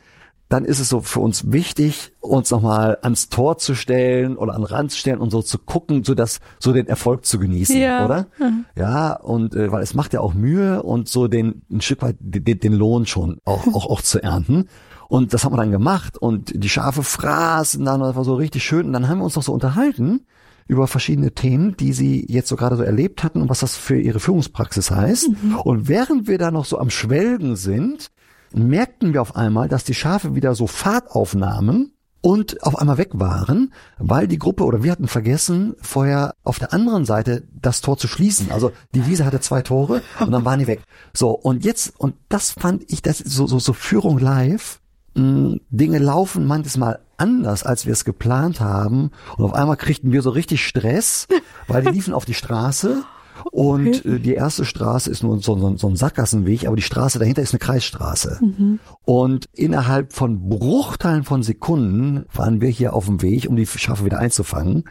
dann 0.49 0.63
ist 0.63 0.79
es 0.79 0.89
so 0.89 1.01
für 1.01 1.19
uns 1.21 1.51
wichtig, 1.51 2.13
uns 2.19 2.51
nochmal 2.51 2.99
ans 3.01 3.29
Tor 3.29 3.57
zu 3.57 3.73
stellen 3.73 4.37
oder 4.37 4.53
an 4.53 4.61
den 4.61 4.67
Rand 4.67 4.91
zu 4.91 4.97
stellen 4.97 5.19
und 5.19 5.31
so 5.31 5.41
zu 5.41 5.57
gucken, 5.57 6.03
so 6.03 6.13
dass 6.13 6.39
so 6.59 6.71
den 6.71 6.87
Erfolg 6.87 7.25
zu 7.25 7.39
genießen, 7.39 7.77
ja. 7.77 8.05
oder? 8.05 8.27
Mhm. 8.39 8.65
Ja, 8.75 9.13
und 9.13 9.55
äh, 9.55 9.71
weil 9.71 9.81
es 9.81 9.93
macht 9.93 10.13
ja 10.13 10.21
auch 10.21 10.33
Mühe 10.33 10.83
und 10.83 11.09
so 11.09 11.27
den 11.27 11.63
ein 11.71 11.81
Stück 11.81 12.01
weit 12.03 12.15
den, 12.19 12.59
den 12.59 12.73
Lohn 12.73 13.07
schon 13.07 13.39
auch, 13.43 13.67
auch 13.73 13.89
auch 13.89 14.01
zu 14.01 14.21
ernten. 14.21 14.69
Und 15.07 15.33
das 15.33 15.43
haben 15.43 15.53
wir 15.53 15.57
dann 15.57 15.71
gemacht 15.71 16.17
und 16.17 16.51
die 16.53 16.69
Schafe 16.69 17.03
fraßen 17.03 17.83
dann, 17.83 18.01
das 18.01 18.15
war 18.15 18.23
so 18.23 18.35
richtig 18.35 18.63
schön. 18.63 18.87
Und 18.87 18.93
dann 18.93 19.07
haben 19.07 19.19
wir 19.19 19.25
uns 19.25 19.35
noch 19.35 19.43
so 19.43 19.53
unterhalten 19.53 20.25
über 20.67 20.87
verschiedene 20.87 21.31
Themen, 21.31 21.77
die 21.77 21.93
sie 21.93 22.25
jetzt 22.27 22.49
so 22.49 22.57
gerade 22.57 22.75
so 22.75 22.83
erlebt 22.83 23.23
hatten 23.23 23.41
und 23.41 23.49
was 23.49 23.61
das 23.61 23.77
für 23.77 23.99
ihre 23.99 24.19
Führungspraxis 24.19 24.91
heißt. 24.91 25.29
Mhm. 25.29 25.55
Und 25.59 25.87
während 25.87 26.27
wir 26.27 26.37
da 26.37 26.51
noch 26.51 26.65
so 26.65 26.77
am 26.77 26.89
Schwelgen 26.89 27.55
sind, 27.55 28.11
merkten 28.53 29.13
wir 29.13 29.21
auf 29.21 29.35
einmal, 29.35 29.69
dass 29.69 29.83
die 29.83 29.93
Schafe 29.93 30.35
wieder 30.35 30.55
so 30.55 30.67
Fahrt 30.67 31.11
aufnahmen 31.11 31.93
und 32.21 32.63
auf 32.63 32.77
einmal 32.77 32.97
weg 32.97 33.11
waren, 33.13 33.73
weil 33.97 34.27
die 34.27 34.39
Gruppe 34.39 34.65
oder 34.65 34.83
wir 34.83 34.91
hatten 34.91 35.07
vergessen, 35.07 35.75
vorher 35.81 36.35
auf 36.43 36.59
der 36.59 36.73
anderen 36.73 37.05
Seite 37.05 37.47
das 37.53 37.81
Tor 37.81 37.97
zu 37.97 38.07
schließen. 38.07 38.51
Also 38.51 38.71
die 38.93 39.05
Wiese 39.05 39.25
hatte 39.25 39.39
zwei 39.39 39.61
Tore 39.61 40.01
und 40.19 40.31
dann 40.31 40.43
waren 40.43 40.59
die 40.59 40.67
weg. 40.67 40.81
So, 41.13 41.29
und 41.29 41.63
jetzt, 41.63 41.97
und 41.97 42.15
das 42.27 42.51
fand 42.51 42.83
ich, 42.91 43.01
das 43.01 43.19
so, 43.19 43.47
so, 43.47 43.59
so 43.59 43.73
Führung 43.73 44.17
live. 44.17 44.81
Mh, 45.17 45.23
hm, 45.23 45.61
Dinge 45.69 45.99
laufen 45.99 46.45
manches 46.45 46.77
Mal 46.77 46.99
anders, 47.17 47.63
als 47.63 47.85
wir 47.85 47.93
es 47.93 48.05
geplant 48.05 48.59
haben. 48.59 49.11
Und 49.37 49.45
auf 49.45 49.53
einmal 49.53 49.77
kriegten 49.77 50.11
wir 50.11 50.21
so 50.21 50.29
richtig 50.29 50.65
Stress, 50.65 51.27
weil 51.67 51.83
die 51.83 51.91
liefen 51.91 52.13
auf 52.13 52.25
die 52.25 52.33
Straße 52.33 53.03
und 53.51 53.87
okay. 53.87 54.15
äh, 54.15 54.19
die 54.19 54.33
erste 54.33 54.65
Straße 54.65 55.09
ist 55.09 55.23
nur 55.23 55.39
so, 55.41 55.57
so, 55.57 55.75
so, 55.77 55.87
ein 55.87 55.95
Sackgassenweg, 55.95 56.67
aber 56.67 56.75
die 56.75 56.81
Straße 56.81 57.19
dahinter 57.19 57.41
ist 57.41 57.53
eine 57.53 57.59
Kreisstraße. 57.59 58.39
Mhm. 58.41 58.79
Und 59.05 59.45
innerhalb 59.53 60.13
von 60.13 60.47
Bruchteilen 60.49 61.23
von 61.23 61.43
Sekunden 61.43 62.25
waren 62.33 62.61
wir 62.61 62.69
hier 62.69 62.93
auf 62.93 63.05
dem 63.05 63.21
Weg, 63.21 63.47
um 63.49 63.55
die 63.55 63.65
Schafe 63.65 64.05
wieder 64.05 64.19
einzufangen. 64.19 64.85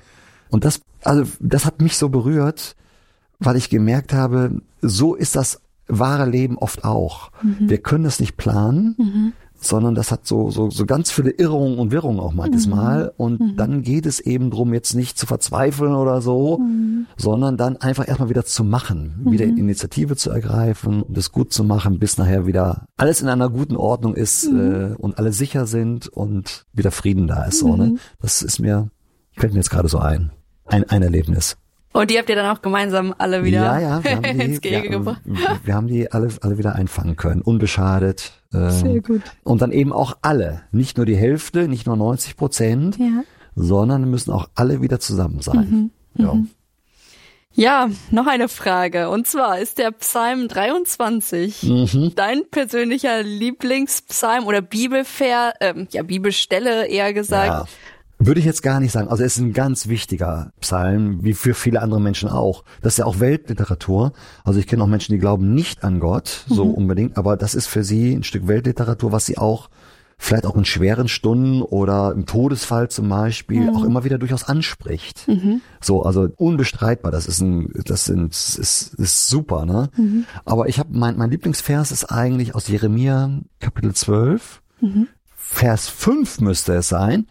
Und 0.48 0.64
das, 0.64 0.80
also, 1.04 1.24
das 1.40 1.64
hat 1.64 1.80
mich 1.80 1.96
so 1.96 2.08
berührt, 2.08 2.76
weil 3.38 3.56
ich 3.56 3.70
gemerkt 3.70 4.12
habe, 4.12 4.62
so 4.80 5.14
ist 5.14 5.36
das 5.36 5.60
wahre 5.88 6.28
Leben 6.28 6.58
oft 6.58 6.84
auch. 6.84 7.30
Mhm. 7.42 7.68
Wir 7.68 7.78
können 7.78 8.04
das 8.04 8.18
nicht 8.18 8.36
planen. 8.36 8.96
Mhm 8.98 9.32
sondern 9.58 9.94
das 9.94 10.10
hat 10.10 10.26
so, 10.26 10.50
so, 10.50 10.70
so 10.70 10.86
ganz 10.86 11.10
viele 11.10 11.30
Irrungen 11.30 11.78
und 11.78 11.90
Wirrungen 11.90 12.20
auch 12.20 12.32
manches 12.32 12.66
mhm. 12.66 12.74
Mal. 12.74 13.12
Und 13.16 13.40
mhm. 13.40 13.56
dann 13.56 13.82
geht 13.82 14.06
es 14.06 14.20
eben 14.20 14.50
drum, 14.50 14.72
jetzt 14.74 14.94
nicht 14.94 15.18
zu 15.18 15.26
verzweifeln 15.26 15.94
oder 15.94 16.20
so, 16.20 16.58
mhm. 16.58 17.06
sondern 17.16 17.56
dann 17.56 17.76
einfach 17.76 18.06
erstmal 18.06 18.28
wieder 18.28 18.44
zu 18.44 18.64
machen, 18.64 19.26
wieder 19.28 19.46
mhm. 19.46 19.58
Initiative 19.58 20.16
zu 20.16 20.30
ergreifen, 20.30 21.04
das 21.08 21.32
gut 21.32 21.52
zu 21.52 21.64
machen, 21.64 21.98
bis 21.98 22.18
nachher 22.18 22.46
wieder 22.46 22.86
alles 22.96 23.20
in 23.20 23.28
einer 23.28 23.50
guten 23.50 23.76
Ordnung 23.76 24.14
ist 24.14 24.50
mhm. 24.50 24.92
äh, 24.92 24.94
und 24.96 25.18
alle 25.18 25.32
sicher 25.32 25.66
sind 25.66 26.08
und 26.08 26.66
wieder 26.72 26.90
Frieden 26.90 27.26
da 27.26 27.44
ist. 27.44 27.58
So, 27.60 27.76
ne? 27.76 27.86
Mhm. 27.86 27.98
Das 28.20 28.42
ist 28.42 28.58
mir, 28.58 28.90
fällt 29.32 29.52
mir 29.52 29.60
jetzt 29.60 29.70
gerade 29.70 29.88
so 29.88 29.98
ein. 29.98 30.32
Ein, 30.68 30.84
ein 30.84 31.02
Erlebnis. 31.02 31.56
Und 31.96 32.10
die 32.10 32.18
habt 32.18 32.28
ihr 32.28 32.36
dann 32.36 32.54
auch 32.54 32.60
gemeinsam 32.60 33.14
alle 33.16 33.42
wieder 33.42 33.62
ja, 33.62 33.78
ja, 33.78 34.04
wir 34.04 34.16
haben 34.16 34.22
die, 34.38 34.44
ins 34.44 34.60
Gehege 34.60 34.90
wir, 34.90 34.98
gebracht. 34.98 35.22
Wir 35.64 35.74
haben 35.74 35.86
die 35.86 36.12
alle, 36.12 36.28
alle 36.42 36.58
wieder 36.58 36.74
einfangen 36.74 37.16
können, 37.16 37.40
unbeschadet. 37.40 38.32
Ähm, 38.52 38.70
Sehr 38.70 39.00
gut. 39.00 39.22
Und 39.44 39.62
dann 39.62 39.72
eben 39.72 39.92
auch 39.94 40.18
alle, 40.20 40.62
nicht 40.72 40.98
nur 40.98 41.06
die 41.06 41.16
Hälfte, 41.16 41.68
nicht 41.68 41.86
nur 41.86 41.96
90 41.96 42.36
Prozent, 42.36 42.98
ja. 42.98 43.22
sondern 43.54 44.10
müssen 44.10 44.30
auch 44.30 44.48
alle 44.54 44.82
wieder 44.82 45.00
zusammen 45.00 45.40
sein. 45.40 45.90
Mhm. 46.14 46.22
Ja. 46.22 46.34
Mhm. 46.34 46.50
Ja, 47.58 47.88
noch 48.10 48.26
eine 48.26 48.48
Frage. 48.48 49.08
Und 49.08 49.26
zwar 49.26 49.58
ist 49.58 49.78
der 49.78 49.90
Psalm 49.92 50.46
23 50.48 51.62
mhm. 51.62 52.12
dein 52.14 52.42
persönlicher 52.50 53.22
Lieblingspsalm 53.22 54.46
oder 54.46 54.60
Bibelver, 54.60 55.54
ähm, 55.62 55.88
ja, 55.90 56.02
Bibelstelle 56.02 56.86
eher 56.86 57.14
gesagt. 57.14 57.46
Ja. 57.46 57.64
Würde 58.18 58.40
ich 58.40 58.46
jetzt 58.46 58.62
gar 58.62 58.80
nicht 58.80 58.92
sagen. 58.92 59.08
Also 59.08 59.24
es 59.24 59.36
ist 59.36 59.42
ein 59.42 59.52
ganz 59.52 59.88
wichtiger 59.88 60.52
Psalm, 60.60 61.22
wie 61.22 61.34
für 61.34 61.52
viele 61.52 61.82
andere 61.82 62.00
Menschen 62.00 62.30
auch. 62.30 62.64
Das 62.80 62.94
ist 62.94 62.98
ja 62.98 63.04
auch 63.04 63.20
Weltliteratur. 63.20 64.12
Also 64.42 64.58
ich 64.58 64.66
kenne 64.66 64.82
auch 64.82 64.88
Menschen, 64.88 65.12
die 65.12 65.18
glauben 65.18 65.54
nicht 65.54 65.84
an 65.84 66.00
Gott, 66.00 66.44
so 66.48 66.64
mhm. 66.64 66.74
unbedingt, 66.74 67.18
aber 67.18 67.36
das 67.36 67.54
ist 67.54 67.66
für 67.66 67.84
sie 67.84 68.14
ein 68.14 68.22
Stück 68.22 68.48
Weltliteratur, 68.48 69.12
was 69.12 69.26
sie 69.26 69.36
auch 69.36 69.68
vielleicht 70.18 70.46
auch 70.46 70.56
in 70.56 70.64
schweren 70.64 71.08
Stunden 71.08 71.62
oder 71.62 72.12
im 72.12 72.24
Todesfall 72.24 72.88
zum 72.88 73.08
Beispiel 73.08 73.70
mhm. 73.70 73.76
auch 73.76 73.84
immer 73.84 74.04
wieder 74.04 74.18
durchaus 74.18 74.44
anspricht. 74.44 75.28
Mhm. 75.28 75.60
So, 75.80 76.02
also 76.02 76.28
unbestreitbar, 76.36 77.12
das 77.12 77.26
ist 77.26 77.40
ein, 77.40 77.70
das 77.84 78.06
sind, 78.06 78.32
ist, 78.32 78.94
ist 78.94 79.28
super, 79.28 79.66
ne? 79.66 79.90
Mhm. 79.96 80.24
Aber 80.44 80.68
ich 80.68 80.78
habe 80.78 80.88
mein, 80.92 81.18
mein 81.18 81.30
Lieblingsvers 81.30 81.92
ist 81.92 82.06
eigentlich 82.06 82.54
aus 82.54 82.68
Jeremia 82.68 83.40
Kapitel 83.60 83.92
12, 83.92 84.62
mhm. 84.80 85.08
Vers 85.34 85.88
5 85.88 86.40
müsste 86.40 86.74
es 86.74 86.88
sein. 86.88 87.26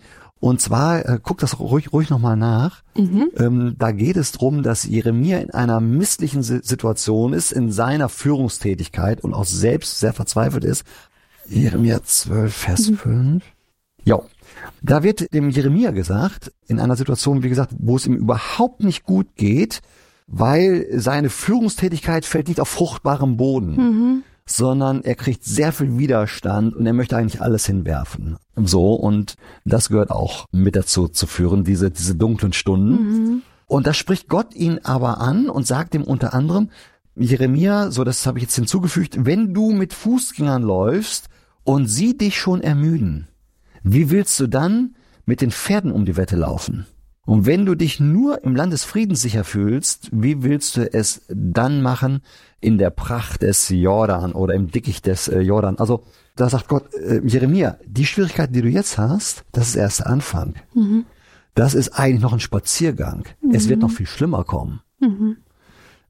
Und 0.45 0.61
zwar, 0.61 1.03
äh, 1.09 1.19
guck 1.23 1.39
das 1.39 1.59
ruhig, 1.59 1.91
ruhig 1.91 2.11
nochmal 2.11 2.37
nach. 2.37 2.83
Mhm. 2.95 3.31
Ähm, 3.35 3.75
da 3.79 3.91
geht 3.91 4.15
es 4.15 4.31
drum, 4.31 4.61
dass 4.61 4.83
Jeremia 4.83 5.39
in 5.39 5.49
einer 5.49 5.79
misslichen 5.79 6.43
Situation 6.43 7.33
ist, 7.33 7.51
in 7.51 7.71
seiner 7.71 8.09
Führungstätigkeit 8.09 9.23
und 9.23 9.33
auch 9.33 9.45
selbst 9.45 9.99
sehr 9.99 10.13
verzweifelt 10.13 10.63
ist. 10.63 10.83
Jeremia 11.47 12.03
12, 12.03 12.53
Vers 12.55 12.89
mhm. 12.91 12.97
5. 12.97 13.43
Ja, 14.03 14.21
da 14.83 15.01
wird 15.01 15.33
dem 15.33 15.49
Jeremia 15.49 15.89
gesagt, 15.89 16.53
in 16.67 16.79
einer 16.79 16.95
Situation, 16.95 17.41
wie 17.41 17.49
gesagt, 17.49 17.73
wo 17.79 17.95
es 17.95 18.05
ihm 18.05 18.13
überhaupt 18.13 18.83
nicht 18.83 19.03
gut 19.03 19.35
geht, 19.35 19.81
weil 20.27 20.85
seine 20.91 21.31
Führungstätigkeit 21.31 22.23
fällt 22.23 22.49
nicht 22.49 22.59
auf 22.59 22.69
fruchtbarem 22.69 23.35
Boden. 23.35 23.75
Mhm 23.75 24.23
sondern 24.47 25.03
er 25.03 25.15
kriegt 25.15 25.43
sehr 25.43 25.71
viel 25.71 25.97
Widerstand 25.97 26.75
und 26.75 26.85
er 26.85 26.93
möchte 26.93 27.17
eigentlich 27.17 27.41
alles 27.41 27.65
hinwerfen. 27.65 28.37
So, 28.55 28.93
und 28.93 29.35
das 29.65 29.89
gehört 29.89 30.11
auch 30.11 30.45
mit 30.51 30.75
dazu 30.75 31.07
zu 31.07 31.25
führen, 31.25 31.63
diese, 31.63 31.89
diese 31.89 32.15
dunklen 32.15 32.53
Stunden. 32.53 32.91
Mhm. 32.91 33.41
Und 33.67 33.87
da 33.87 33.93
spricht 33.93 34.27
Gott 34.27 34.53
ihn 34.53 34.79
aber 34.83 35.19
an 35.19 35.49
und 35.49 35.65
sagt 35.65 35.95
ihm 35.95 36.03
unter 36.03 36.33
anderem, 36.33 36.69
Jeremia, 37.15 37.91
so 37.91 38.03
das 38.03 38.25
habe 38.27 38.37
ich 38.37 38.43
jetzt 38.43 38.55
hinzugefügt, 38.55 39.25
wenn 39.25 39.53
du 39.53 39.71
mit 39.71 39.93
Fußgängern 39.93 40.61
läufst 40.61 41.29
und 41.63 41.87
sie 41.87 42.17
dich 42.17 42.37
schon 42.37 42.61
ermüden, 42.61 43.27
wie 43.83 44.11
willst 44.11 44.39
du 44.39 44.47
dann 44.47 44.95
mit 45.25 45.41
den 45.41 45.51
Pferden 45.51 45.91
um 45.91 46.05
die 46.05 46.17
Wette 46.17 46.35
laufen? 46.35 46.85
Und 47.25 47.47
wenn 47.47 47.65
du 47.65 47.73
dich 47.75 47.99
nur 47.99 48.43
im 48.43 48.55
Land 48.55 48.71
des 48.71 48.83
Friedens 48.83 49.21
sicher 49.21 49.43
fühlst, 49.43 50.09
wie 50.11 50.43
willst 50.43 50.77
du 50.77 50.93
es 50.93 51.25
dann 51.27 51.81
machen 51.81 52.21
in 52.61 52.77
der 52.77 52.91
Pracht 52.91 53.41
des 53.41 53.69
Jordan 53.69 54.33
oder 54.33 54.53
im 54.53 54.69
Dickicht 54.69 55.07
des 55.07 55.27
äh, 55.27 55.39
Jordan? 55.39 55.77
Also 55.79 56.03
da 56.35 56.49
sagt 56.49 56.67
Gott, 56.67 56.93
äh, 56.93 57.21
Jeremia, 57.25 57.77
die 57.85 58.05
Schwierigkeiten, 58.05 58.53
die 58.53 58.61
du 58.61 58.69
jetzt 58.69 58.97
hast, 58.99 59.43
das 59.51 59.69
ist 59.69 59.75
erst 59.75 59.99
der 60.01 60.07
Anfang. 60.07 60.53
Mhm. 60.75 61.05
Das 61.55 61.73
ist 61.73 61.97
eigentlich 61.97 62.21
noch 62.21 62.33
ein 62.33 62.39
Spaziergang. 62.39 63.23
Mhm. 63.41 63.55
Es 63.55 63.69
wird 63.69 63.79
noch 63.79 63.91
viel 63.91 64.05
schlimmer 64.05 64.43
kommen. 64.43 64.81
Mhm. 64.99 65.37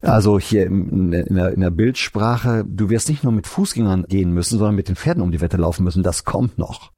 Also 0.01 0.37
hier 0.37 0.65
in 0.65 1.11
der, 1.11 1.53
in 1.53 1.61
der 1.61 1.71
Bildsprache, 1.71 2.65
du 2.67 2.89
wirst 2.89 3.09
nicht 3.09 3.23
nur 3.23 3.33
mit 3.33 3.47
Fußgängern 3.47 4.05
gehen 4.07 4.31
müssen, 4.31 4.59
sondern 4.59 4.75
mit 4.75 4.87
den 4.87 4.95
Pferden 4.95 5.23
um 5.23 5.31
die 5.31 5.41
Wette 5.41 5.57
laufen 5.57 5.83
müssen. 5.83 6.03
Das 6.03 6.25
kommt 6.25 6.57
noch. 6.57 6.91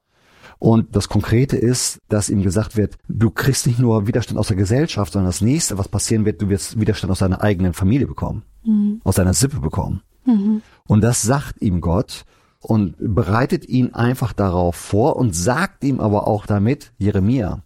Und 0.60 0.96
das 0.96 1.08
Konkrete 1.08 1.56
ist, 1.56 2.00
dass 2.10 2.30
ihm 2.30 2.42
gesagt 2.42 2.78
wird, 2.78 2.98
du 3.08 3.30
kriegst 3.30 3.68
nicht 3.68 3.80
nur 3.80 4.08
Widerstand 4.08 4.40
aus 4.40 4.48
der 4.48 4.58
Gesellschaft, 4.58 5.14
sondern 5.14 5.30
das 5.30 5.42
nächste, 5.42 5.78
was 5.78 5.88
passieren 5.88 6.26
wird, 6.26 6.42
du 6.42 6.50
wirst 6.50 6.80
Widerstand 6.80 7.12
aus 7.12 7.20
deiner 7.20 7.42
eigenen 7.42 7.74
Familie 7.74 8.08
bekommen, 8.08 8.44
mhm. 8.64 9.02
aus 9.04 9.16
deiner 9.16 9.34
Sippe 9.34 9.60
bekommen. 9.60 10.02
Mhm. 10.26 10.62
Und 10.88 11.02
das 11.02 11.22
sagt 11.22 11.62
ihm 11.62 11.80
Gott 11.82 12.26
und 12.60 12.96
bereitet 13.00 13.68
ihn 13.70 13.94
einfach 13.94 14.34
darauf 14.34 14.76
vor 14.76 15.16
und 15.18 15.36
sagt 15.36 15.84
ihm 15.84 16.00
aber 16.00 16.28
auch 16.28 16.48
damit, 16.48 16.92
Jeremia, 16.98 17.62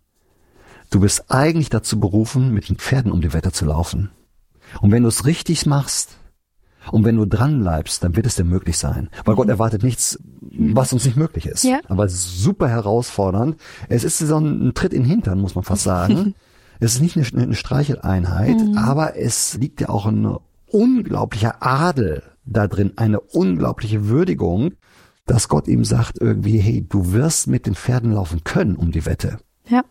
du 0.89 0.99
bist 0.99 1.31
eigentlich 1.31 1.69
dazu 1.69 1.99
berufen, 1.99 2.53
mit 2.53 2.67
den 2.67 2.75
Pferden 2.75 3.11
um 3.11 3.21
die 3.21 3.33
Wetter 3.33 3.53
zu 3.53 3.65
laufen. 3.65 4.11
Und 4.81 4.91
wenn 4.91 5.03
du 5.03 5.09
es 5.09 5.25
richtig 5.25 5.65
machst, 5.65 6.17
und 6.91 7.05
wenn 7.05 7.17
du 7.17 7.25
dran 7.25 7.61
bleibst, 7.61 8.03
dann 8.03 8.15
wird 8.15 8.25
es 8.25 8.35
dir 8.35 8.43
möglich 8.43 8.77
sein. 8.77 9.09
Weil 9.25 9.35
mhm. 9.35 9.37
Gott 9.37 9.49
erwartet 9.49 9.83
nichts, 9.83 10.19
was 10.41 10.93
uns 10.93 11.05
nicht 11.05 11.17
möglich 11.17 11.45
ist. 11.45 11.63
Ja. 11.63 11.79
Aber 11.87 12.05
es 12.05 12.13
ist 12.13 12.41
super 12.41 12.67
herausfordernd. 12.67 13.57
Es 13.89 14.03
ist 14.03 14.17
so 14.17 14.37
ein 14.37 14.73
Tritt 14.73 14.93
in 14.93 15.03
den 15.03 15.09
Hintern, 15.09 15.39
muss 15.39 15.55
man 15.55 15.63
fast 15.63 15.83
sagen. 15.83 16.33
es 16.79 16.95
ist 16.95 17.01
nicht 17.01 17.17
eine, 17.17 17.43
eine 17.43 17.55
Streicheleinheit, 17.55 18.59
mhm. 18.59 18.77
aber 18.77 19.15
es 19.17 19.57
liegt 19.57 19.81
ja 19.81 19.89
auch 19.89 20.05
ein 20.05 20.37
unglaublicher 20.67 21.57
Adel 21.59 22.23
da 22.45 22.67
drin, 22.67 22.93
eine 22.95 23.19
unglaubliche 23.19 24.07
Würdigung, 24.07 24.71
dass 25.25 25.47
Gott 25.47 25.67
ihm 25.67 25.85
sagt 25.85 26.19
irgendwie, 26.19 26.57
hey, 26.57 26.85
du 26.87 27.13
wirst 27.13 27.47
mit 27.47 27.65
den 27.67 27.75
Pferden 27.75 28.11
laufen 28.13 28.43
können 28.43 28.75
um 28.75 28.91
die 28.91 29.05
Wette. 29.05 29.39
Ja. 29.67 29.83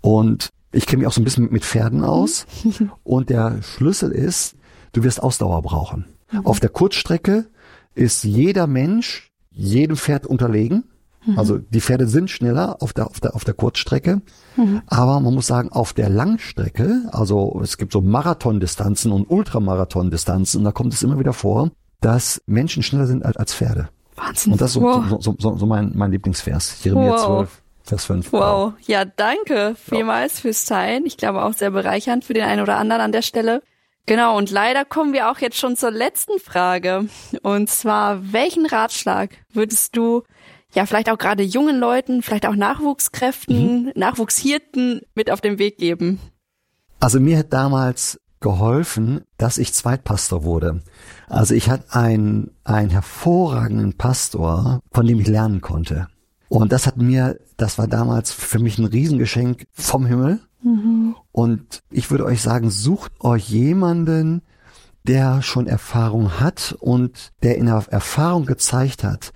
Und 0.00 0.50
ich 0.70 0.86
kenne 0.86 1.00
mich 1.00 1.06
auch 1.06 1.12
so 1.12 1.20
ein 1.20 1.24
bisschen 1.24 1.50
mit 1.50 1.64
Pferden 1.64 2.04
aus. 2.04 2.46
und 3.04 3.30
der 3.30 3.62
Schlüssel 3.62 4.12
ist, 4.12 4.56
du 4.92 5.02
wirst 5.02 5.22
Ausdauer 5.22 5.62
brauchen. 5.62 6.04
Mhm. 6.30 6.46
Auf 6.46 6.60
der 6.60 6.70
Kurzstrecke 6.70 7.46
ist 7.94 8.24
jeder 8.24 8.66
Mensch 8.66 9.30
jedem 9.50 9.96
Pferd 9.96 10.26
unterlegen. 10.26 10.84
Mhm. 11.26 11.38
Also 11.38 11.58
die 11.58 11.80
Pferde 11.80 12.06
sind 12.06 12.30
schneller 12.30 12.80
auf 12.80 12.92
der, 12.92 13.06
auf 13.06 13.20
der, 13.20 13.34
auf 13.34 13.44
der 13.44 13.54
Kurzstrecke. 13.54 14.22
Mhm. 14.56 14.82
Aber 14.86 15.20
man 15.20 15.34
muss 15.34 15.46
sagen, 15.46 15.70
auf 15.70 15.92
der 15.92 16.08
Langstrecke, 16.08 17.08
also 17.10 17.60
es 17.62 17.76
gibt 17.76 17.92
so 17.92 18.00
Marathondistanzen 18.00 19.12
und 19.12 19.30
Ultramarathondistanzen, 19.30 20.60
und 20.60 20.64
da 20.64 20.72
kommt 20.72 20.94
es 20.94 21.02
immer 21.02 21.18
wieder 21.18 21.32
vor, 21.32 21.70
dass 22.00 22.40
Menschen 22.46 22.82
schneller 22.82 23.06
sind 23.06 23.24
als, 23.24 23.36
als 23.36 23.54
Pferde. 23.54 23.88
Wahnsinn. 24.14 24.52
Und 24.52 24.60
das 24.60 24.70
ist 24.70 24.74
so, 24.74 24.82
wow. 24.82 25.04
so, 25.08 25.18
so, 25.20 25.36
so, 25.38 25.56
so 25.56 25.66
mein, 25.66 25.92
mein 25.94 26.10
Lieblingsvers. 26.12 26.82
Jeremia 26.84 27.12
wow. 27.12 27.26
12. 27.26 27.62
Vers 27.84 28.04
5. 28.04 28.32
Wow. 28.32 28.74
Ja, 28.86 29.04
danke 29.06 29.74
vielmals 29.82 30.34
ja. 30.34 30.40
fürs 30.42 30.66
Teilen. 30.66 31.06
Ich 31.06 31.16
glaube 31.16 31.42
auch 31.42 31.54
sehr 31.54 31.70
bereichernd 31.70 32.24
für 32.24 32.34
den 32.34 32.44
einen 32.44 32.60
oder 32.60 32.76
anderen 32.76 33.00
an 33.00 33.12
der 33.12 33.22
Stelle. 33.22 33.62
Genau, 34.08 34.36
und 34.36 34.50
leider 34.50 34.84
kommen 34.84 35.12
wir 35.12 35.30
auch 35.30 35.38
jetzt 35.38 35.58
schon 35.58 35.76
zur 35.76 35.90
letzten 35.90 36.40
Frage. 36.40 37.08
Und 37.42 37.68
zwar, 37.68 38.32
welchen 38.32 38.66
Ratschlag 38.66 39.36
würdest 39.52 39.96
du 39.96 40.22
ja, 40.74 40.86
vielleicht 40.86 41.10
auch 41.10 41.18
gerade 41.18 41.42
jungen 41.42 41.78
Leuten, 41.78 42.22
vielleicht 42.22 42.46
auch 42.46 42.54
Nachwuchskräften, 42.54 43.84
mhm. 43.84 43.92
Nachwuchshirten 43.94 45.02
mit 45.14 45.30
auf 45.30 45.40
den 45.40 45.58
Weg 45.58 45.78
geben? 45.78 46.20
Also 47.00 47.20
mir 47.20 47.38
hat 47.38 47.52
damals 47.52 48.20
geholfen, 48.40 49.24
dass 49.36 49.58
ich 49.58 49.72
Zweitpastor 49.72 50.44
wurde. 50.44 50.82
Also 51.28 51.54
ich 51.54 51.70
hatte 51.70 51.94
einen, 51.94 52.50
einen 52.64 52.90
hervorragenden 52.90 53.96
Pastor, 53.96 54.80
von 54.92 55.06
dem 55.06 55.20
ich 55.20 55.26
lernen 55.26 55.60
konnte. 55.60 56.08
Und 56.48 56.72
das 56.72 56.86
hat 56.86 56.96
mir, 56.96 57.38
das 57.56 57.78
war 57.78 57.88
damals 57.88 58.32
für 58.32 58.58
mich 58.58 58.78
ein 58.78 58.86
Riesengeschenk 58.86 59.66
vom 59.72 60.06
Himmel. 60.06 60.40
Mhm. 60.62 61.14
Und 61.32 61.82
ich 61.90 62.10
würde 62.10 62.24
euch 62.24 62.42
sagen, 62.42 62.70
sucht 62.70 63.12
euch 63.20 63.48
jemanden, 63.48 64.42
der 65.04 65.42
schon 65.42 65.66
Erfahrung 65.66 66.40
hat 66.40 66.76
und 66.80 67.32
der 67.42 67.56
in 67.56 67.66
der 67.66 67.84
Erfahrung 67.90 68.46
gezeigt 68.46 69.04
hat, 69.04 69.32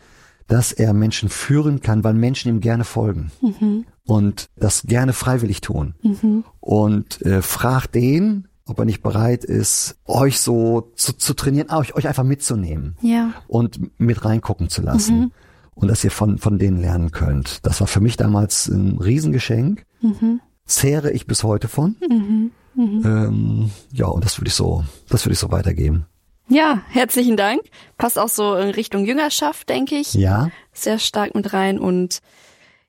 dass 0.47 0.73
er 0.73 0.93
Menschen 0.93 1.31
führen 1.31 1.81
kann, 1.81 2.05
weil 2.05 2.15
Menschen 2.15 2.51
ihm 2.51 2.61
gerne 2.61 2.85
folgen 2.85 3.31
mhm. 3.41 3.87
und 4.07 4.51
das 4.57 4.83
gerne 4.83 5.15
freiwillig 5.15 5.63
tun. 5.63 5.95
Mhm. 6.03 6.45
Und 6.61 7.23
äh, 7.23 7.41
fragt 7.41 7.95
den, 7.95 8.49
ob 8.67 8.79
er 8.79 8.85
nicht 8.85 9.03
bereit 9.03 9.45
ist, 9.45 9.97
euch 10.05 10.41
so 10.41 10.93
zu, 10.95 11.15
zu 11.15 11.35
trainieren, 11.35 11.71
euch, 11.71 11.95
euch 11.95 12.07
einfach 12.07 12.25
mitzunehmen 12.25 12.97
ja. 13.01 13.33
und 13.49 13.99
mit 13.99 14.25
reingucken 14.25 14.69
zu 14.69 14.83
lassen. 14.83 15.19
Mhm. 15.19 15.33
Und 15.75 15.89
dass 15.89 16.05
ihr 16.05 16.11
von, 16.11 16.37
von 16.37 16.59
denen 16.59 16.79
lernen 16.79 17.13
könnt. 17.13 17.65
Das 17.65 17.81
war 17.81 17.87
für 17.87 18.01
mich 18.01 18.19
damals 18.19 18.69
ein 18.69 18.99
Riesengeschenk. 18.99 19.87
Mhm. 20.03 20.41
Zehre 20.67 21.11
ich 21.13 21.27
bis 21.27 21.45
heute 21.45 21.69
von. 21.69 21.97
Mhm. 22.09 22.51
Mhm. 22.75 23.03
Ähm, 23.05 23.71
ja, 23.93 24.07
und 24.07 24.25
das 24.25 24.39
würde 24.39 24.49
ich 24.49 24.55
so, 24.55 24.85
das 25.09 25.25
würde 25.25 25.35
ich 25.35 25.39
so 25.39 25.51
weitergeben. 25.51 26.07
Ja, 26.49 26.83
herzlichen 26.89 27.37
Dank. 27.37 27.63
Passt 27.97 28.19
auch 28.19 28.29
so 28.29 28.55
in 28.57 28.71
Richtung 28.71 29.05
Jüngerschaft, 29.05 29.69
denke 29.69 29.97
ich. 29.97 30.15
Ja. 30.15 30.51
Sehr 30.73 30.99
stark 30.99 31.35
mit 31.35 31.53
rein 31.53 31.79
und 31.79 32.21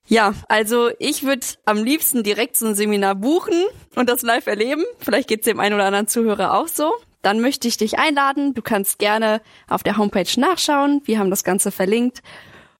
ja, 0.06 0.34
also 0.50 0.90
ich 1.00 1.24
würde 1.24 1.46
am 1.66 1.82
liebsten 1.82 2.24
direkt 2.24 2.58
so 2.58 2.68
ein 2.68 2.76
Seminar 2.76 3.16
buchen 3.16 3.64
und 3.96 4.10
das 4.10 4.22
live 4.22 4.48
erleben. 4.48 4.84
Vielleicht 5.00 5.30
geht's 5.30 5.46
dem 5.46 5.62
einen 5.62 5.76
oder 5.76 5.86
anderen 5.86 6.08
Zuhörer 6.08 6.54
auch 6.60 6.68
so. 6.68 6.92
Dann 7.22 7.40
möchte 7.40 7.70
ich 7.70 7.78
dich 7.78 7.98
einladen. 7.98 8.54
Du 8.54 8.62
kannst 8.62 9.00
gerne 9.00 9.42
auf 9.70 9.82
der 9.82 9.96
Homepage 9.96 10.28
nachschauen. 10.38 11.02
Wir 11.06 11.20
haben 11.20 11.30
das 11.30 11.46
Ganze 11.46 11.72
verlinkt. 11.72 12.22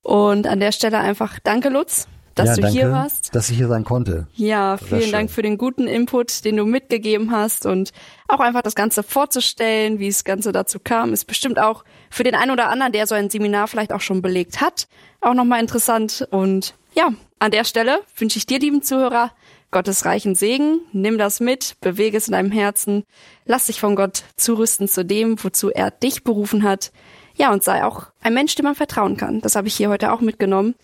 Und 0.02 0.48
an 0.48 0.60
der 0.60 0.74
Stelle 0.74 0.98
einfach 1.00 1.40
danke, 1.42 1.70
Lutz, 1.70 2.10
dass 2.36 2.50
ja, 2.50 2.56
du 2.56 2.62
danke, 2.62 2.78
hier 2.78 2.92
warst. 2.92 3.36
Dass 3.36 3.50
ich 3.50 3.58
hier 3.58 3.68
sein 3.68 3.84
konnte. 3.84 4.28
Ja, 4.34 4.78
vielen 4.78 5.12
Dank 5.12 5.32
für 5.32 5.42
den 5.42 5.58
guten 5.58 5.88
Input, 5.88 6.46
den 6.46 6.58
du 6.58 6.66
mitgegeben 6.66 7.32
hast 7.32 7.66
und 7.66 7.92
auch 8.28 8.40
einfach 8.40 8.62
das 8.62 8.76
Ganze 8.76 9.04
vorzustellen, 9.04 10.00
wie 10.00 10.08
das 10.08 10.24
Ganze 10.24 10.52
dazu 10.52 10.80
kam, 10.80 11.14
ist 11.14 11.26
bestimmt 11.26 11.60
auch 11.60 11.84
für 12.10 12.24
den 12.24 12.36
einen 12.36 12.52
oder 12.52 12.70
anderen, 12.70 12.92
der 12.92 13.08
so 13.08 13.16
ein 13.16 13.30
Seminar 13.30 13.68
vielleicht 13.68 13.94
auch 13.94 14.02
schon 14.02 14.22
belegt 14.22 14.62
hat, 14.62 14.88
auch 15.22 15.34
nochmal 15.34 15.60
interessant. 15.60 16.28
Und 16.32 16.76
ja, 16.94 17.10
an 17.40 17.52
der 17.52 17.64
Stelle 17.64 18.00
wünsche 18.18 18.38
ich 18.38 18.46
dir, 18.46 18.60
lieben 18.60 18.82
Zuhörer, 18.82 19.32
Gottes 19.72 20.06
reichen 20.06 20.36
Segen. 20.36 20.82
Nimm 20.94 21.18
das 21.18 21.40
mit, 21.40 21.76
bewege 21.82 22.16
es 22.16 22.28
in 22.28 22.34
deinem 22.34 22.52
Herzen. 22.52 23.04
Lass 23.46 23.66
dich 23.66 23.80
von 23.80 23.96
Gott 23.96 24.24
zurüsten 24.38 24.88
zu 24.88 25.04
dem, 25.04 25.44
wozu 25.44 25.70
er 25.72 25.92
dich 25.92 26.24
berufen 26.24 26.64
hat. 26.64 26.92
Ja, 27.36 27.52
und 27.52 27.64
sei 27.64 27.84
auch 27.84 28.08
ein 28.22 28.36
Mensch, 28.36 28.56
dem 28.56 28.66
man 28.66 28.76
vertrauen 28.76 29.18
kann. 29.18 29.42
Das 29.42 29.56
habe 29.56 29.68
ich 29.68 29.76
hier 29.76 29.90
heute 29.90 30.14
auch 30.14 30.22
mitgenommen. 30.22 30.76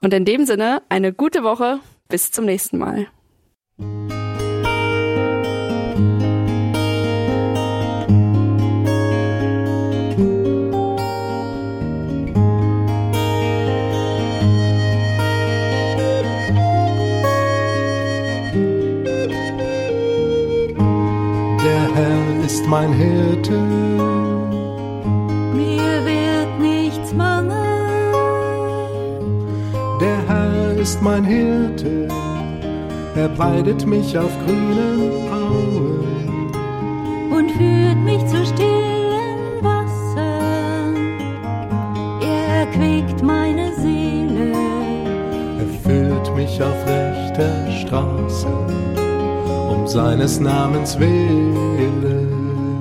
Und 0.00 0.14
in 0.14 0.24
dem 0.24 0.44
Sinne, 0.44 0.82
eine 0.88 1.12
gute 1.12 1.42
Woche. 1.42 1.80
Bis 2.08 2.30
zum 2.30 2.46
nächsten 2.46 2.78
Mal. 2.78 3.08
Der 21.64 21.94
Herr 21.94 22.44
ist 22.46 22.66
mein 22.66 22.92
Hirte 22.92 23.77
ist 30.80 31.02
mein 31.02 31.24
Hirte, 31.24 32.06
er 33.16 33.36
weidet 33.36 33.84
mich 33.84 34.16
auf 34.16 34.30
grünen 34.44 35.28
Auen 35.32 36.52
und 37.32 37.50
führt 37.50 37.98
mich 38.04 38.24
zu 38.26 38.46
stillen 38.46 39.60
Wassern. 39.60 40.94
Er 42.22 42.60
erquickt 42.60 43.22
meine 43.22 43.74
Seele, 43.74 44.52
er 45.58 45.66
führt 45.82 46.36
mich 46.36 46.62
auf 46.62 46.86
rechter 46.86 47.70
Straße, 47.72 48.46
um 49.68 49.86
seines 49.88 50.38
Namens 50.38 50.96
willen, 50.98 52.78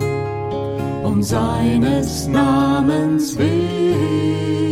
um 1.03 1.23
seines 1.23 2.27
Namens 2.27 3.35
willen. 3.37 4.66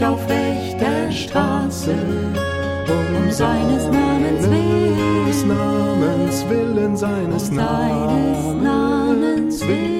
Mich 0.00 0.08
auf 0.08 0.20
rechter 0.28 1.10
Straße. 1.12 1.94
Um 2.88 3.30
seines 3.30 3.84
Namens 3.86 4.50
willen, 4.50 5.46
Namens 5.46 6.44
willen, 6.48 6.96
seines 6.96 7.50
um 7.50 7.56
Namens, 7.56 8.62
Namens 8.62 9.66
willen. 9.66 9.90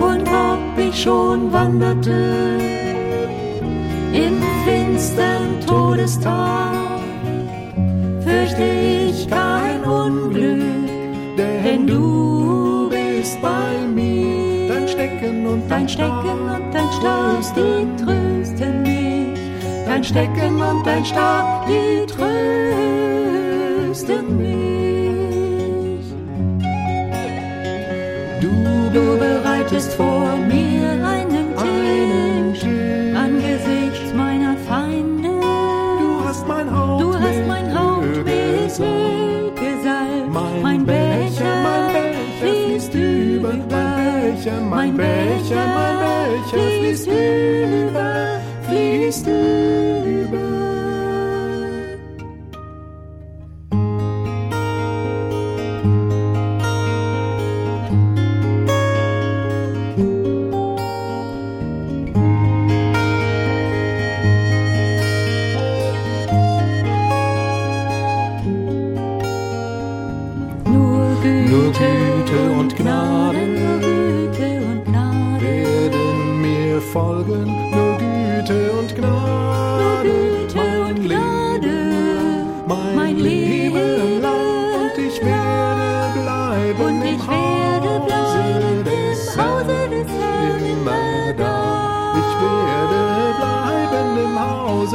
Und 0.00 0.28
ob 0.28 0.78
ich 0.78 1.02
schon 1.02 1.52
wanderte 1.52 2.60
finstern 4.64 5.60
Todestag 5.66 6.63
und 15.54 15.70
dein 15.70 15.88
Stecken 15.88 16.50
und 16.56 16.74
dein 16.74 16.92
Stab, 16.92 17.54
die 17.54 17.86
trösten 18.02 18.82
mich. 18.82 19.38
Dein 19.86 20.02
Stecken 20.02 20.60
und 20.60 20.84
dein 20.84 21.04
Stab, 21.04 21.66
die 21.68 22.04
trösten 22.06 22.76
mich. 24.36 26.06
Du, 28.40 28.50
du 28.92 29.18
bereitest 29.18 29.94
vor 29.94 30.36
mir 30.48 30.73
mein 45.50 45.50
Becher, 45.50 45.66
mein 45.66 45.98
Becher 46.00 46.70
fließt 46.78 47.06
über, 47.06 48.40
fließt 48.66 49.26
über. 49.26 49.53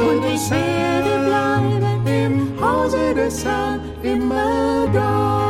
Und 0.00 0.24
ich 0.24 0.50
werde 0.50 1.26
bleiben 1.26 2.06
im 2.06 2.60
Hause 2.60 3.14
des 3.14 3.44
Herrn, 3.44 3.80
immer 4.02 4.86
da. 4.92 5.49